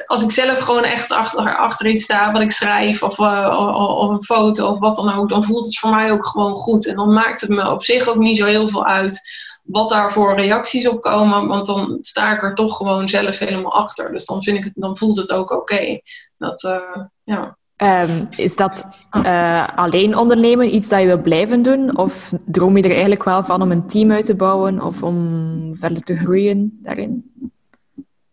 als 0.07 0.23
ik 0.23 0.31
zelf 0.31 0.59
gewoon 0.59 0.85
echt 0.85 1.13
achter, 1.13 1.57
achter 1.57 1.87
iets 1.87 2.05
sta 2.05 2.33
wat 2.33 2.43
ik 2.43 2.53
schrijf, 2.53 3.03
of, 3.03 3.19
of 3.19 4.09
een 4.09 4.25
foto 4.25 4.69
of 4.69 4.79
wat 4.79 4.97
dan 4.97 5.15
ook, 5.15 5.29
dan 5.29 5.45
voelt 5.45 5.65
het 5.65 5.79
voor 5.79 5.91
mij 5.91 6.13
ook 6.13 6.27
gewoon 6.27 6.55
goed. 6.55 6.87
En 6.87 6.95
dan 6.95 7.13
maakt 7.13 7.41
het 7.41 7.51
me 7.51 7.71
op 7.71 7.85
zich 7.85 8.09
ook 8.09 8.19
niet 8.19 8.39
zo 8.39 8.47
heel 8.47 8.69
veel 8.69 8.87
uit 8.87 9.23
wat 9.65 9.91
daar 9.91 10.13
voor 10.13 10.35
reacties 10.35 10.89
op 10.89 11.03
komen. 11.03 11.47
Want 11.47 11.67
dan 11.67 11.99
sta 12.01 12.33
ik 12.33 12.43
er 12.43 12.55
toch 12.55 12.77
gewoon 12.77 13.09
zelf 13.09 13.39
helemaal 13.39 13.75
achter. 13.75 14.13
Dus 14.13 14.25
dan, 14.25 14.43
vind 14.43 14.59
ik 14.59 14.65
het, 14.65 14.73
dan 14.77 14.97
voelt 14.97 15.17
het 15.17 15.33
ook 15.33 15.51
oké. 15.51 16.01
Dat, 16.39 16.63
uh, 16.63 17.05
ja. 17.25 17.57
Um, 17.77 18.29
is 18.37 18.57
dat 18.57 18.85
uh, 19.13 19.69
alleen 19.75 20.17
ondernemen 20.17 20.75
iets 20.75 20.89
dat 20.89 21.01
je 21.01 21.07
wil 21.07 21.23
blijven 21.23 21.63
doen? 21.63 21.97
Of 21.97 22.33
droom 22.47 22.77
je 22.77 22.83
er 22.83 22.91
eigenlijk 22.91 23.25
wel 23.25 23.45
van 23.45 23.63
om 23.63 23.71
een 23.71 23.87
team 23.87 24.13
uit 24.13 24.25
te 24.25 24.35
bouwen 24.35 24.83
of 24.83 25.03
om 25.03 25.77
verder 25.77 26.03
te 26.03 26.17
groeien 26.17 26.79
daarin? 26.83 27.33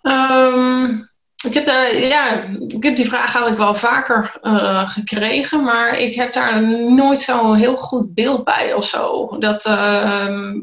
Um, 0.02 1.10
ik 1.46 1.54
heb, 1.54 1.66
daar, 1.66 1.96
ja, 1.96 2.44
ik 2.68 2.84
heb 2.84 2.96
die 2.96 3.08
vraag 3.08 3.26
eigenlijk 3.26 3.58
wel 3.58 3.74
vaker 3.74 4.38
uh, 4.42 4.90
gekregen, 4.90 5.64
maar 5.64 6.00
ik 6.00 6.16
heb 6.16 6.34
daar 6.34 6.62
nooit 6.92 7.20
zo'n 7.20 7.56
heel 7.56 7.76
goed 7.76 8.14
beeld 8.14 8.44
bij 8.44 8.74
of 8.74 8.86
zo. 8.86 9.36
Dat, 9.40 9.66
uh, 9.66 10.54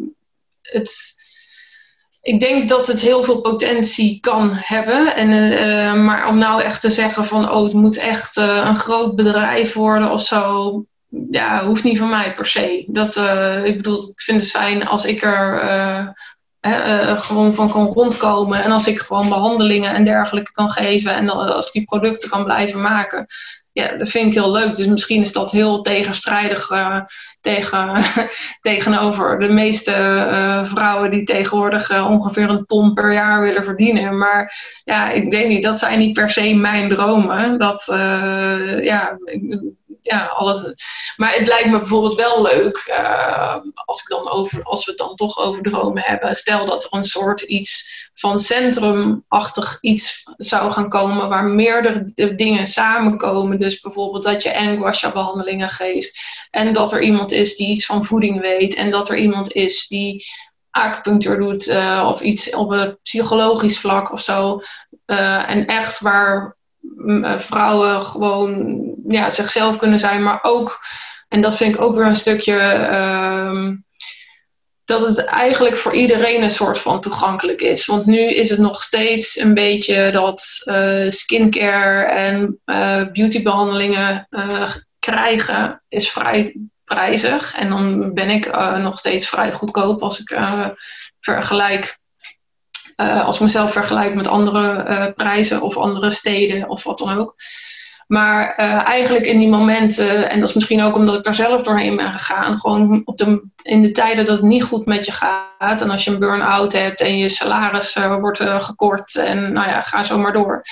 ik 2.23 2.41
denk 2.41 2.69
dat 2.69 2.87
het 2.87 3.01
heel 3.01 3.23
veel 3.23 3.41
potentie 3.41 4.21
kan 4.21 4.51
hebben. 4.53 5.14
En, 5.14 5.31
uh, 5.33 6.05
maar 6.05 6.29
om 6.29 6.39
nou 6.39 6.62
echt 6.62 6.81
te 6.81 6.91
zeggen 6.91 7.25
van, 7.25 7.51
oh, 7.51 7.64
het 7.64 7.73
moet 7.73 7.99
echt 7.99 8.37
uh, 8.37 8.62
een 8.64 8.77
groot 8.77 9.16
bedrijf 9.16 9.75
worden 9.75 10.11
of 10.11 10.23
zo. 10.23 10.85
Ja, 11.31 11.64
hoeft 11.64 11.85
niet 11.85 11.99
van 11.99 12.09
mij 12.09 12.35
per 12.35 12.47
se. 12.47 12.85
Dat, 12.87 13.16
ik 13.64 13.77
bedoel, 13.77 13.97
ik 13.97 14.21
vind 14.21 14.41
het 14.41 14.51
fijn 14.51 14.87
als 14.87 15.05
ik 15.05 15.23
er 15.23 15.59
gewoon 17.21 17.55
van 17.55 17.71
kan 17.71 17.87
rondkomen. 17.87 18.62
En 18.62 18.71
als 18.71 18.87
ik 18.87 18.99
gewoon 18.99 19.29
behandelingen 19.29 19.95
en 19.95 20.05
dergelijke 20.05 20.53
kan 20.53 20.71
geven. 20.71 21.12
En 21.12 21.29
als 21.29 21.66
ik 21.66 21.73
die 21.73 21.85
producten 21.85 22.29
kan 22.29 22.45
blijven 22.45 22.81
maken 22.81 23.27
ja, 23.79 23.97
dat 23.97 24.09
vind 24.09 24.26
ik 24.26 24.41
heel 24.41 24.53
leuk. 24.53 24.76
Dus 24.76 24.87
misschien 24.87 25.20
is 25.20 25.33
dat 25.33 25.51
heel 25.51 25.83
tegenstrijdig 25.83 26.70
uh, 26.70 27.01
tegen, 27.41 28.03
tegenover 28.61 29.39
de 29.39 29.49
meeste 29.49 29.93
uh, 29.93 30.64
vrouwen 30.64 31.11
die 31.11 31.24
tegenwoordig 31.24 31.91
uh, 31.91 32.11
ongeveer 32.11 32.51
een 32.51 32.64
ton 32.64 32.95
per 32.95 33.12
jaar 33.12 33.41
willen 33.41 33.64
verdienen. 33.64 34.18
Maar 34.18 34.53
ja, 34.85 35.11
ik 35.11 35.31
weet 35.31 35.49
niet, 35.49 35.62
dat 35.62 35.79
zijn 35.79 35.99
niet 35.99 36.12
per 36.12 36.31
se 36.31 36.55
mijn 36.55 36.89
dromen. 36.89 37.59
Dat, 37.59 37.85
ja, 38.83 39.18
ja, 40.09 40.26
alles. 40.26 40.64
Maar 41.16 41.34
het 41.34 41.46
lijkt 41.46 41.70
me 41.70 41.78
bijvoorbeeld 41.78 42.14
wel 42.14 42.42
leuk, 42.42 42.86
uh, 42.88 43.56
als, 43.74 44.00
ik 44.00 44.09
dan 44.09 44.30
over, 44.30 44.62
als 44.62 44.84
we 44.84 44.90
het 44.90 45.00
dan 45.00 45.14
toch 45.14 45.38
over 45.38 45.62
dromen 45.62 46.02
hebben. 46.02 46.34
Stel 46.34 46.64
dat 46.64 46.84
er 46.84 46.98
een 46.98 47.04
soort 47.04 47.40
iets 47.40 48.06
van 48.14 48.40
centrumachtig 48.40 49.78
iets 49.80 50.22
zou 50.36 50.70
gaan 50.70 50.88
komen, 50.88 51.28
waar 51.28 51.44
meerdere 51.44 52.34
dingen 52.34 52.66
samenkomen. 52.66 53.59
Dus 53.59 53.80
bijvoorbeeld 53.80 54.22
dat 54.22 54.42
je 54.42 54.50
en 54.50 54.78
behandelingen 55.12 55.68
geeft. 55.68 56.18
En 56.50 56.72
dat 56.72 56.92
er 56.92 57.02
iemand 57.02 57.32
is 57.32 57.56
die 57.56 57.68
iets 57.68 57.86
van 57.86 58.04
voeding 58.04 58.40
weet. 58.40 58.74
En 58.74 58.90
dat 58.90 59.09
er 59.09 59.16
iemand 59.16 59.52
is 59.52 59.86
die 59.86 60.24
acupunctuur 60.70 61.38
doet 61.38 61.66
uh, 61.66 62.09
of 62.12 62.20
iets 62.20 62.54
op 62.54 62.70
een 62.70 62.98
psychologisch 63.02 63.80
vlak 63.80 64.12
of 64.12 64.20
zo. 64.20 64.61
Uh, 65.06 65.50
en 65.50 65.66
echt 65.66 66.00
waar 66.00 66.44
eh, 66.44 66.57
vrouwen 67.36 68.03
gewoon 68.03 68.82
ja, 69.09 69.30
zichzelf 69.30 69.76
kunnen 69.76 69.99
zijn, 69.99 70.22
maar 70.22 70.39
ook, 70.43 70.78
en 71.28 71.41
dat 71.41 71.57
vind 71.57 71.74
ik 71.74 71.80
ook 71.82 71.97
weer 71.97 72.07
een 72.07 72.16
stukje, 72.16 72.89
uh, 72.93 73.68
dat 74.84 75.07
het 75.07 75.24
eigenlijk 75.24 75.76
voor 75.76 75.95
iedereen 75.95 76.43
een 76.43 76.51
soort 76.51 76.78
van 76.78 77.01
toegankelijk 77.01 77.61
is. 77.61 77.86
Want 77.86 78.07
nu 78.07 78.18
is 78.18 78.51
het 78.51 78.59
nog 78.59 78.82
steeds 78.82 79.39
een 79.39 79.55
beetje 79.55 80.11
dat 80.11 80.62
uh, 80.64 81.11
skincare 81.11 82.05
en 82.05 82.61
uh, 82.66 83.03
beautybehandelingen 83.12 84.28
krijgen 84.99 85.82
is 85.89 86.11
vrij 86.11 86.57
prijzig. 86.84 87.55
En 87.57 87.68
dan 87.68 88.14
ben 88.14 88.30
ik 88.30 88.57
nog 88.78 88.99
steeds 88.99 89.28
vrij 89.28 89.53
goedkoop 89.53 90.03
als 90.03 90.20
ik 90.20 90.39
vergelijk 91.20 91.97
uh, 93.01 93.24
als 93.24 93.34
ik 93.34 93.40
mezelf 93.40 93.72
vergelijk 93.72 94.14
met 94.14 94.28
andere 94.28 94.84
uh, 94.88 95.07
prijzen 95.14 95.61
of 95.61 95.76
andere 95.76 96.11
steden 96.11 96.68
of 96.68 96.84
wat 96.84 96.99
dan 96.99 97.18
ook. 97.18 97.34
Maar 98.07 98.55
uh, 98.61 98.86
eigenlijk 98.86 99.26
in 99.26 99.38
die 99.38 99.49
momenten, 99.49 100.30
en 100.30 100.40
dat 100.40 100.49
is 100.49 100.55
misschien 100.55 100.82
ook 100.82 100.94
omdat 100.94 101.18
ik 101.18 101.24
daar 101.24 101.34
zelf 101.34 101.62
doorheen 101.62 101.96
ben 101.96 102.12
gegaan, 102.12 102.59
gewoon 102.59 103.03
op 103.05 103.18
de, 103.18 103.42
in 103.62 103.82
de 103.82 103.92
tijden 103.92 104.24
dat 104.24 104.36
het 104.36 104.44
niet 104.44 104.64
goed 104.64 104.86
met 104.86 105.07
je 105.07 105.12
gaat. 105.12 105.80
En 105.80 105.90
als 105.90 106.05
je 106.05 106.11
een 106.11 106.18
burn-out 106.18 106.72
hebt 106.72 107.01
en 107.01 107.18
je 107.18 107.28
salaris 107.28 107.99
wordt 108.20 108.40
gekort 108.40 109.16
en 109.16 109.53
nou 109.53 109.68
ja, 109.68 109.80
ga 109.80 110.03
zo 110.03 110.18
maar 110.18 110.32
door. 110.32 110.62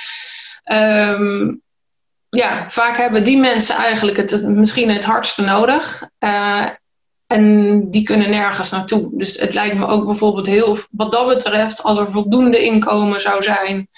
Um, 0.72 1.62
ja, 2.29 2.70
vaak 2.70 2.97
hebben 2.97 3.24
die 3.24 3.39
mensen 3.39 3.77
eigenlijk 3.77 4.16
het, 4.16 4.43
misschien 4.49 4.91
het 4.91 5.05
hardste 5.05 5.43
nodig. 5.43 6.03
En 7.27 7.91
die 7.91 8.03
kunnen 8.03 8.31
nergens 8.31 8.70
naartoe. 8.70 9.11
Dus 9.12 9.41
het 9.41 9.55
lijkt 9.55 9.77
me 9.77 9.87
ook 9.87 10.05
bijvoorbeeld 10.05 10.47
heel, 10.47 10.77
wat 10.91 11.12
dat 11.12 11.27
betreft, 11.27 11.83
als 11.83 11.99
er 11.99 12.11
voldoende 12.11 12.64
inkomen 12.64 13.20
zou 13.20 13.43
zijn, 13.43 13.89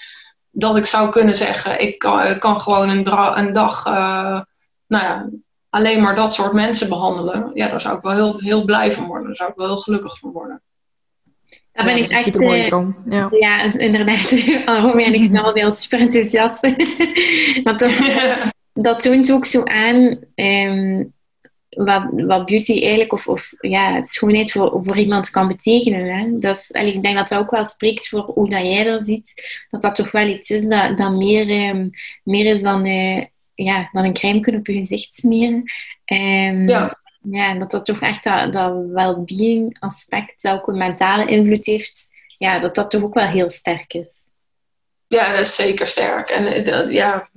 dat 0.51 0.75
ik 0.75 0.85
zou 0.85 1.09
kunnen 1.09 1.35
zeggen, 1.35 1.81
ik 1.81 1.99
kan, 1.99 2.39
kan 2.39 2.61
gewoon 2.61 2.89
een, 2.89 3.37
een 3.37 3.53
dag, 3.53 3.87
uh, 3.87 4.41
nou 4.87 5.03
ja, 5.03 5.29
alleen 5.69 6.01
maar 6.01 6.15
dat 6.15 6.33
soort 6.33 6.53
mensen 6.53 6.89
behandelen. 6.89 7.51
Ja, 7.53 7.67
daar 7.67 7.81
zou 7.81 7.97
ik 7.97 8.03
wel 8.03 8.13
heel, 8.13 8.39
heel 8.39 8.65
blij 8.65 8.91
van 8.91 9.05
worden. 9.05 9.27
Daar 9.27 9.35
zou 9.35 9.49
ik 9.49 9.55
wel 9.55 9.67
heel 9.67 9.77
gelukkig 9.77 10.17
van 10.17 10.31
worden. 10.31 10.61
Daar 11.71 11.85
ben 11.85 11.97
ik 11.97 12.09
echt... 12.09 12.23
Super 12.23 12.41
mooi 12.41 12.63
droom. 12.63 12.97
Ja, 13.09 13.27
ja 13.31 13.77
inderdaad. 13.77 14.31
Romeo 14.81 15.05
en 15.05 15.13
ik 15.13 15.23
zijn 15.31 15.37
allemaal 15.37 15.71
super 15.71 15.99
enthousiast. 15.99 16.61
Want 17.63 17.79
dat, 17.79 17.91
dat 18.73 19.01
toont 19.01 19.31
ook 19.31 19.45
zo 19.45 19.63
aan... 19.63 20.19
Um, 20.35 21.13
wat, 21.85 22.03
wat 22.11 22.45
beauty 22.45 22.81
eigenlijk, 22.81 23.13
of, 23.13 23.27
of 23.27 23.53
ja, 23.59 24.01
schoonheid 24.01 24.51
voor, 24.51 24.81
voor 24.83 24.97
iemand 24.97 25.29
kan 25.29 25.47
betekenen. 25.47 26.17
Hè? 26.17 26.39
Dat 26.39 26.55
is, 26.55 26.71
ik 26.71 27.03
denk 27.03 27.15
dat 27.15 27.27
dat 27.27 27.39
ook 27.39 27.51
wel 27.51 27.65
spreekt 27.65 28.07
voor 28.07 28.21
hoe 28.21 28.49
dat 28.49 28.61
jij 28.61 28.83
dat 28.83 29.05
ziet. 29.05 29.33
Dat 29.69 29.81
dat 29.81 29.95
toch 29.95 30.11
wel 30.11 30.27
iets 30.27 30.49
is 30.49 30.65
dat, 30.65 30.97
dat 30.97 31.11
meer, 31.11 31.69
um, 31.69 31.89
meer 32.23 32.55
is 32.55 32.61
dan, 32.61 32.85
uh, 32.85 33.23
ja, 33.55 33.89
dan 33.91 34.03
een 34.03 34.13
crème 34.13 34.57
op 34.57 34.67
je 34.67 34.73
gezicht 34.73 35.13
smeren. 35.13 35.63
Um, 36.05 36.67
ja. 36.67 36.97
Ja, 37.21 37.53
dat 37.53 37.71
dat 37.71 37.85
toch 37.85 38.01
echt 38.01 38.23
dat, 38.23 38.53
dat 38.53 38.73
well-being 38.87 39.77
aspect, 39.79 40.41
dat 40.41 40.53
ook 40.53 40.67
een 40.67 40.77
mentale 40.77 41.25
invloed 41.25 41.65
heeft, 41.65 42.09
ja, 42.37 42.59
dat 42.59 42.75
dat 42.75 42.91
toch 42.91 43.03
ook 43.03 43.13
wel 43.13 43.27
heel 43.27 43.49
sterk 43.49 43.93
is. 43.93 44.27
Ja, 45.09 45.31
dat 45.31 45.41
is 45.41 45.55
zeker 45.55 45.87
sterk. 45.87 46.29
En 46.29 46.67
uh, 46.67 46.91
ja, 46.91 47.29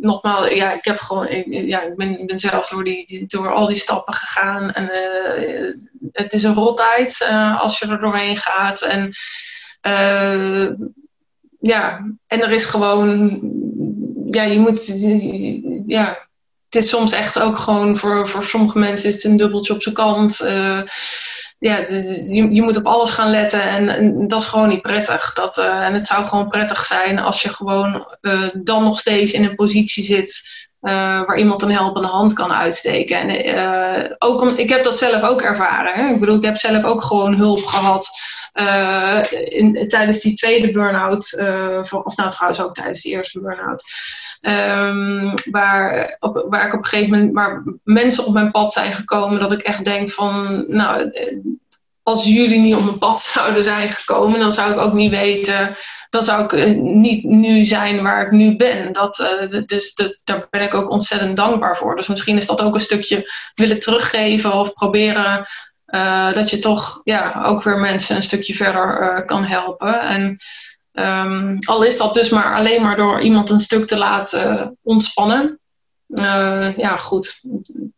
nogmaals, 0.00 0.50
ja, 0.50 0.72
ik 0.72 0.84
heb 0.84 0.98
gewoon, 0.98 1.26
ja, 1.50 1.82
ik 1.82 1.96
ben, 1.96 2.26
ben 2.26 2.38
zelf 2.38 2.68
door, 2.68 2.84
die, 2.84 3.24
door 3.26 3.52
al 3.52 3.66
die 3.66 3.76
stappen 3.76 4.14
gegaan. 4.14 4.72
En 4.72 4.90
uh, 4.92 5.74
het 6.12 6.32
is 6.32 6.42
een 6.42 6.54
rottijd 6.54 7.28
uh, 7.30 7.60
als 7.60 7.78
je 7.78 7.86
er 7.86 7.98
doorheen 7.98 8.36
gaat. 8.36 8.82
En 8.82 9.12
ja, 11.60 12.06
en 12.26 12.42
er 12.42 12.50
is 12.50 12.64
gewoon, 12.64 13.40
ja, 14.30 14.42
je 14.42 14.58
moet, 14.58 14.86
ja, 15.86 16.28
het 16.64 16.82
is 16.82 16.88
soms 16.88 17.12
echt 17.12 17.38
ook 17.38 17.58
gewoon 17.58 17.96
voor, 17.96 18.28
voor 18.28 18.44
sommige 18.44 18.78
mensen 18.78 19.08
is 19.08 19.14
het 19.14 19.24
een 19.24 19.36
dubbeltje 19.36 19.74
op 19.74 19.82
zijn 19.82 19.94
kant. 19.94 20.40
Uh, 20.42 20.80
ja, 21.60 21.76
je, 21.76 22.46
je, 22.50 22.62
moet 22.62 22.76
op 22.76 22.86
alles 22.86 23.10
gaan 23.10 23.30
letten 23.30 23.62
en, 23.62 24.28
dat 24.28 24.40
is 24.40 24.46
gewoon 24.46 24.68
niet 24.68 24.82
prettig. 24.82 25.32
Dat, 25.32 25.58
uh, 25.58 25.84
en 25.84 25.92
het 25.92 26.06
zou 26.06 26.26
gewoon 26.26 26.48
prettig 26.48 26.84
zijn 26.84 27.18
als 27.18 27.42
je 27.42 27.48
gewoon 27.48 28.06
uh, 28.20 28.48
dan 28.62 28.84
nog 28.84 29.00
steeds 29.00 29.32
in 29.32 29.44
een 29.44 29.54
positie 29.54 30.04
zit 30.04 30.58
waar 30.80 31.38
iemand 31.38 31.62
een 31.62 31.70
helpende 31.70 32.08
hand 32.08 32.32
kan 32.32 32.52
uitsteken. 32.52 33.18
En 33.18 34.16
ook 34.18 34.40
om, 34.40 34.48
ik 34.48 34.68
heb 34.68 34.84
dat 34.84 34.98
zelf 34.98 35.22
ook 35.22 35.42
ervaren. 35.42 35.94
Hè? 35.94 36.12
Ik 36.12 36.20
bedoel, 36.20 36.36
ik 36.36 36.44
heb 36.44 36.56
zelf 36.56 36.84
ook 36.84 37.02
gewoon 37.02 37.34
hulp 37.34 37.64
gehad 37.64 38.08
in, 39.48 39.88
tijdens 39.88 40.20
die 40.20 40.34
tweede 40.34 40.70
burn-out. 40.70 41.38
of 41.90 42.16
nou 42.16 42.30
trouwens 42.30 42.62
ook 42.62 42.74
tijdens 42.74 43.02
die 43.02 43.12
eerste 43.12 43.40
burn-out. 43.40 43.84
Um, 44.40 45.29
waar, 45.44 46.16
op, 46.20 46.46
waar 46.48 46.66
ik 46.66 46.72
op 46.72 46.78
een 46.78 46.86
gegeven 46.86 47.10
moment 47.10 47.32
waar 47.32 47.62
mensen 47.84 48.26
op 48.26 48.32
mijn 48.32 48.50
pad 48.50 48.72
zijn 48.72 48.92
gekomen, 48.92 49.38
dat 49.38 49.52
ik 49.52 49.62
echt 49.62 49.84
denk 49.84 50.10
van, 50.10 50.64
nou, 50.68 51.10
als 52.02 52.24
jullie 52.24 52.58
niet 52.58 52.74
op 52.74 52.84
mijn 52.84 52.98
pad 52.98 53.20
zouden 53.34 53.64
zijn 53.64 53.90
gekomen, 53.90 54.40
dan 54.40 54.52
zou 54.52 54.72
ik 54.72 54.78
ook 54.78 54.92
niet 54.92 55.10
weten, 55.10 55.76
dan 56.10 56.22
zou 56.22 56.44
ik 56.44 56.52
eh, 56.52 56.74
niet 56.76 57.24
nu 57.24 57.64
zijn 57.64 58.02
waar 58.02 58.22
ik 58.22 58.30
nu 58.30 58.56
ben. 58.56 58.92
Dat, 58.92 59.18
uh, 59.18 59.60
dus 59.66 59.94
dat, 59.94 60.20
daar 60.24 60.46
ben 60.50 60.62
ik 60.62 60.74
ook 60.74 60.90
ontzettend 60.90 61.36
dankbaar 61.36 61.76
voor. 61.76 61.96
Dus 61.96 62.08
misschien 62.08 62.36
is 62.36 62.46
dat 62.46 62.62
ook 62.62 62.74
een 62.74 62.80
stukje 62.80 63.30
willen 63.54 63.80
teruggeven 63.80 64.52
of 64.52 64.72
proberen 64.72 65.48
uh, 65.86 66.32
dat 66.32 66.50
je 66.50 66.58
toch 66.58 67.00
ja, 67.04 67.42
ook 67.46 67.62
weer 67.62 67.78
mensen 67.78 68.16
een 68.16 68.22
stukje 68.22 68.54
verder 68.54 69.24
kan 69.24 69.44
helpen. 69.44 70.00
En 70.00 70.36
Um, 70.92 71.58
al 71.60 71.84
is 71.84 71.98
dat 71.98 72.14
dus 72.14 72.30
maar 72.30 72.54
alleen 72.54 72.82
maar 72.82 72.96
door 72.96 73.20
iemand 73.20 73.50
een 73.50 73.60
stuk 73.60 73.86
te 73.86 73.98
laten 73.98 74.76
ontspannen. 74.82 75.60
Uh, 76.06 76.76
ja, 76.76 76.96
goed. 76.96 77.42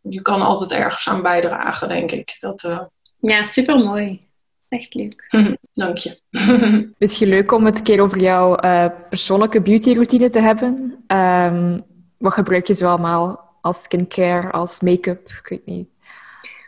Je 0.01 0.21
kan 0.21 0.41
altijd 0.41 0.71
ergens 0.71 1.07
aan 1.07 1.21
bijdragen, 1.21 1.87
denk 1.87 2.11
ik. 2.11 2.35
Dat, 2.39 2.63
uh... 2.63 2.79
Ja, 3.19 3.43
supermooi. 3.43 4.21
Echt 4.69 4.93
leuk. 4.93 5.27
Dank 5.73 5.97
je. 5.97 6.19
Misschien 6.97 7.27
leuk 7.27 7.51
om 7.51 7.65
het 7.65 7.77
een 7.77 7.83
keer 7.83 8.01
over 8.01 8.19
jouw 8.19 8.63
uh, 8.63 8.85
persoonlijke 9.09 9.61
beautyroutine 9.61 10.29
te 10.29 10.39
hebben. 10.39 11.03
Um, 11.07 11.83
wat 12.17 12.33
gebruik 12.33 12.67
je 12.67 12.73
zo 12.73 12.87
allemaal 12.87 13.57
als 13.61 13.83
skincare, 13.83 14.51
als 14.51 14.79
make-up? 14.79 15.29
Ik 15.29 15.47
weet 15.47 15.65
niet. 15.65 15.87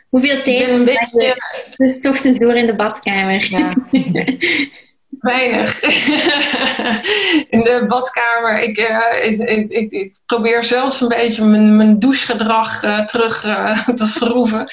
Hoeveel 0.08 0.42
tijd? 0.42 0.68
een 0.68 0.84
beetje... 0.84 1.42
Dus 1.76 2.06
ochtends 2.06 2.38
door 2.38 2.54
in 2.54 2.66
de 2.66 2.74
badkamer. 2.74 3.46
Ja. 3.50 3.76
Weinig. 5.26 5.82
in 7.56 7.60
de 7.60 7.84
badkamer. 7.86 8.62
Ik, 8.62 8.78
uh, 8.78 9.24
ik, 9.24 9.70
ik, 9.70 9.90
ik, 9.90 10.14
probeer 10.26 10.64
zelfs 10.64 11.00
een 11.00 11.08
beetje 11.08 11.44
mijn, 11.44 11.76
mijn 11.76 11.98
douchegedrag 11.98 12.84
uh, 12.84 13.04
terug 13.04 13.44
uh, 13.44 13.88
te 13.94 14.06
schroeven. 14.06 14.66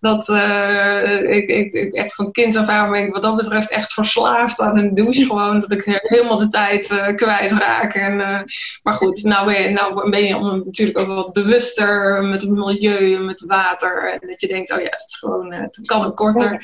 Dat 0.00 0.28
ik, 1.28 1.48
ik, 1.48 1.94
echt 1.94 2.14
van 2.14 2.32
kind 2.32 2.56
af 2.56 2.68
aan 2.68 2.90
ben 2.90 3.06
ik 3.06 3.12
wat 3.12 3.22
dat 3.22 3.36
betreft 3.36 3.70
echt 3.70 3.92
verslaafd 3.92 4.60
aan 4.60 4.78
een 4.78 4.94
douche. 4.94 5.24
Gewoon 5.24 5.60
dat 5.60 5.72
ik 5.72 6.00
helemaal 6.02 6.38
de 6.38 6.48
tijd 6.48 6.86
kwijtraak. 7.16 7.94
En, 7.94 8.16
maar 8.82 8.94
goed, 8.94 9.22
nou 9.22 9.46
ben, 9.46 9.62
je, 9.62 9.68
nou 9.68 10.10
ben 10.10 10.24
je 10.24 10.62
natuurlijk 10.64 10.98
ook 10.98 11.06
wat 11.06 11.32
bewuster 11.32 12.22
met 12.22 12.42
het 12.42 12.50
milieu 12.50 13.14
en 13.14 13.24
met 13.24 13.44
water. 13.46 14.12
En 14.12 14.28
dat 14.28 14.40
je 14.40 14.48
denkt, 14.48 14.72
oh 14.72 14.78
ja, 14.78 14.84
het, 14.84 15.04
is 15.06 15.16
gewoon, 15.16 15.52
het 15.52 15.80
kan 15.84 16.04
ook 16.04 16.16
korter. 16.16 16.62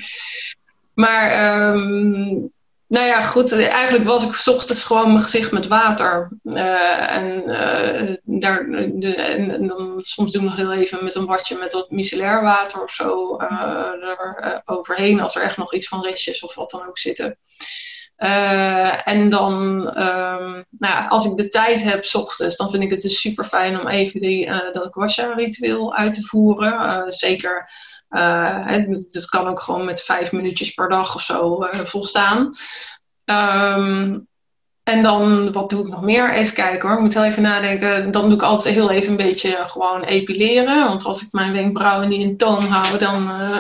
Maar 0.94 1.58
um, 1.74 2.50
nou 2.88 3.06
ja, 3.06 3.22
goed. 3.22 3.52
Eigenlijk 3.52 4.04
was 4.04 4.24
ik 4.24 4.34
s 4.34 4.48
ochtends 4.48 4.84
gewoon 4.84 5.12
mijn 5.12 5.22
gezicht 5.22 5.52
met 5.52 5.66
water. 5.66 6.38
Uh, 6.42 7.12
en, 7.12 7.42
uh, 7.46 8.16
daar, 8.40 8.68
en, 8.70 9.66
dan 9.66 10.02
soms 10.02 10.32
doe 10.32 10.42
ik 10.42 10.48
nog 10.48 10.56
heel 10.56 10.72
even 10.72 11.04
met 11.04 11.14
een 11.14 11.26
badje 11.26 11.58
met 11.58 11.72
wat 11.72 11.90
micellair 11.90 12.42
water 12.42 12.82
of 12.82 12.90
zo 12.90 13.40
uh, 13.40 13.48
er 14.02 14.62
overheen. 14.64 15.20
Als 15.20 15.36
er 15.36 15.42
echt 15.42 15.56
nog 15.56 15.74
iets 15.74 15.88
van 15.88 16.02
restjes 16.02 16.42
of 16.42 16.54
wat 16.54 16.70
dan 16.70 16.86
ook 16.88 16.98
zitten. 16.98 17.38
en 19.04 19.28
dan, 19.28 19.54
um, 20.02 20.64
nou, 20.70 21.08
als 21.08 21.26
ik 21.26 21.36
de 21.36 21.48
tijd 21.48 21.82
heb 21.82 22.04
s 22.04 22.14
ochtends, 22.14 22.56
dan 22.56 22.70
vind 22.70 22.82
ik 22.82 22.90
het 22.90 23.02
dus 23.02 23.20
super 23.20 23.44
fijn 23.44 23.80
om 23.80 23.88
even 23.88 24.20
die, 24.20 24.50
dat 24.72 24.90
kwasha-ritueel 24.90 25.94
uit 25.94 26.12
te 26.12 26.22
voeren. 26.22 27.12
zeker 27.12 27.70
uh, 28.16 28.86
dat 29.08 29.26
kan 29.26 29.46
ook 29.46 29.60
gewoon 29.60 29.84
met 29.84 30.02
vijf 30.02 30.32
minuutjes 30.32 30.70
per 30.70 30.88
dag 30.88 31.14
of 31.14 31.22
zo 31.22 31.64
uh, 31.64 31.74
volstaan. 31.74 32.54
Um, 33.24 34.28
en 34.86 35.02
dan, 35.02 35.52
wat 35.52 35.70
doe 35.70 35.86
ik 35.86 35.92
nog 35.92 36.02
meer? 36.02 36.30
Even 36.32 36.54
kijken 36.54 36.88
hoor, 36.88 36.96
ik 36.96 37.02
moet 37.02 37.14
wel 37.14 37.24
even 37.24 37.42
nadenken. 37.42 38.10
Dan 38.10 38.28
doe 38.28 38.34
ik 38.34 38.42
altijd 38.42 38.74
heel 38.74 38.90
even 38.90 39.10
een 39.10 39.16
beetje 39.16 39.58
gewoon 39.62 40.04
epileren. 40.04 40.84
Want 40.84 41.04
als 41.04 41.22
ik 41.22 41.32
mijn 41.32 41.52
wenkbrauwen 41.52 42.08
niet 42.08 42.20
in 42.20 42.36
toon 42.36 42.62
hou, 42.62 42.98
dan 42.98 43.22
uh, 43.22 43.56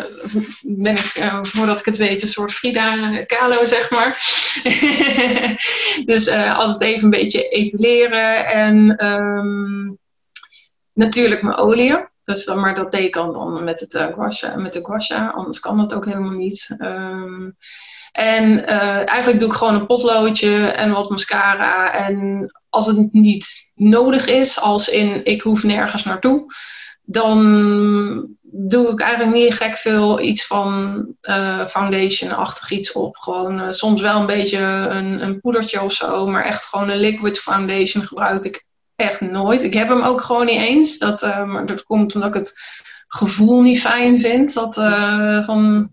ben 0.62 0.92
ik, 0.92 1.30
voordat 1.42 1.78
ik 1.78 1.84
het 1.84 1.96
weet, 1.96 2.22
een 2.22 2.28
soort 2.28 2.52
Frida 2.52 3.22
Kahlo, 3.24 3.64
zeg 3.64 3.90
maar. 3.90 4.10
dus 6.12 6.28
uh, 6.28 6.58
altijd 6.58 6.80
even 6.80 7.04
een 7.04 7.10
beetje 7.10 7.48
epileren. 7.48 8.46
En 8.46 9.06
um, 9.06 9.98
natuurlijk 10.92 11.42
mijn 11.42 11.56
olie. 11.56 12.14
Dus 12.26 12.44
dan, 12.44 12.60
maar 12.60 12.74
dat 12.74 12.92
deed 12.92 13.14
dan, 13.14 13.64
met, 13.64 13.80
het, 13.80 13.94
uh, 13.94 14.06
guasha, 14.14 14.56
met 14.56 14.72
de 14.72 14.84
guasha, 14.84 15.30
anders 15.30 15.60
kan 15.60 15.76
dat 15.76 15.94
ook 15.94 16.04
helemaal 16.04 16.30
niet. 16.30 16.76
Um, 16.78 17.56
en 18.12 18.58
uh, 18.58 19.08
eigenlijk 19.08 19.40
doe 19.40 19.48
ik 19.48 19.54
gewoon 19.54 19.74
een 19.74 19.86
potloodje 19.86 20.66
en 20.66 20.92
wat 20.92 21.10
mascara. 21.10 21.92
En 21.92 22.46
als 22.68 22.86
het 22.86 23.12
niet 23.12 23.72
nodig 23.74 24.26
is, 24.26 24.60
als 24.60 24.88
in 24.88 25.24
ik 25.24 25.42
hoef 25.42 25.62
nergens 25.62 26.04
naartoe, 26.04 26.46
dan 27.02 27.40
doe 28.42 28.90
ik 28.90 29.00
eigenlijk 29.00 29.36
niet 29.36 29.54
gek 29.54 29.76
veel 29.76 30.20
iets 30.20 30.46
van 30.46 31.06
uh, 31.28 31.66
foundation-achtig 31.66 32.70
iets 32.70 32.92
op. 32.92 33.16
Gewoon 33.16 33.72
soms 33.72 34.02
wel 34.02 34.20
een 34.20 34.26
beetje 34.26 34.58
een, 34.58 35.22
een 35.22 35.40
poedertje 35.40 35.82
of 35.82 35.92
zo, 35.92 36.26
maar 36.26 36.44
echt 36.44 36.66
gewoon 36.66 36.88
een 36.88 36.98
liquid 36.98 37.38
foundation 37.38 38.04
gebruik 38.04 38.44
ik 38.44 38.64
echt 38.96 39.20
nooit. 39.20 39.62
Ik 39.62 39.74
heb 39.74 39.88
hem 39.88 40.02
ook 40.02 40.20
gewoon 40.20 40.46
niet 40.46 40.60
eens. 40.60 40.98
Dat, 40.98 41.22
uh, 41.22 41.66
dat 41.66 41.82
komt 41.82 42.14
omdat 42.14 42.34
ik 42.34 42.40
het 42.40 42.54
gevoel 43.06 43.62
niet 43.62 43.80
fijn 43.80 44.20
vind. 44.20 44.54
Dat 44.54 44.76
uh, 44.76 45.44
van, 45.44 45.90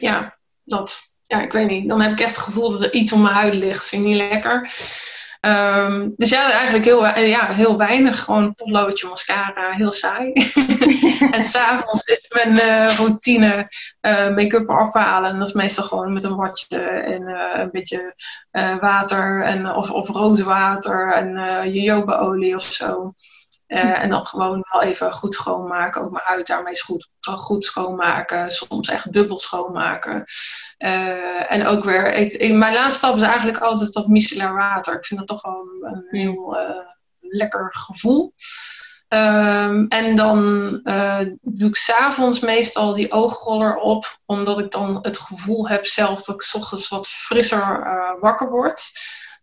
ja, 0.00 0.38
dat, 0.64 1.02
ja, 1.26 1.42
ik 1.42 1.52
weet 1.52 1.70
niet. 1.70 1.88
Dan 1.88 2.00
heb 2.00 2.12
ik 2.12 2.20
echt 2.20 2.36
het 2.36 2.44
gevoel 2.44 2.70
dat 2.70 2.82
er 2.82 2.92
iets 2.92 3.12
om 3.12 3.22
mijn 3.22 3.34
huid 3.34 3.54
ligt. 3.54 3.88
Vind 3.88 4.04
ik 4.04 4.08
niet 4.08 4.16
lekker. 4.16 4.70
Ehm, 5.44 6.10
dus 6.16 6.30
ja, 6.30 6.52
eigenlijk 6.52 6.84
heel, 6.84 7.04
ja, 7.18 7.46
heel 7.46 7.76
weinig. 7.76 8.20
Gewoon 8.20 8.54
potloodje, 8.54 9.08
mascara, 9.08 9.72
heel 9.72 9.90
saai. 9.90 10.32
en 11.36 11.42
s'avonds 11.42 12.04
is 12.04 12.26
mijn 12.32 12.88
routine 12.90 13.68
make-up 14.34 14.68
afhalen. 14.68 15.30
En 15.30 15.38
dat 15.38 15.48
is 15.48 15.54
meestal 15.54 15.84
gewoon 15.84 16.12
met 16.12 16.24
een 16.24 16.36
watje 16.36 16.78
en 16.78 17.22
een 17.62 17.70
beetje 17.70 18.14
water 18.80 19.44
en, 19.44 19.70
of, 19.70 19.90
of 19.90 20.08
rozenwater 20.08 21.12
en 21.12 21.72
jojobaolie 21.72 22.54
of 22.54 22.62
zo. 22.62 23.12
Uh, 23.66 24.02
en 24.02 24.08
dan 24.08 24.26
gewoon 24.26 24.64
wel 24.70 24.82
even 24.82 25.12
goed 25.12 25.34
schoonmaken. 25.34 26.02
Ook 26.02 26.10
mijn 26.10 26.24
huid 26.24 26.46
daarmee 26.46 26.82
goed, 26.82 27.08
goed 27.20 27.64
schoonmaken. 27.64 28.50
Soms 28.50 28.88
echt 28.88 29.12
dubbel 29.12 29.38
schoonmaken. 29.38 30.24
Uh, 30.78 31.52
en 31.52 31.66
ook 31.66 31.84
weer, 31.84 32.12
ik, 32.12 32.52
mijn 32.52 32.74
laatste 32.74 32.98
stap 32.98 33.16
is 33.16 33.22
eigenlijk 33.22 33.58
altijd 33.58 33.92
dat 33.92 34.08
micellair 34.08 34.54
water. 34.54 34.94
Ik 34.94 35.06
vind 35.06 35.20
dat 35.20 35.28
toch 35.28 35.42
wel 35.42 35.68
een 35.80 36.06
heel 36.10 36.56
uh, 36.60 36.86
lekker 37.20 37.74
gevoel. 37.76 38.34
Um, 39.08 39.88
en 39.88 40.16
dan 40.16 40.40
doe 41.40 41.68
ik 41.68 41.76
s'avonds 41.76 42.40
meestal 42.40 42.94
die 42.94 43.12
oogroller 43.12 43.76
op, 43.76 44.18
omdat 44.26 44.58
ik 44.58 44.70
dan 44.70 44.98
het 45.02 45.18
gevoel 45.18 45.68
heb 45.68 45.86
zelf 45.86 46.24
dat 46.24 46.34
ik 46.34 46.42
s 46.42 46.54
ochtends 46.54 46.88
wat 46.88 47.08
frisser 47.08 48.18
wakker 48.20 48.50
word. 48.50 48.92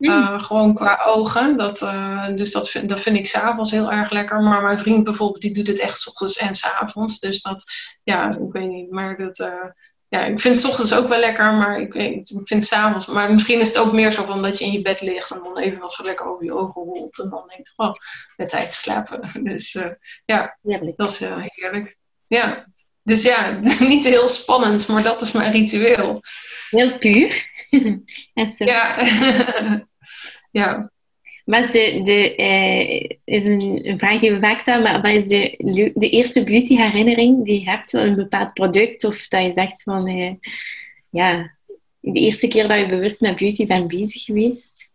Uh, 0.02 0.40
gewoon 0.40 0.74
qua 0.74 1.04
ogen. 1.06 1.58
Dat, 1.58 1.82
uh, 1.82 2.28
dus 2.28 2.52
dat 2.52 2.70
vind, 2.70 2.90
dat 2.90 3.00
vind 3.00 3.18
ik 3.18 3.28
s'avonds 3.28 3.72
heel 3.72 3.92
erg 3.92 4.12
lekker. 4.12 4.42
Maar 4.42 4.62
mijn 4.62 4.80
vriend 4.80 5.04
bijvoorbeeld, 5.04 5.42
die 5.42 5.54
doet 5.54 5.68
het 5.68 5.80
echt 5.80 6.00
s 6.00 6.08
ochtends 6.08 6.38
en 6.38 6.54
s'avonds. 6.54 7.20
Dus 7.20 7.42
dat, 7.42 7.64
ja, 8.04 8.28
ik 8.28 8.52
weet 8.52 8.68
niet. 8.68 8.92
Maar 8.92 9.18
dat, 9.18 9.40
uh, 9.40 9.66
ja, 10.08 10.26
ik 10.26 10.40
vind 10.40 10.56
het 10.56 10.70
ochtends 10.70 10.96
ook 10.96 11.08
wel 11.08 11.20
lekker, 11.20 11.54
maar 11.54 11.80
ik, 11.80 11.94
ik 11.94 12.26
vind 12.26 12.50
het 12.50 12.66
s'avonds. 12.66 13.06
Maar 13.06 13.32
misschien 13.32 13.60
is 13.60 13.68
het 13.68 13.78
ook 13.78 13.92
meer 13.92 14.12
zo 14.12 14.24
van 14.24 14.42
dat 14.42 14.60
je 14.60 14.66
in 14.66 14.72
je 14.72 14.82
bed 14.82 15.02
ligt 15.02 15.32
en 15.32 15.40
dan 15.44 15.60
even 15.60 15.80
nog 15.80 15.94
zo 15.94 16.04
lekker 16.04 16.26
over 16.26 16.46
je 16.46 16.54
ogen 16.54 16.84
rolt. 16.84 17.20
En 17.20 17.30
dan 17.30 17.44
denkt, 17.48 17.74
oh, 17.76 17.94
met 18.38 18.50
tijd 18.50 18.72
te 18.72 18.78
slapen. 18.78 19.30
Dus 19.44 19.80
ja, 20.26 20.58
heerlijk. 20.62 20.98
dat 20.98 21.10
is 21.10 21.20
heerlijk. 21.20 21.98
Ja, 22.28 22.66
dus 23.04 23.24
ja, 23.24 23.60
niet 23.80 24.06
heel 24.06 24.28
spannend, 24.28 24.88
maar 24.88 25.04
dat 25.04 25.22
is 25.22 25.32
mijn 25.32 25.52
ritueel. 25.52 26.22
Heel 26.70 26.98
puur. 26.98 27.50
ja. 28.56 28.98
Ja. 30.52 30.92
Wat 31.46 31.64
is 31.64 31.72
de, 31.72 32.02
de 32.04 32.38
uh, 32.38 33.18
is 33.24 33.48
een, 33.48 33.96
vraag 33.98 34.20
die 34.20 34.32
we 34.32 34.40
vaak 34.40 34.60
stellen, 34.60 34.84
maar 34.84 35.02
wat 35.02 35.24
is 35.24 35.28
de, 35.28 35.92
de 35.96 36.10
eerste 36.10 36.44
beauty 36.44 36.76
herinnering 36.76 37.46
die 37.46 37.60
je 37.60 37.70
hebt 37.70 37.92
van 37.92 38.00
een 38.00 38.16
bepaald 38.16 38.54
product? 38.54 39.04
Of 39.04 39.28
dat 39.28 39.44
je 39.44 39.52
zegt 39.54 39.84
van, 39.84 40.10
uh, 40.10 40.32
ja, 41.10 41.56
de 42.00 42.20
eerste 42.20 42.48
keer 42.48 42.68
dat 42.68 42.80
je 42.80 42.86
bewust 42.86 43.22
met 43.22 43.36
beauty 43.36 43.66
bent 43.66 43.88
bezig 43.88 44.24
geweest? 44.24 44.92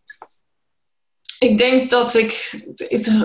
Ik 1.39 1.59
denk 1.59 1.89
dat 1.89 2.15
ik 2.15 2.31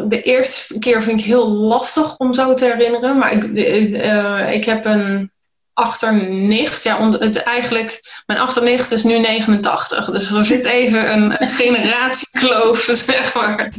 de 0.08 0.22
eerste 0.24 0.80
keer 0.80 1.04
vind 1.04 1.20
ik 1.20 1.26
heel 1.26 1.48
lastig 1.50 2.18
om 2.18 2.34
zo 2.34 2.54
te 2.54 2.66
herinneren, 2.66 3.18
maar 3.18 3.32
ik, 3.32 3.44
uh, 3.44 4.54
ik 4.54 4.66
heb 4.66 4.86
een 4.86 5.32
achternicht. 5.74 6.84
Ja, 6.84 7.10
het, 7.10 7.44
eigenlijk, 7.44 8.00
mijn 8.26 8.40
achternicht 8.40 8.92
is 8.92 9.04
nu 9.04 9.20
89. 9.20 10.12
Dus 10.12 10.32
er 10.32 10.46
zit 10.46 10.66
even 10.66 11.12
een 11.14 11.48
generatiekloof, 11.48 12.80
zeg 13.06 13.34
maar. 13.34 13.74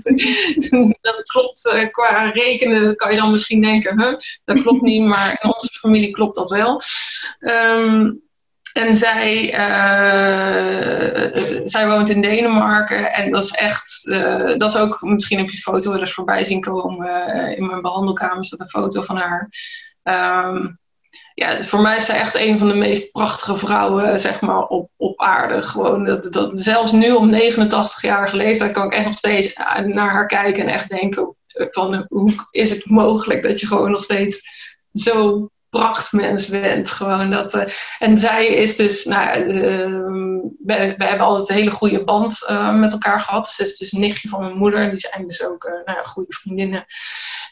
Dat 1.01 1.23
klopt 1.23 1.69
eh, 1.69 1.91
qua 1.91 2.31
rekenen, 2.31 2.97
kan 2.97 3.11
je 3.11 3.17
dan 3.17 3.33
misschien 3.33 3.61
denken, 3.61 4.01
huh, 4.01 4.19
dat 4.45 4.63
klopt 4.63 4.83
niet, 4.83 5.03
maar 5.03 5.39
in 5.43 5.53
onze 5.53 5.69
familie 5.73 6.11
klopt 6.11 6.35
dat 6.35 6.51
wel. 6.51 6.81
Um, 7.41 8.23
en 8.73 8.97
zij, 8.97 9.45
uh, 9.45 11.31
zij 11.65 11.89
woont 11.89 12.09
in 12.09 12.21
Denemarken 12.21 13.13
en 13.13 13.31
dat 13.31 13.45
is 13.45 13.51
echt, 13.51 14.07
uh, 14.07 14.57
dat 14.57 14.71
is 14.71 14.77
ook, 14.77 15.01
misschien 15.01 15.39
heb 15.39 15.49
je 15.49 15.59
foto 15.59 15.95
eens 15.95 16.13
voorbij 16.13 16.45
zien 16.45 16.61
komen. 16.61 17.57
In 17.57 17.67
mijn 17.67 17.83
behandelkamer 17.83 18.45
staat 18.45 18.61
een 18.61 18.67
foto 18.67 19.03
van 19.03 19.17
haar. 19.17 19.51
Um, 20.03 20.81
ja, 21.43 21.63
voor 21.63 21.81
mij 21.81 21.97
is 21.97 22.05
zij 22.05 22.19
echt 22.19 22.35
een 22.35 22.59
van 22.59 22.69
de 22.69 22.75
meest 22.75 23.13
prachtige 23.13 23.57
vrouwen 23.57 24.21
zeg 24.21 24.41
maar, 24.41 24.67
op, 24.67 24.91
op 24.97 25.21
aarde. 25.21 25.63
Gewoon 25.63 26.05
dat, 26.05 26.33
dat, 26.33 26.51
zelfs 26.55 26.93
nu 26.93 27.13
om 27.13 27.35
89-jarige 27.35 28.37
leeftijd 28.37 28.73
kan 28.73 28.87
ik 28.87 28.95
echt 28.95 29.05
nog 29.05 29.19
steeds 29.19 29.55
naar 29.85 30.11
haar 30.11 30.27
kijken 30.27 30.63
en 30.63 30.69
echt 30.69 30.89
denken 30.89 31.37
van 31.53 32.07
hoe 32.09 32.33
is 32.51 32.71
het 32.71 32.87
mogelijk 32.87 33.43
dat 33.43 33.61
je 33.61 33.67
gewoon 33.67 33.91
nog 33.91 34.03
steeds 34.03 34.43
zo 34.93 35.49
prachtmens 35.71 36.47
bent. 36.47 36.91
Gewoon 36.91 37.31
dat, 37.31 37.55
uh, 37.55 37.63
en 37.99 38.19
zij 38.19 38.47
is 38.47 38.77
dus, 38.77 39.05
nou, 39.05 39.39
uh, 39.39 40.41
we, 40.65 40.95
hebben 40.99 41.27
altijd 41.27 41.49
een 41.49 41.55
hele 41.55 41.71
goede 41.71 42.05
band 42.05 42.47
met 42.75 42.93
elkaar 42.93 43.21
gehad. 43.21 43.49
Ze 43.49 43.63
is 43.63 43.77
dus 43.77 43.93
nichtje 43.93 44.29
van 44.29 44.41
mijn 44.41 44.57
moeder. 44.57 44.91
Die 44.91 44.99
zijn 44.99 45.27
dus 45.27 45.45
ook 45.45 45.83
nou, 45.85 45.99
goede 46.05 46.33
vriendinnen. 46.33 46.85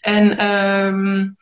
En 0.00 0.46
um, 0.46 1.34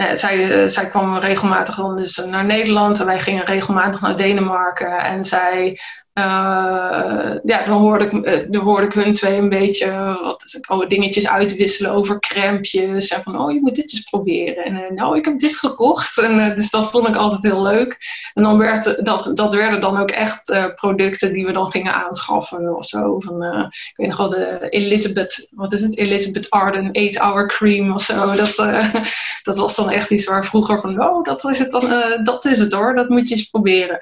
nou, 0.00 0.16
zij, 0.16 0.68
zij 0.68 0.88
kwam 0.88 1.16
regelmatig 1.16 1.74
dan 1.74 1.96
dus 1.96 2.16
naar 2.16 2.46
Nederland 2.46 3.00
en 3.00 3.06
wij 3.06 3.20
gingen 3.20 3.44
regelmatig 3.44 4.00
naar 4.00 4.16
Denemarken. 4.16 4.98
En 4.98 5.24
zij 5.24 5.78
uh, 6.20 7.38
ja, 7.44 7.64
dan 7.64 7.78
hoorde, 7.78 8.04
ik, 8.04 8.12
eh, 8.12 8.46
dan 8.48 8.62
hoorde 8.62 8.86
ik 8.86 8.92
hun 8.92 9.12
twee 9.12 9.38
een 9.38 9.48
beetje 9.48 10.18
wat, 10.22 10.60
oh, 10.68 10.88
dingetjes 10.88 11.28
uitwisselen 11.28 11.90
over 11.90 12.18
crempjes. 12.18 13.08
En 13.08 13.22
van, 13.22 13.40
oh, 13.40 13.52
je 13.52 13.60
moet 13.60 13.74
dit 13.74 13.92
eens 13.92 14.00
proberen. 14.00 14.64
En 14.64 14.94
nou, 14.94 15.16
ik 15.16 15.24
heb 15.24 15.38
dit 15.38 15.56
gekocht. 15.56 16.18
En, 16.18 16.54
dus 16.54 16.70
dat 16.70 16.90
vond 16.90 17.08
ik 17.08 17.16
altijd 17.16 17.42
heel 17.42 17.62
leuk. 17.62 17.98
En 18.34 18.42
dan 18.42 18.58
werd 18.58 19.04
dat, 19.04 19.30
dat 19.34 19.54
werden 19.54 19.80
dan 19.80 19.98
ook 19.98 20.10
echt 20.10 20.72
producten 20.74 21.32
die 21.32 21.44
we 21.44 21.52
dan 21.52 21.70
gingen 21.70 21.94
aanschaffen 21.94 22.76
of 22.76 22.84
zo. 22.84 23.20
Van, 23.20 23.42
ik 23.70 23.92
weet 23.96 24.08
nog 24.08 24.16
wel 24.16 24.28
de 24.28 24.66
Elizabeth, 24.68 25.48
wat 25.54 25.72
is 25.72 25.82
het? 25.82 25.98
Elizabeth 25.98 26.50
Arden 26.50 26.86
8-hour 26.86 27.48
cream 27.48 27.92
of 27.92 28.02
zo. 28.02 28.34
Dat, 28.34 28.54
dat 29.48 29.58
was 29.58 29.76
dan 29.76 29.90
echt 29.90 30.10
iets 30.10 30.24
waar 30.24 30.44
vroeger 30.44 30.80
van, 30.80 31.02
oh, 31.02 31.24
dat 31.24 31.44
is 31.44 31.58
het 31.58 31.70
dan, 31.70 32.20
dat 32.22 32.44
is 32.44 32.58
het 32.58 32.72
hoor. 32.72 32.94
Dat 32.94 33.08
moet 33.08 33.28
je 33.28 33.34
eens 33.34 33.50
proberen. 33.50 33.98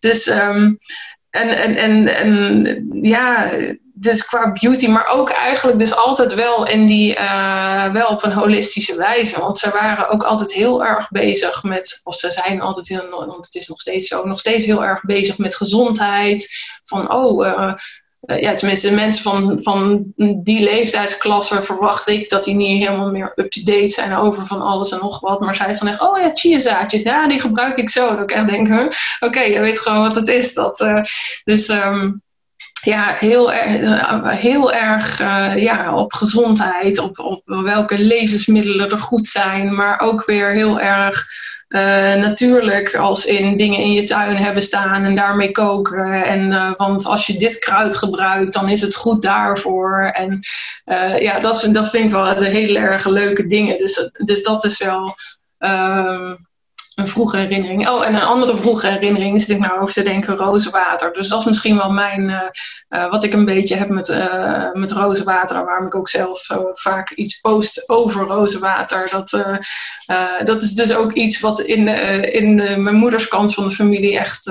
Dus... 0.00 0.26
Um, 0.26 0.78
en, 1.32 1.48
en, 1.48 1.76
en, 1.76 2.08
en 2.08 2.88
ja, 3.02 3.50
dus 3.94 4.24
qua 4.24 4.52
beauty, 4.52 4.88
maar 4.88 5.06
ook 5.06 5.30
eigenlijk 5.30 5.78
dus 5.78 5.96
altijd 5.96 6.34
wel 6.34 6.66
in 6.66 6.86
die, 6.86 7.16
uh, 7.18 7.92
wel 7.92 8.08
op 8.08 8.22
een 8.22 8.32
holistische 8.32 8.96
wijze. 8.96 9.40
Want 9.40 9.58
ze 9.58 9.70
waren 9.70 10.08
ook 10.08 10.22
altijd 10.22 10.52
heel 10.52 10.84
erg 10.84 11.10
bezig 11.10 11.62
met, 11.62 12.00
of 12.04 12.14
ze 12.14 12.30
zijn 12.30 12.60
altijd 12.60 12.88
heel, 12.88 13.10
want 13.10 13.46
het 13.46 13.54
is 13.54 13.68
nog 13.68 13.80
steeds 13.80 14.08
zo, 14.08 14.24
nog 14.24 14.38
steeds 14.38 14.64
heel 14.64 14.84
erg 14.84 15.00
bezig 15.00 15.38
met 15.38 15.56
gezondheid. 15.56 16.48
Van, 16.84 17.12
oh, 17.12 17.46
uh, 17.46 17.74
ja, 18.26 18.54
tenminste, 18.54 18.94
mensen 18.94 19.22
van, 19.22 19.58
van 19.62 20.12
die 20.42 20.62
leeftijdsklasse 20.62 21.62
verwacht 21.62 22.08
ik 22.08 22.28
dat 22.28 22.44
die 22.44 22.54
niet 22.54 22.84
helemaal 22.84 23.10
meer 23.10 23.32
up-to-date 23.34 23.88
zijn 23.88 24.16
over 24.16 24.44
van 24.44 24.60
alles 24.60 24.92
en 24.92 24.98
nog 24.98 25.20
wat. 25.20 25.40
Maar 25.40 25.54
zij 25.54 25.70
is 25.70 25.78
dan 25.78 25.88
echt, 25.88 26.00
oh 26.00 26.18
ja, 26.18 26.30
chiazaadjes, 26.34 27.02
ja, 27.02 27.28
die 27.28 27.40
gebruik 27.40 27.76
ik 27.76 27.90
zo. 27.90 28.08
Dat 28.08 28.30
ik 28.30 28.36
echt 28.36 28.46
denk, 28.46 28.68
oké, 28.68 28.88
okay, 29.20 29.52
je 29.52 29.60
weet 29.60 29.80
gewoon 29.80 30.00
wat 30.00 30.14
het 30.14 30.28
is. 30.28 30.54
Dat, 30.54 30.80
uh, 30.80 31.02
dus 31.44 31.68
um, 31.68 32.22
ja, 32.82 33.16
heel, 33.18 33.52
erg, 33.52 34.40
heel 34.40 34.72
erg 34.72 35.18
ja, 35.58 35.94
op 35.94 36.12
gezondheid, 36.12 36.98
op, 36.98 37.18
op 37.18 37.42
welke 37.44 37.98
levensmiddelen 37.98 38.90
er 38.90 39.00
goed 39.00 39.28
zijn, 39.28 39.74
maar 39.74 40.00
ook 40.00 40.24
weer 40.24 40.52
heel 40.52 40.80
erg 40.80 41.24
uh, 41.72 42.14
natuurlijk 42.14 42.94
als 42.94 43.26
in 43.26 43.56
dingen 43.56 43.78
in 43.78 43.92
je 43.92 44.04
tuin 44.04 44.36
hebben 44.36 44.62
staan 44.62 45.04
en 45.04 45.14
daarmee 45.14 45.50
koken. 45.50 46.24
En, 46.24 46.50
uh, 46.50 46.72
want 46.76 47.06
als 47.06 47.26
je 47.26 47.38
dit 47.38 47.58
kruid 47.58 47.96
gebruikt, 47.96 48.52
dan 48.52 48.68
is 48.68 48.80
het 48.80 48.94
goed 48.94 49.22
daarvoor. 49.22 50.10
En 50.14 50.40
uh, 50.84 51.18
ja, 51.18 51.40
dat, 51.40 51.68
dat 51.72 51.90
vind 51.90 52.04
ik 52.04 52.10
wel 52.10 52.34
de 52.34 52.48
hele 52.48 52.78
erg 52.78 53.06
leuke 53.06 53.46
dingen. 53.46 53.78
Dus, 53.78 54.10
dus 54.24 54.42
dat 54.42 54.64
is 54.64 54.82
wel. 54.82 55.14
Ehm, 55.58 56.34
een 56.94 57.08
vroege 57.08 57.36
herinnering. 57.36 57.88
Oh, 57.88 58.06
en 58.06 58.14
een 58.14 58.22
andere 58.22 58.56
vroege 58.56 58.86
herinnering 58.86 59.34
is 59.34 59.48
ik 59.48 59.58
nou 59.58 59.80
over 59.80 59.94
te 59.94 60.02
denken 60.02 60.36
rozenwater. 60.36 61.12
Dus 61.12 61.28
dat 61.28 61.40
is 61.40 61.46
misschien 61.46 61.76
wel 61.76 61.90
mijn, 61.90 62.20
uh, 62.28 62.40
uh, 62.88 63.10
wat 63.10 63.24
ik 63.24 63.32
een 63.32 63.44
beetje 63.44 63.76
heb 63.76 63.88
met, 63.88 64.08
uh, 64.08 64.72
met 64.72 64.92
rozenwater. 64.92 65.64
Waarom 65.64 65.86
ik 65.86 65.94
ook 65.94 66.08
zelf 66.08 66.46
vaak 66.72 67.10
iets 67.10 67.40
post 67.40 67.88
over 67.88 68.26
rozenwater. 68.26 69.08
Dat, 69.10 69.30
dat 70.44 70.62
is 70.62 70.74
dus 70.74 70.94
ook 70.94 71.12
iets 71.12 71.40
wat 71.40 71.60
in, 71.60 71.88
in 72.32 72.54
mijn 72.82 72.94
moeders 72.94 73.28
kant 73.28 73.54
van 73.54 73.68
de 73.68 73.74
familie 73.74 74.18
echt, 74.18 74.46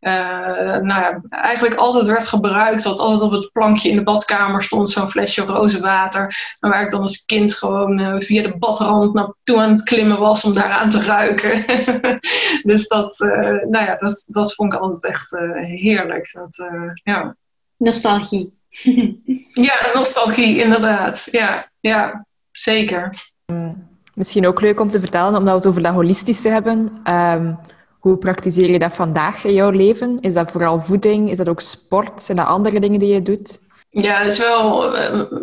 nou 0.00 0.86
ja, 0.86 1.20
eigenlijk 1.28 1.74
altijd 1.74 2.06
werd 2.06 2.28
gebruikt. 2.28 2.82
Wat 2.82 3.00
altijd 3.00 3.20
op 3.20 3.30
het 3.30 3.52
plankje 3.52 3.88
in 3.88 3.96
de 3.96 4.02
badkamer 4.02 4.62
stond, 4.62 4.90
zo'n 4.90 5.08
flesje 5.08 5.42
rozenwater. 5.42 6.56
En 6.58 6.70
waar 6.70 6.82
ik 6.82 6.90
dan 6.90 7.00
als 7.00 7.24
kind 7.24 7.54
gewoon 7.54 8.22
via 8.22 8.42
de 8.42 8.58
badrand 8.58 9.14
naartoe 9.14 9.60
aan 9.60 9.70
het 9.70 9.82
klimmen 9.82 10.18
was 10.18 10.44
om 10.44 10.54
daaraan 10.54 10.90
te 10.90 11.02
ruiken. 11.02 11.57
dus 12.70 12.88
dat, 12.88 13.20
uh, 13.20 13.38
nou 13.48 13.84
ja, 13.84 13.96
dat, 13.96 14.24
dat 14.26 14.54
vond 14.54 14.72
ik 14.72 14.80
altijd 14.80 15.12
echt 15.12 15.32
uh, 15.32 15.64
heerlijk. 15.64 16.32
Dat, 16.32 16.58
uh, 16.72 16.90
ja. 17.02 17.36
Nostalgie. 17.76 18.56
ja, 19.68 19.74
nostalgie, 19.94 20.62
inderdaad. 20.62 21.28
Ja, 21.30 21.70
ja 21.80 22.26
zeker. 22.52 23.12
Mm, 23.46 23.88
misschien 24.14 24.46
ook 24.46 24.60
leuk 24.60 24.80
om 24.80 24.88
te 24.88 25.00
vertellen, 25.00 25.36
omdat 25.36 25.48
we 25.48 25.54
het 25.54 25.66
over 25.66 25.82
dat 25.82 25.94
holistische 25.94 26.48
hebben. 26.48 27.00
Um, 27.04 27.58
hoe 27.98 28.16
praktiseer 28.16 28.70
je 28.70 28.78
dat 28.78 28.94
vandaag 28.94 29.44
in 29.44 29.54
jouw 29.54 29.70
leven? 29.70 30.18
Is 30.20 30.34
dat 30.34 30.50
vooral 30.50 30.80
voeding? 30.80 31.30
Is 31.30 31.36
dat 31.36 31.48
ook 31.48 31.60
sport? 31.60 32.22
Zijn 32.22 32.36
dat 32.36 32.46
andere 32.46 32.80
dingen 32.80 32.98
die 32.98 33.14
je 33.14 33.22
doet? 33.22 33.60
Ja, 33.90 34.18
het 34.18 34.32
is 34.32 34.38
wel, 34.38 34.92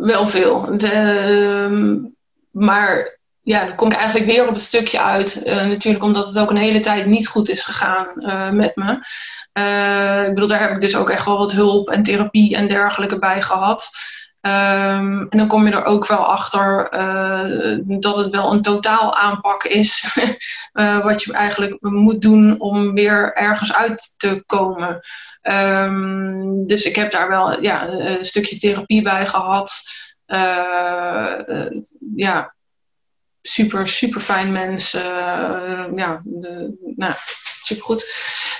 wel 0.02 0.28
veel. 0.28 0.78
De, 0.78 0.88
ehm, 0.88 1.98
maar 2.52 3.20
ja, 3.46 3.66
dan 3.66 3.76
kom 3.76 3.92
ik 3.92 3.98
eigenlijk 3.98 4.26
weer 4.26 4.48
op 4.48 4.54
het 4.54 4.62
stukje 4.62 5.02
uit. 5.02 5.42
natuurlijk 5.46 6.04
omdat 6.04 6.28
het 6.28 6.40
ook 6.40 6.50
een 6.50 6.58
hele 6.58 6.80
tijd 6.80 7.06
niet 7.06 7.28
goed 7.28 7.50
is 7.50 7.64
gegaan 7.64 8.08
met 8.56 8.76
me. 8.76 8.92
ik 10.28 10.34
bedoel, 10.34 10.48
daar 10.48 10.62
heb 10.62 10.72
ik 10.72 10.82
dus 10.82 10.96
ook 10.96 11.10
echt 11.10 11.26
wel 11.26 11.38
wat 11.38 11.52
hulp 11.52 11.90
en 11.90 12.04
therapie 12.04 12.56
en 12.56 12.68
dergelijke 12.68 13.20
bij 13.20 13.42
gehad. 13.42 13.90
Ehm, 14.42 15.20
en 15.30 15.38
dan 15.38 15.48
kom 15.48 15.66
je 15.66 15.74
er 15.74 15.86
ook 15.86 16.08
wel 16.08 16.26
achter 16.26 16.90
dat 17.86 18.18
het 18.18 18.30
wel 18.30 18.52
een 18.52 18.62
totaal 18.62 19.16
aanpak 19.16 19.64
is. 19.64 20.18
wat 21.04 21.24
je 21.24 21.34
eigenlijk 21.34 21.78
moet 21.80 22.22
doen 22.22 22.60
om 22.60 22.94
weer 22.94 23.34
ergens 23.34 23.74
uit 23.74 24.14
te 24.18 24.44
komen. 24.46 25.00
Um, 25.42 26.68
dus 26.68 26.84
ik 26.84 26.96
heb 26.96 27.12
daar 27.12 27.30
wel 27.30 27.62
ja, 27.62 27.88
een 27.88 28.26
stukje 28.26 28.58
therapie 28.58 29.02
bij 29.02 29.26
gehad. 29.26 29.84
Ja, 32.16 32.55
super, 33.48 33.88
super 33.88 34.22
fijn 34.22 34.52
mensen. 34.52 35.02
ja, 35.96 36.22
de, 36.24 36.78
nou, 36.96 37.14
supergoed. 37.62 38.06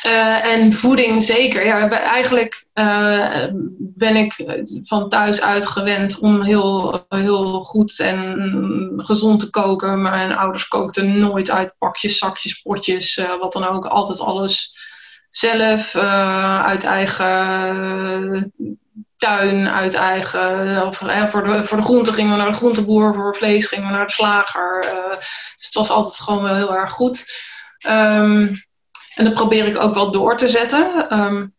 Uh, 0.06 0.46
en 0.46 0.74
voeding 0.74 1.24
zeker. 1.24 1.66
Ja, 1.66 1.90
eigenlijk 1.90 2.66
uh, 2.74 3.46
ben 3.80 4.16
ik 4.16 4.34
van 4.84 5.10
thuis 5.10 5.42
uit 5.42 5.66
gewend 5.68 6.20
om 6.20 6.42
heel, 6.42 7.06
heel 7.10 7.62
goed 7.62 8.00
en 8.00 8.94
gezond 8.98 9.40
te 9.40 9.50
koken. 9.50 10.02
Mijn 10.02 10.36
ouders 10.36 10.68
kookten 10.68 11.20
nooit 11.20 11.52
uit 11.52 11.74
pakjes, 11.78 12.18
zakjes, 12.18 12.62
potjes, 12.62 13.22
wat 13.40 13.54
dan 13.54 13.68
ook. 13.68 13.86
Altijd 13.86 14.20
alles 14.20 14.78
zelf, 15.30 15.96
uit 16.66 16.84
eigen 16.84 18.54
tuin, 19.18 19.70
uit 19.70 19.94
eigen... 19.94 20.86
Of, 20.88 20.98
voor, 20.98 21.44
de, 21.44 21.66
voor 21.66 21.78
de 21.78 21.84
groenten 21.84 22.14
gingen 22.14 22.32
we 22.32 22.38
naar 22.38 22.52
de 22.52 22.58
groenteboer, 22.58 23.16
voor 23.16 23.36
vlees 23.36 23.66
gingen 23.66 23.88
we 23.88 23.94
naar 23.94 24.06
de 24.06 24.12
slager. 24.12 24.82
dus 25.56 25.66
het 25.66 25.74
was 25.74 25.90
altijd 25.90 26.16
gewoon 26.16 26.44
wel 26.44 26.56
heel 26.56 26.76
erg 26.76 26.92
goed. 26.92 27.26
Um, 27.88 28.52
en 29.16 29.24
dat 29.24 29.34
probeer 29.34 29.68
ik 29.68 29.84
ook 29.84 29.94
wel 29.94 30.12
door 30.12 30.38
te 30.38 30.48
zetten. 30.48 31.14
Um, 31.20 31.56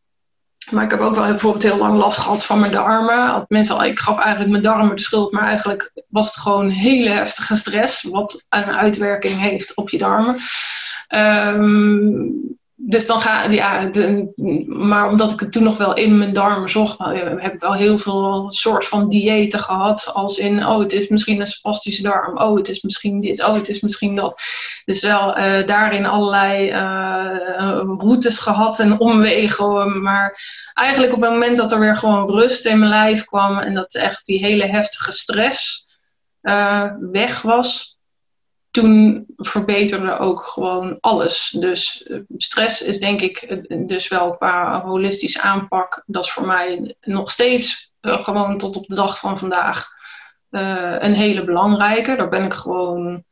maar 0.71 0.85
ik 0.85 0.91
heb 0.91 1.01
ook 1.01 1.15
wel 1.15 1.25
bijvoorbeeld 1.25 1.63
heel 1.63 1.77
lang 1.77 1.99
last 1.99 2.19
gehad 2.19 2.45
van 2.45 2.61
mijn 2.61 2.73
darmen. 2.73 3.45
Mensen, 3.49 3.81
ik 3.81 3.99
gaf 3.99 4.19
eigenlijk 4.19 4.51
mijn 4.51 4.63
darmen 4.63 4.97
de 4.97 5.03
schuld, 5.03 5.33
maar 5.33 5.47
eigenlijk 5.47 5.93
was 6.09 6.27
het 6.27 6.37
gewoon 6.37 6.69
hele 6.69 7.09
heftige 7.09 7.55
stress, 7.55 8.03
wat 8.03 8.47
een 8.49 8.65
uitwerking 8.65 9.41
heeft 9.41 9.77
op 9.77 9.91
je 9.91 9.99
darmen. 9.99 10.37
Um, 11.15 12.59
dus 12.79 13.07
dan 13.07 13.21
ga 13.21 13.51
ja, 13.51 13.91
maar 14.67 15.09
omdat 15.09 15.31
ik 15.31 15.41
het 15.41 15.53
toen 15.53 15.63
nog 15.63 15.77
wel 15.77 15.95
in 15.95 16.19
mijn 16.19 16.33
darmen 16.33 16.69
zocht, 16.69 16.99
heb 16.99 17.53
ik 17.55 17.61
wel 17.61 17.73
heel 17.73 17.99
veel 17.99 18.51
soort 18.51 18.85
van 18.85 19.09
diëten 19.09 19.59
gehad. 19.59 20.11
Als 20.13 20.39
in, 20.39 20.67
oh, 20.67 20.79
het 20.79 20.93
is 20.93 21.09
misschien 21.09 21.41
een 21.41 21.47
spastische 21.47 22.03
darm. 22.03 22.39
Oh, 22.39 22.57
het 22.57 22.69
is 22.69 22.83
misschien 22.83 23.21
dit. 23.21 23.45
Oh, 23.45 23.55
het 23.55 23.69
is 23.69 23.81
misschien 23.81 24.15
dat. 24.15 24.41
Dus 24.85 25.03
wel 25.03 25.39
uh, 25.39 25.67
daarin 25.67 26.07
allerlei 26.07 26.71
uh, 26.71 27.81
routes 27.99 28.39
gehad 28.39 28.81
en 28.81 29.01
omwegen. 29.01 30.03
Maar 30.03 30.41
eigenlijk 30.75 31.13
op 31.13 31.21
het 31.21 31.31
moment 31.31 31.57
dat 31.57 31.73
er 31.73 31.81
weer 31.81 31.97
gewoon 31.97 32.31
rust 32.31 32.67
in 32.67 32.79
mijn 32.79 32.91
lijf 32.91 33.25
kwam 33.25 33.59
en 33.59 33.75
dat 33.75 33.95
echt 33.95 34.27
die 34.27 34.39
hele 34.39 34.67
heftige 34.67 35.13
stress 35.13 35.87
uh, 36.43 36.85
weg 36.99 37.43
was, 37.43 37.96
toen 38.77 39.27
verbeterde 39.37 40.19
ook 40.19 40.43
gewoon 40.43 40.99
alles. 41.01 41.57
Dus 41.59 42.03
eh, 42.03 42.19
stress 42.37 42.83
is 42.83 42.99
denk 42.99 43.21
ik 43.21 43.63
dus 43.89 44.09
wel 44.09 44.37
qua 44.37 44.83
holistische 44.83 45.41
aanpak, 45.41 46.03
dat 46.07 46.25
is 46.25 46.31
voor 46.31 46.47
mij 46.47 46.97
nog 47.01 47.31
steeds 47.31 47.93
uh, 48.01 48.25
gewoon 48.25 48.59
tot 48.59 48.77
op 48.77 48.87
de 48.87 48.95
dag 48.95 49.19
van 49.19 49.39
vandaag 49.39 49.95
een 50.51 51.15
hele 51.15 51.45
belangrijke. 51.45 52.17
Daar 52.17 52.29
ben 52.29 52.45
ik 52.45 52.53
gewoon 52.53 53.25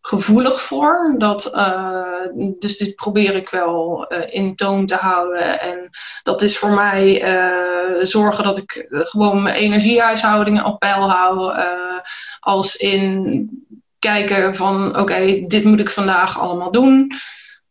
gevoelig 0.00 0.60
voor. 0.60 1.14
Dat, 1.18 1.42
dus 2.58 2.76
dit 2.76 2.94
probeer 2.94 3.34
ik 3.34 3.50
wel 3.50 4.06
in 4.08 4.54
toon 4.54 4.86
te 4.86 4.94
houden. 4.94 5.60
En 5.60 5.90
dat 6.22 6.42
is 6.42 6.58
voor 6.58 6.70
mij 6.70 7.20
zorgen 8.00 8.44
dat 8.44 8.58
ik 8.58 8.86
gewoon 8.90 9.42
mijn 9.42 9.54
energiehuishoudingen 9.54 10.64
op 10.64 10.78
peil 10.78 11.10
hou. 11.10 11.54
als 12.40 12.76
in 12.76 13.48
kijken 14.00 14.56
van 14.56 14.98
oké, 14.98 15.44
dit 15.46 15.64
moet 15.64 15.80
ik 15.80 15.90
vandaag 15.90 16.38
allemaal 16.38 16.70
doen. 16.70 17.12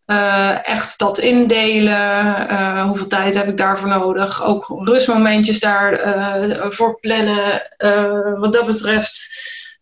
Uh, 0.05 0.67
echt 0.67 0.99
dat 0.99 1.19
indelen. 1.19 2.51
Uh, 2.51 2.83
hoeveel 2.85 3.07
tijd 3.07 3.33
heb 3.33 3.47
ik 3.47 3.57
daarvoor 3.57 3.87
nodig? 3.87 4.43
Ook 4.43 4.65
rustmomentjes 4.85 5.59
daarvoor 5.59 6.05
uh, 6.61 6.65
voor 6.69 6.99
plannen. 6.99 7.61
wat 8.39 8.53
dat 8.53 8.65
betreft 8.65 9.29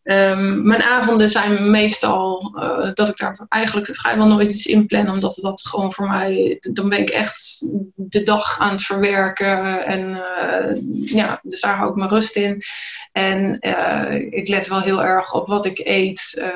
Um, 0.10 0.68
mijn 0.68 0.84
avonden 0.84 1.30
zijn 1.30 1.72
meestal 1.72 2.54
uh, 2.56 2.90
dat 2.94 3.10
ik 3.10 3.18
daar 3.18 3.46
eigenlijk 3.50 3.88
vrijwel 3.96 4.28
nooit 4.28 4.50
iets 4.50 4.66
in 4.66 4.86
plan, 4.86 5.10
omdat 5.10 5.40
dat 5.42 5.66
gewoon 5.66 5.94
voor 5.94 6.08
mij, 6.08 6.58
dan 6.74 6.90
ben 6.90 7.00
ik 7.00 7.10
echt 7.10 7.66
de 7.96 8.24
dag 8.24 8.60
aan 8.60 8.72
het 8.72 8.82
verwerken. 8.82 9.86
En 9.86 10.10
uh, 10.10 11.06
ja, 11.06 11.40
dus 11.44 11.62
daar 11.62 11.76
hou 11.76 11.90
ik 11.90 11.96
mijn 11.96 12.10
rust 12.10 12.36
in. 12.36 12.62
En 13.12 13.58
uh, 13.60 14.14
ik 14.14 14.48
let 14.48 14.68
wel 14.68 14.82
heel 14.82 15.04
erg 15.04 15.34
op 15.34 15.48
wat 15.48 15.66
ik 15.66 15.80
eet, 15.84 16.52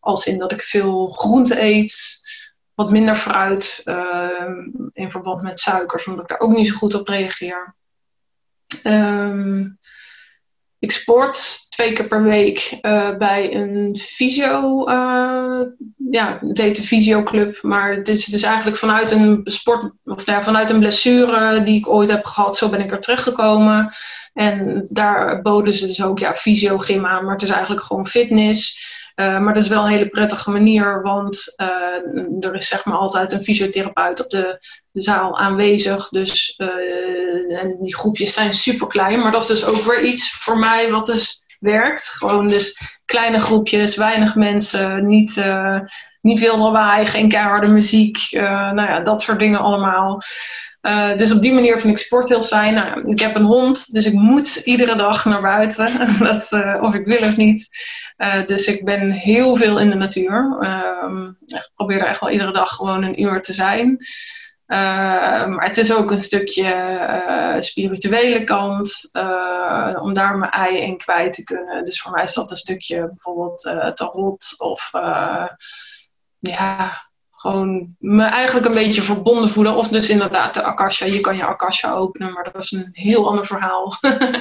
als 0.00 0.26
in 0.26 0.38
dat 0.38 0.52
ik 0.52 0.62
veel 0.62 1.06
groente 1.06 1.62
eet. 1.62 2.22
Wat 2.74 2.90
minder 2.90 3.14
fruit 3.14 3.80
ehm, 3.84 4.68
in 4.92 5.10
verband 5.10 5.42
met 5.42 5.58
suikers, 5.58 6.06
omdat 6.06 6.22
ik 6.22 6.28
daar 6.28 6.40
ook 6.40 6.56
niet 6.56 6.68
zo 6.68 6.76
goed 6.76 6.94
op 6.94 7.08
reageer. 7.08 7.74
Um, 8.84 9.78
ik 10.84 10.90
sport 10.90 11.66
twee 11.70 11.92
keer 11.92 12.06
per 12.06 12.22
week 12.22 12.78
uh, 12.82 13.16
bij 13.16 13.54
een 13.54 13.98
fysio. 14.00 14.88
Uh, 14.88 15.60
ja, 16.10 16.38
heet 16.52 16.76
de 16.76 16.82
fysioclub. 16.82 17.58
Maar 17.62 17.92
het 17.92 18.08
is 18.08 18.24
dus 18.24 18.42
eigenlijk 18.42 18.76
vanuit 18.76 19.10
een 19.10 19.40
sport, 19.44 19.92
of 20.04 20.26
ja, 20.26 20.42
vanuit 20.42 20.70
een 20.70 20.78
blessure 20.78 21.62
die 21.62 21.78
ik 21.78 21.88
ooit 21.88 22.10
heb 22.10 22.24
gehad. 22.24 22.56
Zo 22.56 22.68
ben 22.68 22.80
ik 22.80 22.92
er 22.92 23.00
teruggekomen. 23.00 23.94
En 24.32 24.86
daar 24.88 25.42
boden 25.42 25.74
ze 25.74 25.86
dus 25.86 26.02
ook 26.02 26.18
ja, 26.18 26.34
fysio-gym 26.34 27.06
aan. 27.06 27.24
Maar 27.24 27.34
het 27.34 27.42
is 27.42 27.50
eigenlijk 27.50 27.82
gewoon 27.82 28.06
fitness. 28.06 28.93
Uh, 29.14 29.38
maar 29.38 29.54
dat 29.54 29.62
is 29.62 29.68
wel 29.68 29.82
een 29.82 29.90
hele 29.90 30.08
prettige 30.08 30.50
manier, 30.50 31.02
want 31.02 31.54
uh, 31.62 32.44
er 32.44 32.54
is 32.54 32.68
zeg 32.68 32.84
maar 32.84 32.96
altijd 32.96 33.32
een 33.32 33.42
fysiotherapeut 33.42 34.24
op 34.24 34.30
de, 34.30 34.58
zaal 34.92 35.38
aanwezig. 35.38 36.08
Dus 36.08 36.54
uh, 36.56 37.60
en 37.60 37.76
die 37.80 37.96
groepjes 37.96 38.34
zijn 38.34 38.52
super 38.52 38.86
klein, 38.86 39.20
maar 39.20 39.32
dat 39.32 39.42
is 39.42 39.48
dus 39.48 39.64
ook 39.64 39.76
weer 39.76 40.02
iets 40.02 40.30
voor 40.30 40.58
mij 40.58 40.90
wat 40.90 41.06
dus 41.06 41.42
werkt. 41.60 42.08
Gewoon 42.08 42.48
dus 42.48 42.78
kleine 43.04 43.40
groepjes, 43.40 43.96
weinig 43.96 44.34
mensen, 44.34 45.06
niet, 45.06 45.44
niet 46.20 46.38
veel 46.38 46.58
lawaai, 46.58 47.06
geen 47.06 47.28
keiharde 47.28 47.70
muziek. 47.70 48.18
nou 48.30 48.82
ja, 48.82 49.00
dat 49.00 49.22
soort 49.22 49.38
dingen 49.38 49.60
allemaal. 49.60 50.22
Uh, 50.84 51.16
dus 51.16 51.32
op 51.32 51.42
die 51.42 51.52
manier 51.52 51.80
vind 51.80 51.98
ik 51.98 52.04
sport 52.04 52.28
heel 52.28 52.42
fijn. 52.42 52.74
Nou, 52.74 53.10
ik 53.10 53.20
heb 53.20 53.34
een 53.34 53.44
hond, 53.44 53.92
dus 53.92 54.06
ik 54.06 54.12
moet 54.12 54.56
iedere 54.56 54.96
dag 54.96 55.24
naar 55.24 55.42
buiten, 55.42 56.08
dat, 56.28 56.52
uh, 56.52 56.82
of 56.82 56.94
ik 56.94 57.06
wil 57.06 57.28
of 57.28 57.36
niet. 57.36 57.68
Uh, 58.16 58.46
dus 58.46 58.66
ik 58.66 58.84
ben 58.84 59.10
heel 59.10 59.56
veel 59.56 59.80
in 59.80 59.90
de 59.90 59.96
natuur. 59.96 60.56
Ehm, 60.60 61.28
ik 61.28 61.70
probeer 61.74 62.00
er 62.00 62.06
echt 62.06 62.20
wel 62.20 62.30
iedere 62.30 62.52
dag 62.52 62.68
gewoon 62.68 63.02
een 63.02 63.22
uur 63.22 63.42
te 63.42 63.52
zijn. 63.52 64.06
maar 64.66 65.66
het 65.66 65.78
is 65.78 65.94
ook 65.94 66.10
een 66.10 66.22
stukje 66.22 67.56
spirituele 67.58 68.44
kant, 68.44 69.10
om 70.00 70.14
daar 70.14 70.38
mijn 70.38 70.50
ei 70.50 70.78
in 70.78 70.98
kwijt 70.98 71.32
te 71.32 71.44
kunnen. 71.44 71.84
Dus 71.84 72.00
voor 72.00 72.12
mij 72.12 72.22
is 72.22 72.34
dat 72.34 72.50
een 72.50 72.56
stukje 72.56 73.06
bijvoorbeeld 73.06 73.60
tarot 73.94 74.54
of 74.58 74.90
ja, 76.38 76.92
gewoon 77.44 77.94
me 77.98 78.24
eigenlijk 78.24 78.66
een 78.66 78.82
beetje 78.82 79.02
verbonden 79.02 79.48
voelen. 79.48 79.76
Of 79.76 79.88
dus 79.88 80.10
inderdaad 80.10 80.54
de 80.54 80.62
Akasha. 80.62 81.06
Je 81.06 81.20
kan 81.20 81.36
je 81.36 81.44
Akasha 81.44 81.92
openen, 81.92 82.32
maar 82.32 82.44
dat 82.52 82.62
is 82.62 82.72
een 82.72 82.88
heel 82.92 83.28
ander 83.28 83.46
verhaal. 83.46 83.94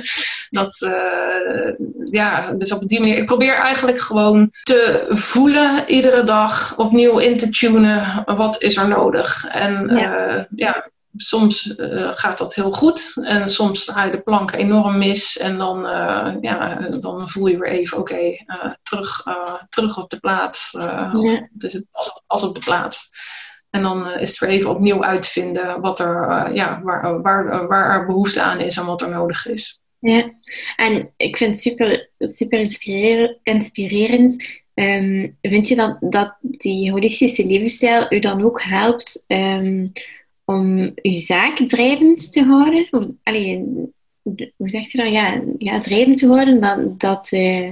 dat, 0.60 0.82
uh, 0.82 1.74
ja, 2.12 2.52
dus 2.52 2.72
op 2.72 2.88
die 2.88 3.00
manier. 3.00 3.18
Ik 3.18 3.26
probeer 3.26 3.56
eigenlijk 3.56 4.00
gewoon 4.00 4.52
te 4.64 5.06
voelen 5.10 5.90
iedere 5.90 6.24
dag 6.24 6.78
opnieuw 6.78 7.18
in 7.18 7.38
te 7.38 7.50
tunen. 7.50 8.24
Wat 8.26 8.62
is 8.62 8.78
er 8.78 8.88
nodig? 8.88 9.48
En 9.48 9.88
ja, 9.96 10.36
uh, 10.36 10.44
ja 10.56 10.92
soms 11.16 11.78
uh, 11.78 12.12
gaat 12.12 12.38
dat 12.38 12.56
heel 12.56 12.72
goed 12.72 13.22
en 13.24 13.50
soms 13.50 13.90
ga 13.90 14.04
je 14.04 14.12
de 14.12 14.22
plank 14.22 14.52
enorm 14.52 14.98
mis 14.98 15.38
en 15.38 15.58
dan, 15.58 15.86
uh, 15.86 16.36
ja, 16.42 16.76
dan 17.00 17.30
voel 17.30 17.48
je 17.48 17.58
weer 17.58 17.72
even 17.72 17.98
oké, 17.98 18.14
okay, 18.14 18.46
uh, 18.48 18.74
terug, 18.84 19.24
terug 19.70 19.98
op 19.98 20.10
de 20.10 20.20
plaats. 20.20 20.72
Ja. 20.72 21.12
Het 21.54 21.64
is 21.64 21.74
het 21.74 21.88
als, 21.92 22.22
als, 22.28 22.44
op 22.44 22.56
de 22.56 22.62
plaats. 22.62 23.10
En 23.70 23.82
dan 23.82 24.12
is 24.12 24.30
het 24.30 24.40
weer 24.40 24.50
even 24.50 24.70
opnieuw 24.70 25.04
uitvinden 25.04 25.82
wat 25.82 26.00
er, 26.00 26.54
ja, 26.54 26.82
waar, 26.84 27.22
waar, 27.22 27.68
waar 27.68 27.92
er 27.92 28.06
behoefte 28.06 28.42
aan 28.42 28.60
is 28.60 28.78
en 28.78 28.86
wat 28.86 29.02
er 29.02 29.10
nodig 29.10 29.48
is. 29.48 29.82
Ja, 30.00 30.32
en 30.76 31.14
ik 31.18 31.38
vind 31.38 31.52
het 31.52 31.62
super, 31.62 32.10
super 32.18 32.60
inspirerend. 32.60 33.40
inspirerend. 33.44 34.62
Um, 34.74 35.38
vind 35.42 35.68
je 35.68 35.76
dat, 35.76 35.98
dat 36.00 36.38
die 36.42 36.92
holistische 36.92 37.46
levensstijl 37.46 38.06
u 38.10 38.20
dan 38.20 38.44
ook 38.44 38.62
helpt 38.64 39.26
um, 39.28 39.92
om 40.46 40.92
je 41.02 41.12
zaak 41.12 41.58
drijvend 41.58 42.32
te 42.32 42.44
houden? 42.44 42.88
Of, 42.92 43.06
hoe 44.58 44.70
zeg 44.70 44.92
je 44.92 44.98
dat, 44.98 45.12
ja, 45.12 45.42
ja, 45.58 45.80
drijvend 45.80 46.18
te 46.18 46.28
worden. 46.28 46.60
Dat, 46.60 47.00
dat, 47.00 47.32
uh, 47.32 47.72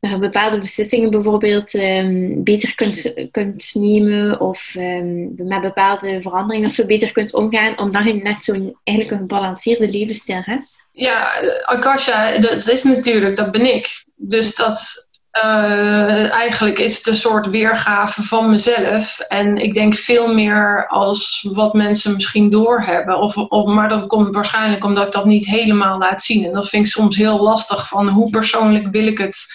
je 0.00 0.18
bepaalde 0.18 0.60
beslissingen 0.60 1.10
bijvoorbeeld 1.10 1.74
um, 1.74 2.44
beter 2.44 2.74
kunt, 2.74 3.12
kunt 3.30 3.74
nemen 3.74 4.40
of 4.40 4.74
um, 4.78 5.34
met 5.36 5.60
bepaalde 5.60 6.18
veranderingen 6.22 6.70
zo 6.70 6.86
beter 6.86 7.12
kunt 7.12 7.34
omgaan, 7.34 7.78
omdat 7.78 8.04
je 8.04 8.14
net 8.14 8.44
zo'n 8.44 8.76
eigenlijk 8.84 9.16
een 9.16 9.28
gebalanceerde 9.28 9.88
levensstijl 9.88 10.42
hebt? 10.44 10.86
Ja, 10.92 11.30
Akasha, 11.62 12.38
dat 12.38 12.68
is 12.68 12.82
natuurlijk, 12.82 13.36
dat 13.36 13.52
ben 13.52 13.74
ik. 13.74 14.04
Dus 14.14 14.56
dat, 14.56 15.05
uh, 15.44 16.32
eigenlijk 16.32 16.78
is 16.78 16.96
het 16.96 17.06
een 17.06 17.16
soort 17.16 17.46
weergave 17.46 18.22
van 18.22 18.50
mezelf. 18.50 19.18
En 19.18 19.56
ik 19.56 19.74
denk 19.74 19.94
veel 19.94 20.34
meer 20.34 20.86
als 20.88 21.48
wat 21.52 21.74
mensen 21.74 22.14
misschien 22.14 22.50
doorhebben. 22.50 23.18
Of, 23.18 23.36
of, 23.36 23.66
maar 23.66 23.88
dat 23.88 24.06
komt 24.06 24.34
waarschijnlijk 24.34 24.84
omdat 24.84 25.06
ik 25.06 25.12
dat 25.12 25.24
niet 25.24 25.46
helemaal 25.46 25.98
laat 25.98 26.22
zien. 26.22 26.44
En 26.44 26.52
dat 26.52 26.68
vind 26.68 26.86
ik 26.86 26.92
soms 26.92 27.16
heel 27.16 27.42
lastig 27.42 27.88
van 27.88 28.08
hoe 28.08 28.30
persoonlijk 28.30 28.88
wil 28.90 29.06
ik 29.06 29.18
het 29.18 29.46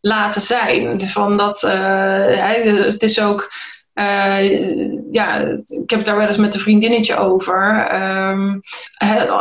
laten 0.00 0.42
zijn. 0.42 1.08
Van 1.08 1.36
dat, 1.36 1.62
uh, 1.62 2.84
het 2.84 3.02
is 3.02 3.20
ook 3.20 3.52
uh, 3.94 4.92
ja, 5.10 5.36
ik 5.66 5.90
heb 5.90 5.98
het 5.98 6.04
daar 6.04 6.16
wel 6.16 6.26
eens 6.26 6.36
met 6.36 6.54
een 6.54 6.60
vriendinnetje 6.60 7.16
over. 7.16 7.88
Um, 8.30 8.60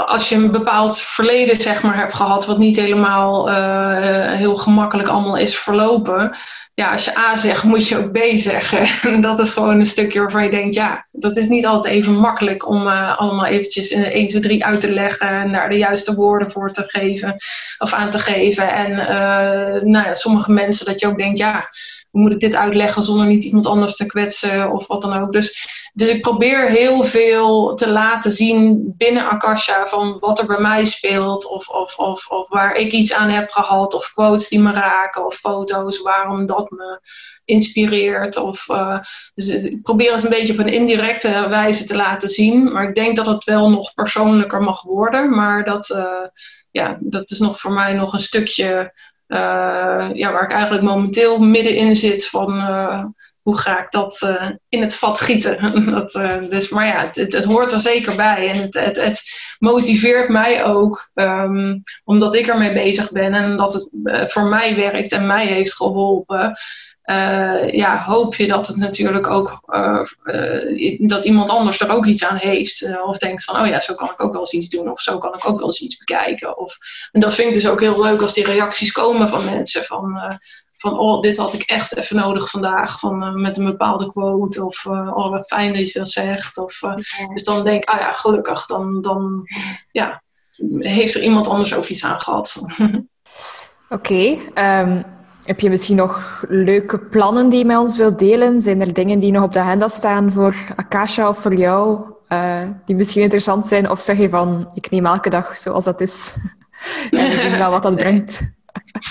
als 0.05 0.29
je 0.29 0.35
een 0.35 0.51
bepaald 0.51 1.01
verleden 1.01 1.55
zeg 1.55 1.83
maar, 1.83 1.95
hebt 1.95 2.13
gehad, 2.13 2.45
wat 2.45 2.57
niet 2.57 2.79
helemaal 2.79 3.49
uh, 3.49 4.31
heel 4.31 4.55
gemakkelijk 4.55 5.09
allemaal 5.09 5.37
is 5.37 5.57
verlopen. 5.57 6.35
Ja, 6.75 6.91
als 6.91 7.05
je 7.05 7.17
A 7.17 7.35
zegt, 7.35 7.63
moet 7.63 7.87
je 7.87 7.97
ook 7.97 8.11
B 8.11 8.19
zeggen. 8.33 9.21
dat 9.21 9.39
is 9.39 9.49
gewoon 9.51 9.79
een 9.79 9.85
stukje 9.85 10.19
waarvan 10.19 10.43
je 10.43 10.49
denkt, 10.49 10.73
ja, 10.73 11.05
dat 11.11 11.37
is 11.37 11.47
niet 11.47 11.65
altijd 11.65 11.93
even 11.93 12.13
makkelijk 12.13 12.67
om 12.67 12.87
uh, 12.87 13.19
allemaal 13.19 13.45
eventjes 13.45 13.91
in 13.91 14.03
1, 14.03 14.27
2, 14.27 14.41
3 14.41 14.65
uit 14.65 14.81
te 14.81 14.91
leggen 14.91 15.27
en 15.27 15.51
daar 15.51 15.69
de 15.69 15.77
juiste 15.77 16.15
woorden 16.15 16.51
voor 16.51 16.71
te 16.71 16.83
geven 16.83 17.35
of 17.77 17.93
aan 17.93 18.09
te 18.09 18.19
geven. 18.19 18.73
En 18.73 18.91
nou 19.89 20.15
sommige 20.15 20.51
mensen 20.51 20.85
dat 20.85 20.99
je 20.99 21.07
ook 21.07 21.17
denkt, 21.17 21.37
ja 21.37 21.63
hoe 22.13 22.21
moet 22.21 22.31
ik 22.31 22.39
dit 22.39 22.55
uitleggen 22.55 23.03
zonder 23.03 23.25
niet 23.25 23.43
iemand 23.43 23.67
anders 23.67 23.95
te 23.95 24.05
kwetsen 24.05 24.71
of 24.71 24.87
wat 24.87 25.01
dan 25.01 25.21
ook. 25.21 25.31
Dus, 25.31 25.67
dus 25.93 26.09
ik 26.09 26.21
probeer 26.21 26.69
heel 26.69 27.03
veel 27.03 27.75
te 27.75 27.89
laten 27.89 28.31
zien 28.31 28.93
binnen 28.97 29.29
Akasha 29.29 29.85
van 29.85 30.17
wat 30.19 30.39
er 30.39 30.45
bij 30.45 30.59
mij 30.59 30.85
speelt 30.85 31.49
of, 31.49 31.69
of, 31.69 31.97
of, 31.97 32.27
of 32.27 32.49
waar 32.49 32.75
ik 32.75 32.91
iets 32.91 33.13
aan 33.13 33.29
heb 33.29 33.51
gehad 33.51 33.93
of 33.93 34.11
quotes 34.13 34.47
die 34.47 34.59
me 34.59 34.71
raken 34.71 35.25
of 35.25 35.35
foto's 35.35 36.01
waarom 36.01 36.45
dat 36.45 36.69
me 36.71 36.99
inspireert. 37.45 38.37
Of, 38.37 38.69
uh, 38.69 38.99
dus 39.33 39.49
ik 39.49 39.81
probeer 39.81 40.13
het 40.13 40.23
een 40.23 40.29
beetje 40.29 40.53
op 40.53 40.59
een 40.59 40.73
indirecte 40.73 41.45
wijze 41.49 41.85
te 41.85 41.95
laten 41.95 42.29
zien, 42.29 42.71
maar 42.71 42.87
ik 42.87 42.95
denk 42.95 43.15
dat 43.15 43.25
het 43.25 43.43
wel 43.43 43.69
nog 43.69 43.93
persoonlijker 43.93 44.61
mag 44.61 44.81
worden, 44.81 45.29
maar 45.29 45.63
dat... 45.63 45.89
Uh, 45.89 46.27
ja, 46.71 46.97
dat 47.01 47.31
is 47.31 47.39
nog 47.39 47.59
voor 47.59 47.71
mij 47.71 47.93
nog 47.93 48.13
een 48.13 48.19
stukje 48.19 48.93
ja, 50.13 50.31
waar 50.31 50.43
ik 50.43 50.51
eigenlijk 50.51 50.83
momenteel 50.83 51.39
middenin 51.39 51.95
zit 51.95 52.27
van 52.27 52.57
uh, 52.57 53.05
hoe 53.41 53.57
ga 53.57 53.81
ik 53.81 53.91
dat 53.91 54.21
uh, 54.23 54.49
in 54.69 54.81
het 54.81 54.95
vat 54.95 55.19
gieten. 55.19 55.85
dat, 55.91 56.11
dus, 56.49 56.69
maar 56.69 56.85
ja, 56.85 57.01
het, 57.05 57.33
het, 57.33 57.43
hoort 57.43 57.71
er 57.71 57.79
zeker 57.79 58.15
bij 58.15 58.49
en 58.49 58.61
het, 58.61 58.73
het, 58.73 59.03
het 59.03 59.23
motiveert 59.59 60.29
mij 60.29 60.63
ook 60.63 61.09
um, 61.13 61.81
omdat 62.03 62.35
ik 62.35 62.47
ermee 62.47 62.73
bezig 62.73 63.11
ben 63.11 63.33
en 63.33 63.57
dat 63.57 63.73
het 63.73 63.89
voor 64.31 64.45
mij 64.45 64.75
werkt 64.75 65.11
en 65.11 65.25
mij 65.25 65.45
heeft 65.45 65.75
geholpen. 65.75 66.55
Uh, 67.05 67.69
ja, 67.69 68.03
hoop 68.03 68.35
je 68.35 68.47
dat 68.47 68.67
het 68.67 68.77
natuurlijk 68.77 69.27
ook 69.27 69.61
uh, 69.67 70.01
uh, 70.23 70.99
dat 70.99 71.25
iemand 71.25 71.49
anders 71.49 71.79
er 71.79 71.91
ook 71.91 72.05
iets 72.05 72.25
aan 72.25 72.37
heeft. 72.37 73.01
of 73.05 73.17
denkt 73.17 73.43
van, 73.43 73.61
oh 73.61 73.67
ja, 73.67 73.79
zo 73.79 73.93
kan 73.93 74.09
ik 74.09 74.21
ook 74.21 74.31
wel 74.31 74.39
eens 74.39 74.51
iets 74.51 74.69
doen. 74.69 74.91
Of 74.91 75.01
zo 75.01 75.17
kan 75.17 75.33
ik 75.33 75.47
ook 75.47 75.57
wel 75.57 75.65
eens 75.65 75.81
iets 75.81 75.97
bekijken. 75.97 76.57
Of, 76.57 76.77
en 77.11 77.19
dat 77.19 77.33
vind 77.33 77.47
ik 77.47 77.53
dus 77.53 77.67
ook 77.67 77.79
heel 77.79 78.03
leuk 78.03 78.21
als 78.21 78.33
die 78.33 78.45
reacties 78.45 78.91
komen 78.91 79.29
van 79.29 79.45
mensen. 79.45 79.83
Van, 79.83 80.37
van 80.71 80.99
oh, 80.99 81.21
dit 81.21 81.37
had 81.37 81.53
ik 81.53 81.61
echt 81.61 81.95
even 81.95 82.15
nodig 82.15 82.49
vandaag. 82.49 82.99
Van, 82.99 83.41
met 83.41 83.57
een 83.57 83.65
bepaalde 83.65 84.11
quote. 84.11 84.65
Of 84.65 84.85
oh, 84.85 85.29
wat 85.29 85.47
fijn 85.47 85.73
dat 85.73 85.91
je 85.91 85.99
dat 85.99 86.09
zegt. 86.09 86.57
Of, 86.57 86.79
Dus 87.33 87.43
dan 87.43 87.63
denk 87.63 87.83
ik, 87.83 87.89
ah 87.89 87.99
ja, 87.99 88.11
gelukkig. 88.11 88.65
Dan, 88.65 89.01
dan 89.01 89.43
ja, 89.91 90.23
heeft 90.77 91.15
er 91.15 91.23
iemand 91.23 91.47
anders 91.47 91.73
ook 91.73 91.85
iets 91.85 92.05
aan 92.05 92.19
gehad. 92.19 92.55
Oké, 93.89 94.39
okay, 94.53 94.81
um 94.81 95.12
heb 95.43 95.59
je 95.59 95.69
misschien 95.69 95.95
nog 95.95 96.43
leuke 96.47 96.99
plannen 96.99 97.49
die 97.49 97.59
je 97.59 97.65
met 97.65 97.77
ons 97.77 97.97
wilt 97.97 98.19
delen? 98.19 98.61
Zijn 98.61 98.81
er 98.81 98.93
dingen 98.93 99.19
die 99.19 99.31
nog 99.31 99.43
op 99.43 99.53
de 99.53 99.59
agenda 99.59 99.87
staan 99.87 100.31
voor 100.31 100.55
Akasha 100.75 101.29
of 101.29 101.37
voor 101.37 101.55
jou, 101.55 101.99
uh, 102.29 102.61
die 102.85 102.95
misschien 102.95 103.21
interessant 103.21 103.67
zijn? 103.67 103.89
Of 103.89 104.01
zeg 104.01 104.17
je 104.17 104.29
van, 104.29 104.71
ik 104.73 104.89
neem 104.89 105.05
elke 105.05 105.29
dag 105.29 105.57
zoals 105.57 105.83
dat 105.83 106.01
is 106.01 106.35
en 107.11 107.29
we 107.29 107.39
zien 107.41 107.57
wel 107.57 107.71
wat 107.71 107.83
dat 107.83 107.95
brengt? 107.95 108.41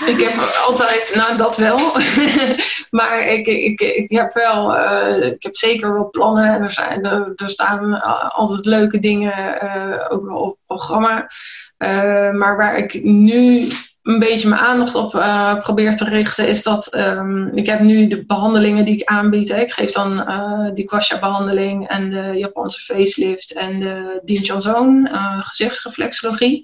Ik 0.01 0.19
heb 0.19 0.61
altijd, 0.65 1.11
nou 1.15 1.37
dat 1.37 1.57
wel, 1.57 1.79
maar 2.99 3.27
ik, 3.27 3.47
ik, 3.47 3.81
ik 3.81 4.11
heb 4.11 4.33
wel, 4.33 4.77
uh, 4.77 5.25
ik 5.25 5.43
heb 5.43 5.55
zeker 5.55 5.93
wel 5.93 6.09
plannen 6.09 6.53
en 6.53 6.61
er, 6.61 6.71
zijn, 6.71 7.05
er, 7.05 7.49
staan 7.49 8.01
altijd 8.31 8.65
leuke 8.65 8.99
dingen 8.99 9.63
uh, 9.63 10.05
ook 10.09 10.25
wel 10.25 10.37
op 10.37 10.49
het 10.49 10.65
programma. 10.65 11.27
Maar 12.31 12.57
waar 12.57 12.77
ik 12.77 13.03
nu 13.03 13.67
een 14.03 14.19
beetje 14.19 14.49
mijn 14.49 14.61
aandacht 14.61 14.95
op 14.95 15.09
probeer 15.59 15.95
te 15.95 16.09
richten, 16.09 16.47
is 16.47 16.63
dat 16.63 16.95
um, 16.95 17.57
ik 17.57 17.65
heb 17.65 17.79
nu 17.79 18.07
de 18.07 18.25
behandelingen 18.25 18.85
die 18.85 18.95
ik 18.95 19.07
aanbied. 19.07 19.49
Hè. 19.49 19.61
Ik 19.61 19.71
geef 19.71 19.91
dan 19.91 20.19
uh, 20.27 20.69
die 20.73 20.85
Kwasha-behandeling 20.85 21.87
en 21.87 22.09
de 22.09 22.31
Japanse 22.35 22.93
facelift 22.93 23.53
en 23.53 23.79
de 24.23 24.33
Johnson 24.33 25.09
uh, 25.11 25.41
gezichtsreflexologie. 25.41 26.63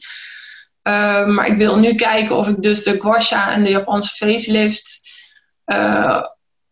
Ehm, 0.82 1.34
maar 1.34 1.48
ik 1.48 1.58
wil 1.58 1.80
nu 1.80 1.96
kijken 1.96 2.36
of 2.36 2.48
ik 2.48 2.62
dus 2.62 2.84
de 2.84 2.98
Kwasha 2.98 3.52
en 3.52 3.64
de 3.64 3.70
Japanse 3.70 4.16
facelift, 4.16 5.08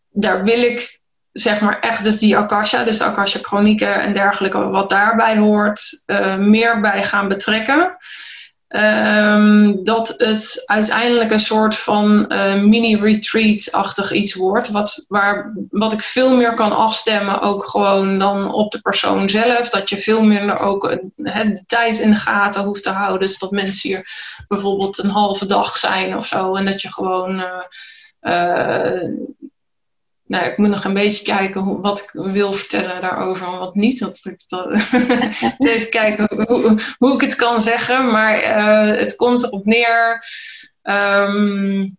daar 0.10 0.44
wil 0.44 0.62
ik 0.62 1.00
zeg 1.32 1.62
maar 1.62 1.80
echt 1.80 2.04
dus 2.04 2.20
die 2.20 2.38
Akasha, 2.38 2.84
dus 2.84 2.98
de 2.98 3.04
Akasha 3.04 3.40
chronieken 3.42 4.02
en 4.02 4.14
dergelijke, 4.14 4.70
wat 4.70 4.90
daarbij 4.90 5.38
hoort, 5.38 6.04
meer 6.38 6.82
bij 6.82 7.04
gaan 7.04 7.28
betrekken. 7.28 7.98
Um, 8.70 9.84
dat 9.84 10.14
het 10.18 10.64
uiteindelijk 10.66 11.32
een 11.32 11.40
soort 11.40 11.78
van 11.78 12.26
uh, 12.28 12.62
mini-retreat-achtig 12.62 14.12
iets 14.12 14.36
wordt. 14.36 14.70
Wat, 14.70 15.06
waar, 15.08 15.54
wat 15.70 15.94
ik 15.94 16.02
veel 16.02 16.36
meer 16.36 16.54
kan 16.54 16.76
afstemmen, 16.76 17.42
ook 17.42 17.66
gewoon 17.66 18.20
dan 18.20 18.54
op 18.54 18.72
de 18.72 18.82
persoon 18.82 19.30
zelf. 19.30 19.70
Dat 19.70 19.90
je 19.90 19.98
veel 19.98 20.24
minder 20.24 20.60
ook 20.60 21.00
de 21.16 21.64
tijd 21.68 22.00
in 22.00 22.10
de 22.10 22.16
gaten 22.16 22.64
hoeft 22.64 22.84
te 22.84 22.90
houden. 22.90 23.20
Dus 23.20 23.40
dat 23.40 23.52
mensen 23.52 23.90
hier 23.90 24.10
bijvoorbeeld 24.48 24.98
een 24.98 25.10
halve 25.10 25.46
dag 25.46 25.78
zijn 25.78 26.18
of 26.18 26.26
zo. 26.26 26.56
En 26.56 26.66
dat 26.66 26.82
je 26.82 26.94
gewoon 26.94 27.44
uh, 28.22 29.04
nou, 30.28 30.46
ik 30.46 30.58
moet 30.58 30.70
nog 30.70 30.84
een 30.84 30.94
beetje 30.94 31.24
kijken 31.24 31.62
hoe, 31.62 31.82
wat 31.82 32.00
ik 32.00 32.10
wil 32.34 32.54
vertellen 32.54 33.02
daarover 33.02 33.48
en 33.48 33.60
wat 33.60 33.76
niet. 33.76 34.00
Dat, 34.00 34.22
dat, 34.48 34.72
even 35.58 35.90
kijken 35.90 36.46
hoe, 36.46 36.80
hoe, 36.98 37.14
ik 37.14 37.22
het 37.22 37.36
kan 37.36 37.62
zeggen. 37.62 38.12
Maar 38.12 38.44
uh, 38.44 39.00
het 39.00 39.16
komt 39.16 39.44
erop 39.44 39.66
neer. 39.66 40.26
Um, 40.84 41.97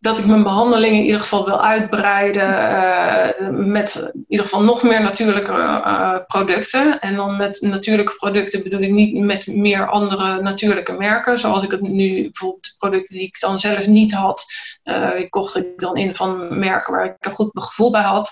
dat 0.00 0.18
ik 0.18 0.26
mijn 0.26 0.42
behandeling 0.42 0.96
in 0.96 1.04
ieder 1.04 1.20
geval 1.20 1.44
wil 1.44 1.62
uitbreiden 1.62 2.48
uh, 2.48 3.48
met 3.50 4.10
in 4.12 4.24
ieder 4.28 4.46
geval 4.46 4.62
nog 4.62 4.82
meer 4.82 5.02
natuurlijke 5.02 5.52
uh, 5.52 6.16
producten. 6.26 6.98
En 6.98 7.16
dan 7.16 7.36
met 7.36 7.60
natuurlijke 7.60 8.14
producten 8.16 8.62
bedoel 8.62 8.80
ik 8.80 8.90
niet 8.90 9.24
met 9.24 9.46
meer 9.46 9.88
andere 9.88 10.42
natuurlijke 10.42 10.92
merken. 10.92 11.38
Zoals 11.38 11.64
ik 11.64 11.70
het 11.70 11.80
nu 11.80 12.22
bijvoorbeeld 12.22 12.64
de 12.64 12.74
producten 12.78 13.16
die 13.16 13.26
ik 13.26 13.40
dan 13.40 13.58
zelf 13.58 13.86
niet 13.86 14.12
had, 14.12 14.44
uh, 14.84 15.10
kocht 15.28 15.56
ik 15.56 15.78
dan 15.78 15.96
in 15.96 16.14
van 16.14 16.58
merken 16.58 16.92
waar 16.94 17.04
ik 17.04 17.14
een 17.18 17.34
goed 17.34 17.50
gevoel 17.52 17.90
bij 17.90 18.02
had. 18.02 18.30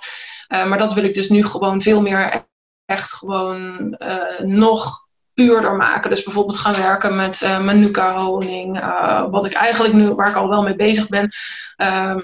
maar 0.48 0.78
dat 0.78 0.94
wil 0.94 1.04
ik 1.04 1.14
dus 1.14 1.28
nu 1.28 1.44
gewoon 1.44 1.80
veel 1.80 2.00
meer 2.00 2.46
echt 2.84 3.12
gewoon 3.12 3.96
nog 4.38 5.05
puurder 5.36 5.76
maken. 5.76 6.10
Dus 6.10 6.22
bijvoorbeeld 6.22 6.58
gaan 6.58 6.74
werken 6.74 7.16
met 7.16 7.40
uh, 7.40 7.60
manuka 7.60 8.14
honing. 8.14 8.80
Uh, 8.80 9.24
wat 9.30 9.46
ik 9.46 9.52
eigenlijk 9.52 9.94
nu, 9.94 10.14
waar 10.14 10.28
ik 10.28 10.36
al 10.36 10.48
wel 10.48 10.62
mee 10.62 10.76
bezig 10.76 11.08
ben. 11.08 11.30
Uh, 11.76 12.16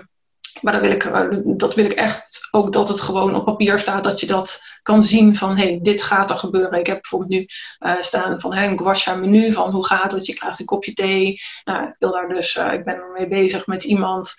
maar 0.62 0.72
dan 0.72 0.82
wil 0.82 0.90
ik, 0.90 1.04
eh, 1.04 1.26
dat 1.44 1.74
wil 1.74 1.84
ik 1.84 1.92
echt 1.92 2.48
ook 2.50 2.72
dat 2.72 2.88
het 2.88 3.00
gewoon 3.00 3.34
op 3.34 3.44
papier 3.44 3.78
staat. 3.78 4.04
Dat 4.04 4.20
je 4.20 4.26
dat 4.26 4.60
kan 4.82 5.02
zien 5.02 5.36
van 5.36 5.56
hé, 5.56 5.64
hey, 5.64 5.78
dit 5.82 6.02
gaat 6.02 6.30
er 6.30 6.36
gebeuren. 6.36 6.78
Ik 6.78 6.86
heb 6.86 7.00
bijvoorbeeld 7.00 7.30
nu 7.30 7.46
uh, 7.80 8.00
staan 8.00 8.40
van 8.40 8.54
hey, 8.54 8.66
een 8.66 8.78
guasha 8.78 9.14
menu 9.14 9.52
van 9.52 9.70
hoe 9.70 9.86
gaat 9.86 10.12
het. 10.12 10.26
Je 10.26 10.34
krijgt 10.34 10.60
een 10.60 10.66
kopje 10.66 10.92
thee. 10.92 11.40
Nou, 11.64 11.82
ik 11.82 11.94
wil 11.98 12.12
daar 12.12 12.28
dus, 12.28 12.56
uh, 12.56 12.72
ik 12.72 12.84
ben 12.84 12.94
ermee 12.94 13.28
bezig 13.28 13.66
met 13.66 13.84
iemand 13.84 14.34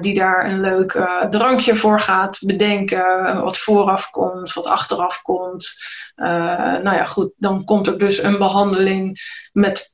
die 0.00 0.14
daar 0.14 0.44
een 0.44 0.60
leuk 0.60 1.08
drankje 1.30 1.74
voor 1.74 2.00
gaat 2.00 2.38
bedenken. 2.46 3.40
Wat 3.42 3.58
vooraf 3.58 4.10
komt, 4.10 4.52
wat 4.52 4.66
achteraf 4.66 5.22
komt. 5.22 5.74
nou 6.16 6.92
ja, 6.94 7.04
goed, 7.04 7.32
dan 7.36 7.64
komt 7.64 7.86
er 7.86 7.98
dus 7.98 8.22
een 8.22 8.38
behandeling 8.38 9.20
met 9.52 9.92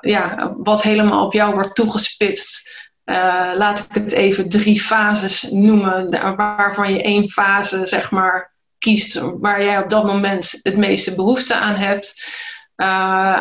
ja, 0.00 0.54
wat 0.56 0.82
helemaal 0.82 1.26
op 1.26 1.32
jou 1.32 1.54
wordt 1.54 1.74
toegespitst. 1.74 2.85
Uh, 3.06 3.50
laat 3.54 3.78
ik 3.78 4.02
het 4.02 4.12
even 4.12 4.48
drie 4.48 4.80
fases 4.80 5.42
noemen, 5.50 6.10
waarvan 6.36 6.92
je 6.92 7.02
één 7.02 7.28
fase 7.28 7.86
zeg 7.86 8.10
maar 8.10 8.54
kiest 8.78 9.22
waar 9.40 9.64
jij 9.64 9.78
op 9.78 9.88
dat 9.88 10.04
moment 10.04 10.60
het 10.62 10.76
meeste 10.76 11.14
behoefte 11.14 11.54
aan 11.54 11.74
hebt. 11.74 12.34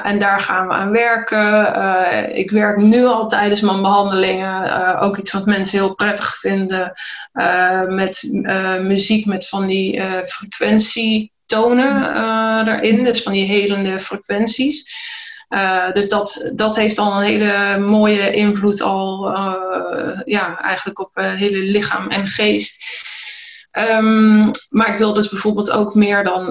en 0.04 0.18
daar 0.18 0.40
gaan 0.40 0.68
we 0.68 0.74
aan 0.74 0.92
werken. 0.92 2.36
ik 2.36 2.52
werk 2.52 2.78
nu 2.78 3.06
al 3.06 3.28
tijdens 3.28 3.62
mijn 3.62 3.82
behandelingen. 3.82 5.00
ook 5.00 5.18
iets 5.18 5.32
wat 5.32 5.46
mensen 5.46 5.80
heel 5.80 5.96
prettig 5.96 6.36
vinden. 6.36 6.92
met 7.88 8.30
muziek 8.82 9.26
met 9.26 9.48
van 9.48 9.68
die 9.68 10.02
frequentietonen 10.26 12.68
erin. 12.68 13.04
Dus 13.04 13.24
van 13.24 13.34
die 13.34 13.46
helende 13.46 14.00
frequenties. 14.00 14.94
Uh, 15.56 15.92
dus 15.92 16.10
dat, 16.10 16.50
dat 16.54 16.76
heeft 16.76 16.98
al 16.98 17.16
een 17.16 17.24
hele 17.24 17.78
mooie 17.78 18.34
invloed 18.34 18.82
al, 18.82 19.32
uh, 19.32 20.22
ja, 20.26 20.62
eigenlijk 20.62 21.00
op 21.00 21.12
uh, 21.14 21.34
hele 21.34 21.58
lichaam 21.58 22.10
en 22.10 22.28
geest. 22.28 22.84
Um, 23.92 24.52
maar 24.70 24.92
ik 24.92 24.98
wil 24.98 25.14
dus 25.14 25.30
bijvoorbeeld 25.30 25.72
ook 25.72 25.96
meer 25.96 26.24
dan 26.24 26.48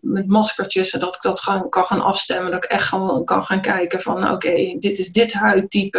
met 0.00 0.26
maskertjes, 0.26 0.90
dat 0.90 1.14
ik 1.14 1.22
dat 1.22 1.40
gaan, 1.40 1.68
kan 1.68 1.84
gaan 1.84 2.02
afstemmen. 2.02 2.50
Dat 2.50 2.64
ik 2.64 2.70
echt 2.70 2.88
gewoon 2.88 3.24
kan 3.24 3.44
gaan 3.44 3.60
kijken 3.60 4.00
van 4.00 4.30
oké, 4.30 4.76
dit 4.78 4.98
is 4.98 5.12
dit 5.12 5.32
huidtype, 5.32 5.98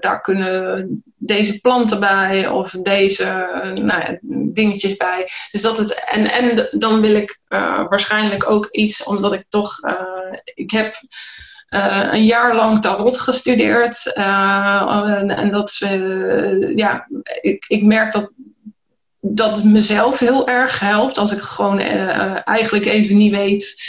daar 0.00 0.20
kunnen 0.20 1.02
deze 1.16 1.60
planten 1.60 2.00
bij 2.00 2.48
of 2.48 2.70
deze 2.70 3.24
nou 3.74 4.00
ja, 4.00 4.18
dingetjes 4.52 4.96
bij. 4.96 5.28
Dus 5.50 5.62
dat 5.62 5.78
het, 5.78 6.04
en, 6.10 6.26
en 6.26 6.68
dan 6.70 7.00
wil 7.00 7.14
ik 7.14 7.38
waarschijnlijk 7.88 8.50
ook 8.50 8.68
iets, 8.70 9.04
omdat 9.04 9.32
ik 9.32 9.44
toch, 9.48 9.78
ik 10.54 10.70
heb 10.70 10.94
een 11.68 12.24
jaar 12.24 12.54
lang 12.54 12.80
tarot 12.80 13.20
gestudeerd. 13.20 14.12
Uh, 14.18 15.40
en 15.40 15.50
dat, 15.50 15.80
uh, 15.84 16.76
ja, 16.76 17.06
ik, 17.40 17.64
ik 17.68 17.82
merk 17.82 18.12
dat, 18.12 18.30
dat 19.20 19.54
het 19.54 19.64
mezelf 19.64 20.18
heel 20.18 20.48
erg 20.48 20.80
helpt. 20.80 21.18
Als 21.18 21.32
ik 21.32 21.40
gewoon 21.40 21.78
eigenlijk 22.44 22.84
even 22.84 23.16
niet 23.16 23.32
weet 23.32 23.82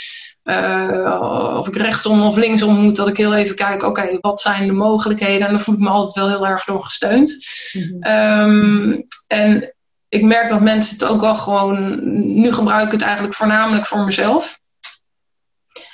of 1.58 1.68
ik 1.68 1.76
rechtsom 1.76 2.22
of 2.22 2.36
linksom 2.36 2.74
moet. 2.74 2.96
Dat 2.96 3.08
ik 3.08 3.16
heel 3.16 3.34
even 3.34 3.56
kijk, 3.56 3.82
oké, 3.82 4.18
wat 4.20 4.40
zijn 4.40 4.66
de 4.66 4.72
mogelijkheden? 4.72 5.46
En 5.46 5.52
dan 5.52 5.60
voel 5.60 5.74
ik 5.74 5.80
me 5.80 5.88
altijd 5.88 6.14
wel 6.14 6.28
heel 6.28 6.46
erg 6.46 6.64
door 6.64 6.84
gesteund. 6.84 7.36
Mm 7.72 7.98
um, 8.06 9.04
en 9.26 9.74
ik 10.08 10.22
merk 10.22 10.48
dat 10.48 10.60
mensen 10.60 10.94
het 10.98 11.04
ook 11.04 11.20
wel 11.20 11.34
gewoon... 11.34 11.98
Nu 12.40 12.52
gebruik 12.52 12.84
ik 12.84 12.92
het 12.92 13.02
eigenlijk 13.02 13.34
voornamelijk 13.34 13.86
voor 13.86 14.04
mezelf. 14.04 14.59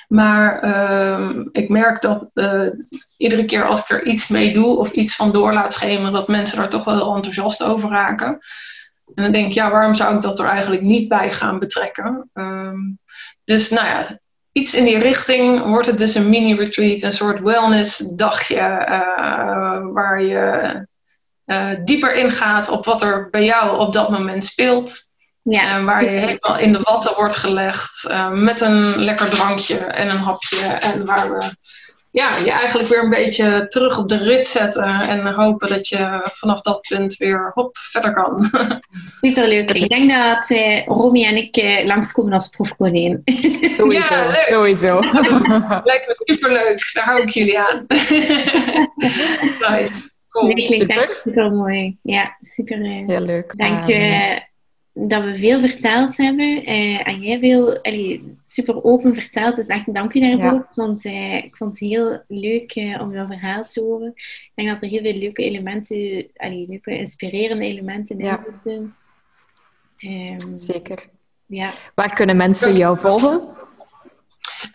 Maar 0.07 0.63
uh, 0.63 1.45
ik 1.51 1.69
merk 1.69 2.01
dat 2.01 2.29
uh, 2.33 2.69
iedere 3.17 3.45
keer 3.45 3.67
als 3.67 3.81
ik 3.81 3.89
er 3.89 4.05
iets 4.05 4.27
mee 4.27 4.53
doe 4.53 4.77
of 4.77 4.91
iets 4.91 5.15
van 5.15 5.31
door 5.31 5.53
laat 5.53 5.73
schemeren, 5.73 6.13
dat 6.13 6.27
mensen 6.27 6.57
daar 6.57 6.69
toch 6.69 6.83
wel 6.83 6.95
heel 6.95 7.15
enthousiast 7.15 7.63
over 7.63 7.89
raken. 7.89 8.27
En 9.15 9.23
dan 9.23 9.31
denk 9.31 9.47
ik, 9.47 9.53
ja, 9.53 9.71
waarom 9.71 9.93
zou 9.93 10.15
ik 10.15 10.21
dat 10.21 10.39
er 10.39 10.45
eigenlijk 10.45 10.81
niet 10.81 11.07
bij 11.07 11.33
gaan 11.33 11.59
betrekken? 11.59 12.29
Um, 12.33 12.99
dus 13.43 13.69
nou 13.69 13.87
ja, 13.87 14.19
iets 14.51 14.73
in 14.73 14.83
die 14.83 14.97
richting 14.97 15.63
wordt 15.63 15.87
het 15.87 15.97
dus 15.97 16.15
een 16.15 16.29
mini-retreat, 16.29 17.01
een 17.01 17.11
soort 17.11 17.39
wellness-dagje 17.39 18.85
uh, 18.89 19.87
waar 19.93 20.21
je 20.21 20.85
uh, 21.45 21.69
dieper 21.83 22.15
ingaat 22.15 22.69
op 22.69 22.85
wat 22.85 23.01
er 23.01 23.29
bij 23.29 23.43
jou 23.45 23.79
op 23.79 23.93
dat 23.93 24.09
moment 24.09 24.45
speelt. 24.45 25.01
Ja. 25.49 25.79
Uh, 25.79 25.85
waar 25.85 26.03
je 26.03 26.09
helemaal 26.09 26.59
in 26.59 26.73
de 26.73 26.81
watten 26.83 27.15
wordt 27.15 27.35
gelegd 27.35 28.05
uh, 28.09 28.31
met 28.31 28.61
een 28.61 29.03
lekker 29.03 29.29
drankje 29.29 29.77
en 29.77 30.09
een 30.09 30.17
hapje. 30.17 30.65
En 30.65 31.05
waar 31.05 31.29
we 31.29 31.51
ja, 32.17 32.37
je 32.43 32.51
eigenlijk 32.51 32.89
weer 32.89 33.03
een 33.03 33.09
beetje 33.09 33.67
terug 33.67 33.97
op 33.97 34.09
de 34.09 34.17
rit 34.17 34.47
zetten. 34.47 34.83
En 34.83 35.33
hopen 35.33 35.67
dat 35.67 35.87
je 35.87 36.29
vanaf 36.33 36.61
dat 36.61 36.87
punt 36.89 37.17
weer 37.17 37.51
hop, 37.53 37.77
verder 37.77 38.13
kan. 38.13 38.49
Superleuk. 39.21 39.71
Ik 39.71 39.89
denk 39.89 40.11
dat 40.11 40.49
uh, 40.49 40.85
Romy 40.85 41.25
en 41.25 41.35
ik 41.35 41.57
uh, 41.57 41.85
langskomen 41.85 42.33
als 42.33 42.47
proefkonijn. 42.47 43.21
Sowieso, 43.77 44.15
ja, 44.15 44.33
sowieso. 44.33 44.99
Lijkt 45.83 46.07
me 46.07 46.15
superleuk. 46.17 46.89
Daar 46.93 47.05
hou 47.05 47.21
ik 47.21 47.29
jullie 47.29 47.59
aan. 47.59 47.85
nice. 49.69 50.09
Cool. 50.29 50.53
Nee, 50.53 50.65
klinkt 50.65 50.89
echt 50.89 51.21
super 51.23 51.51
mooi. 51.51 51.97
Ja, 52.01 52.37
super. 52.41 52.77
Heel 52.77 53.21
leuk. 53.21 53.53
Dank 53.57 53.87
je 53.87 54.41
dat 55.07 55.23
we 55.23 55.35
veel 55.35 55.59
verteld 55.59 56.17
hebben. 56.17 56.69
Uh, 56.69 57.07
en 57.07 57.21
jij 57.21 57.39
veel 57.39 57.81
allee, 57.81 58.33
super 58.39 58.83
open 58.83 59.13
verteld. 59.13 59.55
Dus 59.55 59.67
echt 59.67 59.93
dank 59.93 60.13
u 60.13 60.19
daarvoor. 60.19 60.53
Ja. 60.53 60.67
Want 60.73 61.05
uh, 61.05 61.35
ik 61.35 61.55
vond 61.55 61.79
het 61.79 61.89
heel 61.89 62.21
leuk 62.27 62.75
uh, 62.75 63.01
om 63.01 63.13
jouw 63.13 63.27
verhaal 63.27 63.63
te 63.63 63.81
horen. 63.81 64.13
Ik 64.15 64.51
denk 64.55 64.69
dat 64.69 64.81
er 64.81 64.89
heel 64.89 65.01
veel 65.01 65.13
leuke 65.13 65.43
elementen, 65.43 66.27
allee, 66.35 66.65
leuke 66.69 66.97
inspirerende 66.97 67.65
elementen 67.65 68.19
in 68.19 68.25
ja. 68.25 68.43
zitten. 68.51 68.95
Um, 69.99 70.57
Zeker. 70.57 71.05
Ja. 71.45 71.69
Waar 71.95 72.13
kunnen 72.13 72.37
mensen 72.37 72.77
jou 72.77 72.97
volgen? 72.97 73.41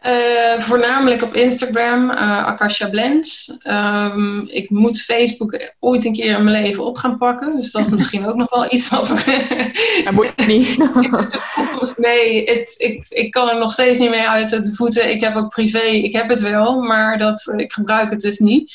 Uh, 0.06 0.60
voornamelijk 0.60 1.22
op 1.22 1.34
Instagram, 1.34 2.10
uh, 2.10 2.46
Akasha 2.46 2.88
Blends. 2.88 3.58
Um, 3.66 4.48
ik 4.48 4.70
moet 4.70 5.02
Facebook 5.02 5.72
ooit 5.80 6.04
een 6.04 6.12
keer 6.12 6.38
in 6.38 6.44
mijn 6.44 6.62
leven 6.62 6.84
op 6.84 6.96
gaan 6.96 7.18
pakken. 7.18 7.56
Dus 7.56 7.72
dat 7.72 7.84
is 7.84 7.90
misschien 7.98 8.26
ook 8.26 8.34
nog 8.34 8.50
wel 8.50 8.72
iets 8.72 8.88
wat... 8.88 9.08
dat 10.04 10.12
moet 10.12 10.46
niet. 10.46 10.76
nee, 11.96 12.44
het, 12.44 12.74
ik, 12.78 13.06
ik 13.08 13.30
kan 13.30 13.48
er 13.48 13.58
nog 13.58 13.72
steeds 13.72 13.98
niet 13.98 14.10
mee 14.10 14.28
uit 14.28 14.50
de 14.50 14.74
voeten. 14.74 15.10
Ik 15.10 15.20
heb 15.20 15.36
ook 15.36 15.48
privé, 15.48 15.78
ik 15.78 16.12
heb 16.12 16.28
het 16.28 16.40
wel, 16.40 16.80
maar 16.80 17.18
dat, 17.18 17.52
ik 17.56 17.72
gebruik 17.72 18.10
het 18.10 18.20
dus 18.20 18.38
niet. 18.38 18.72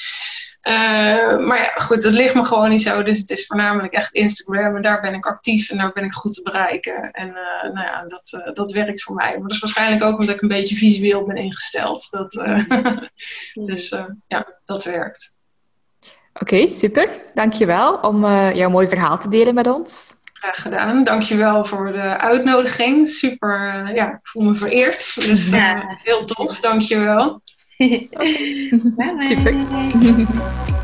Uh, 0.68 1.38
maar 1.38 1.58
ja, 1.58 1.82
goed, 1.84 2.04
het 2.04 2.14
ligt 2.14 2.34
me 2.34 2.46
gewoon 2.46 2.70
niet 2.70 2.82
zo. 2.82 3.04
Dus 3.04 3.20
het 3.20 3.30
is 3.30 3.46
voornamelijk 3.46 3.94
echt 3.94 4.14
Instagram. 4.14 4.76
En 4.76 4.82
daar 4.82 5.02
ben 5.02 5.14
ik 5.14 5.26
actief 5.26 5.70
en 5.70 5.78
daar 5.78 5.92
ben 5.94 6.04
ik 6.04 6.14
goed 6.14 6.34
te 6.34 6.42
bereiken. 6.42 7.12
En 7.12 7.28
uh, 7.28 7.74
nou 7.74 7.88
ja, 7.88 8.06
dat, 8.08 8.42
uh, 8.48 8.54
dat 8.54 8.72
werkt 8.72 9.04
voor 9.04 9.16
mij. 9.16 9.32
Maar 9.32 9.42
dat 9.42 9.52
is 9.52 9.60
waarschijnlijk 9.60 10.04
ook 10.04 10.20
omdat 10.20 10.36
ik 10.36 10.42
een 10.42 10.48
beetje 10.48 10.76
visueel 10.76 11.26
ben 11.26 11.36
ingesteld. 11.36 12.12
Dat, 12.12 12.32
dus 13.70 13.96
ja, 14.28 14.48
dat 14.66 14.84
werkt. 14.84 15.40
Oké, 16.34 16.54
okay, 16.54 16.68
super. 16.68 17.10
Dankjewel 17.34 17.94
om 17.94 18.26
jouw 18.54 18.70
mooi 18.70 18.88
verhaal 18.88 19.18
te 19.18 19.30
delen 19.30 19.54
met 19.54 19.68
ons. 19.68 20.16
Graag 20.34 20.62
gedaan. 20.62 21.04
Dankjewel 21.04 21.66
voor 21.66 21.92
de 21.92 22.18
uitnodiging. 22.18 23.10
Super, 23.10 23.92
ja, 23.96 24.12
ik 24.12 24.28
voel 24.28 24.44
me 24.44 24.54
vereerd. 24.54 25.16
Dus 25.16 25.52
heel 26.04 26.26
tof. 26.26 26.60
Dankjewel. 26.60 27.42
Okay. 27.80 28.10
Super. 29.28 30.74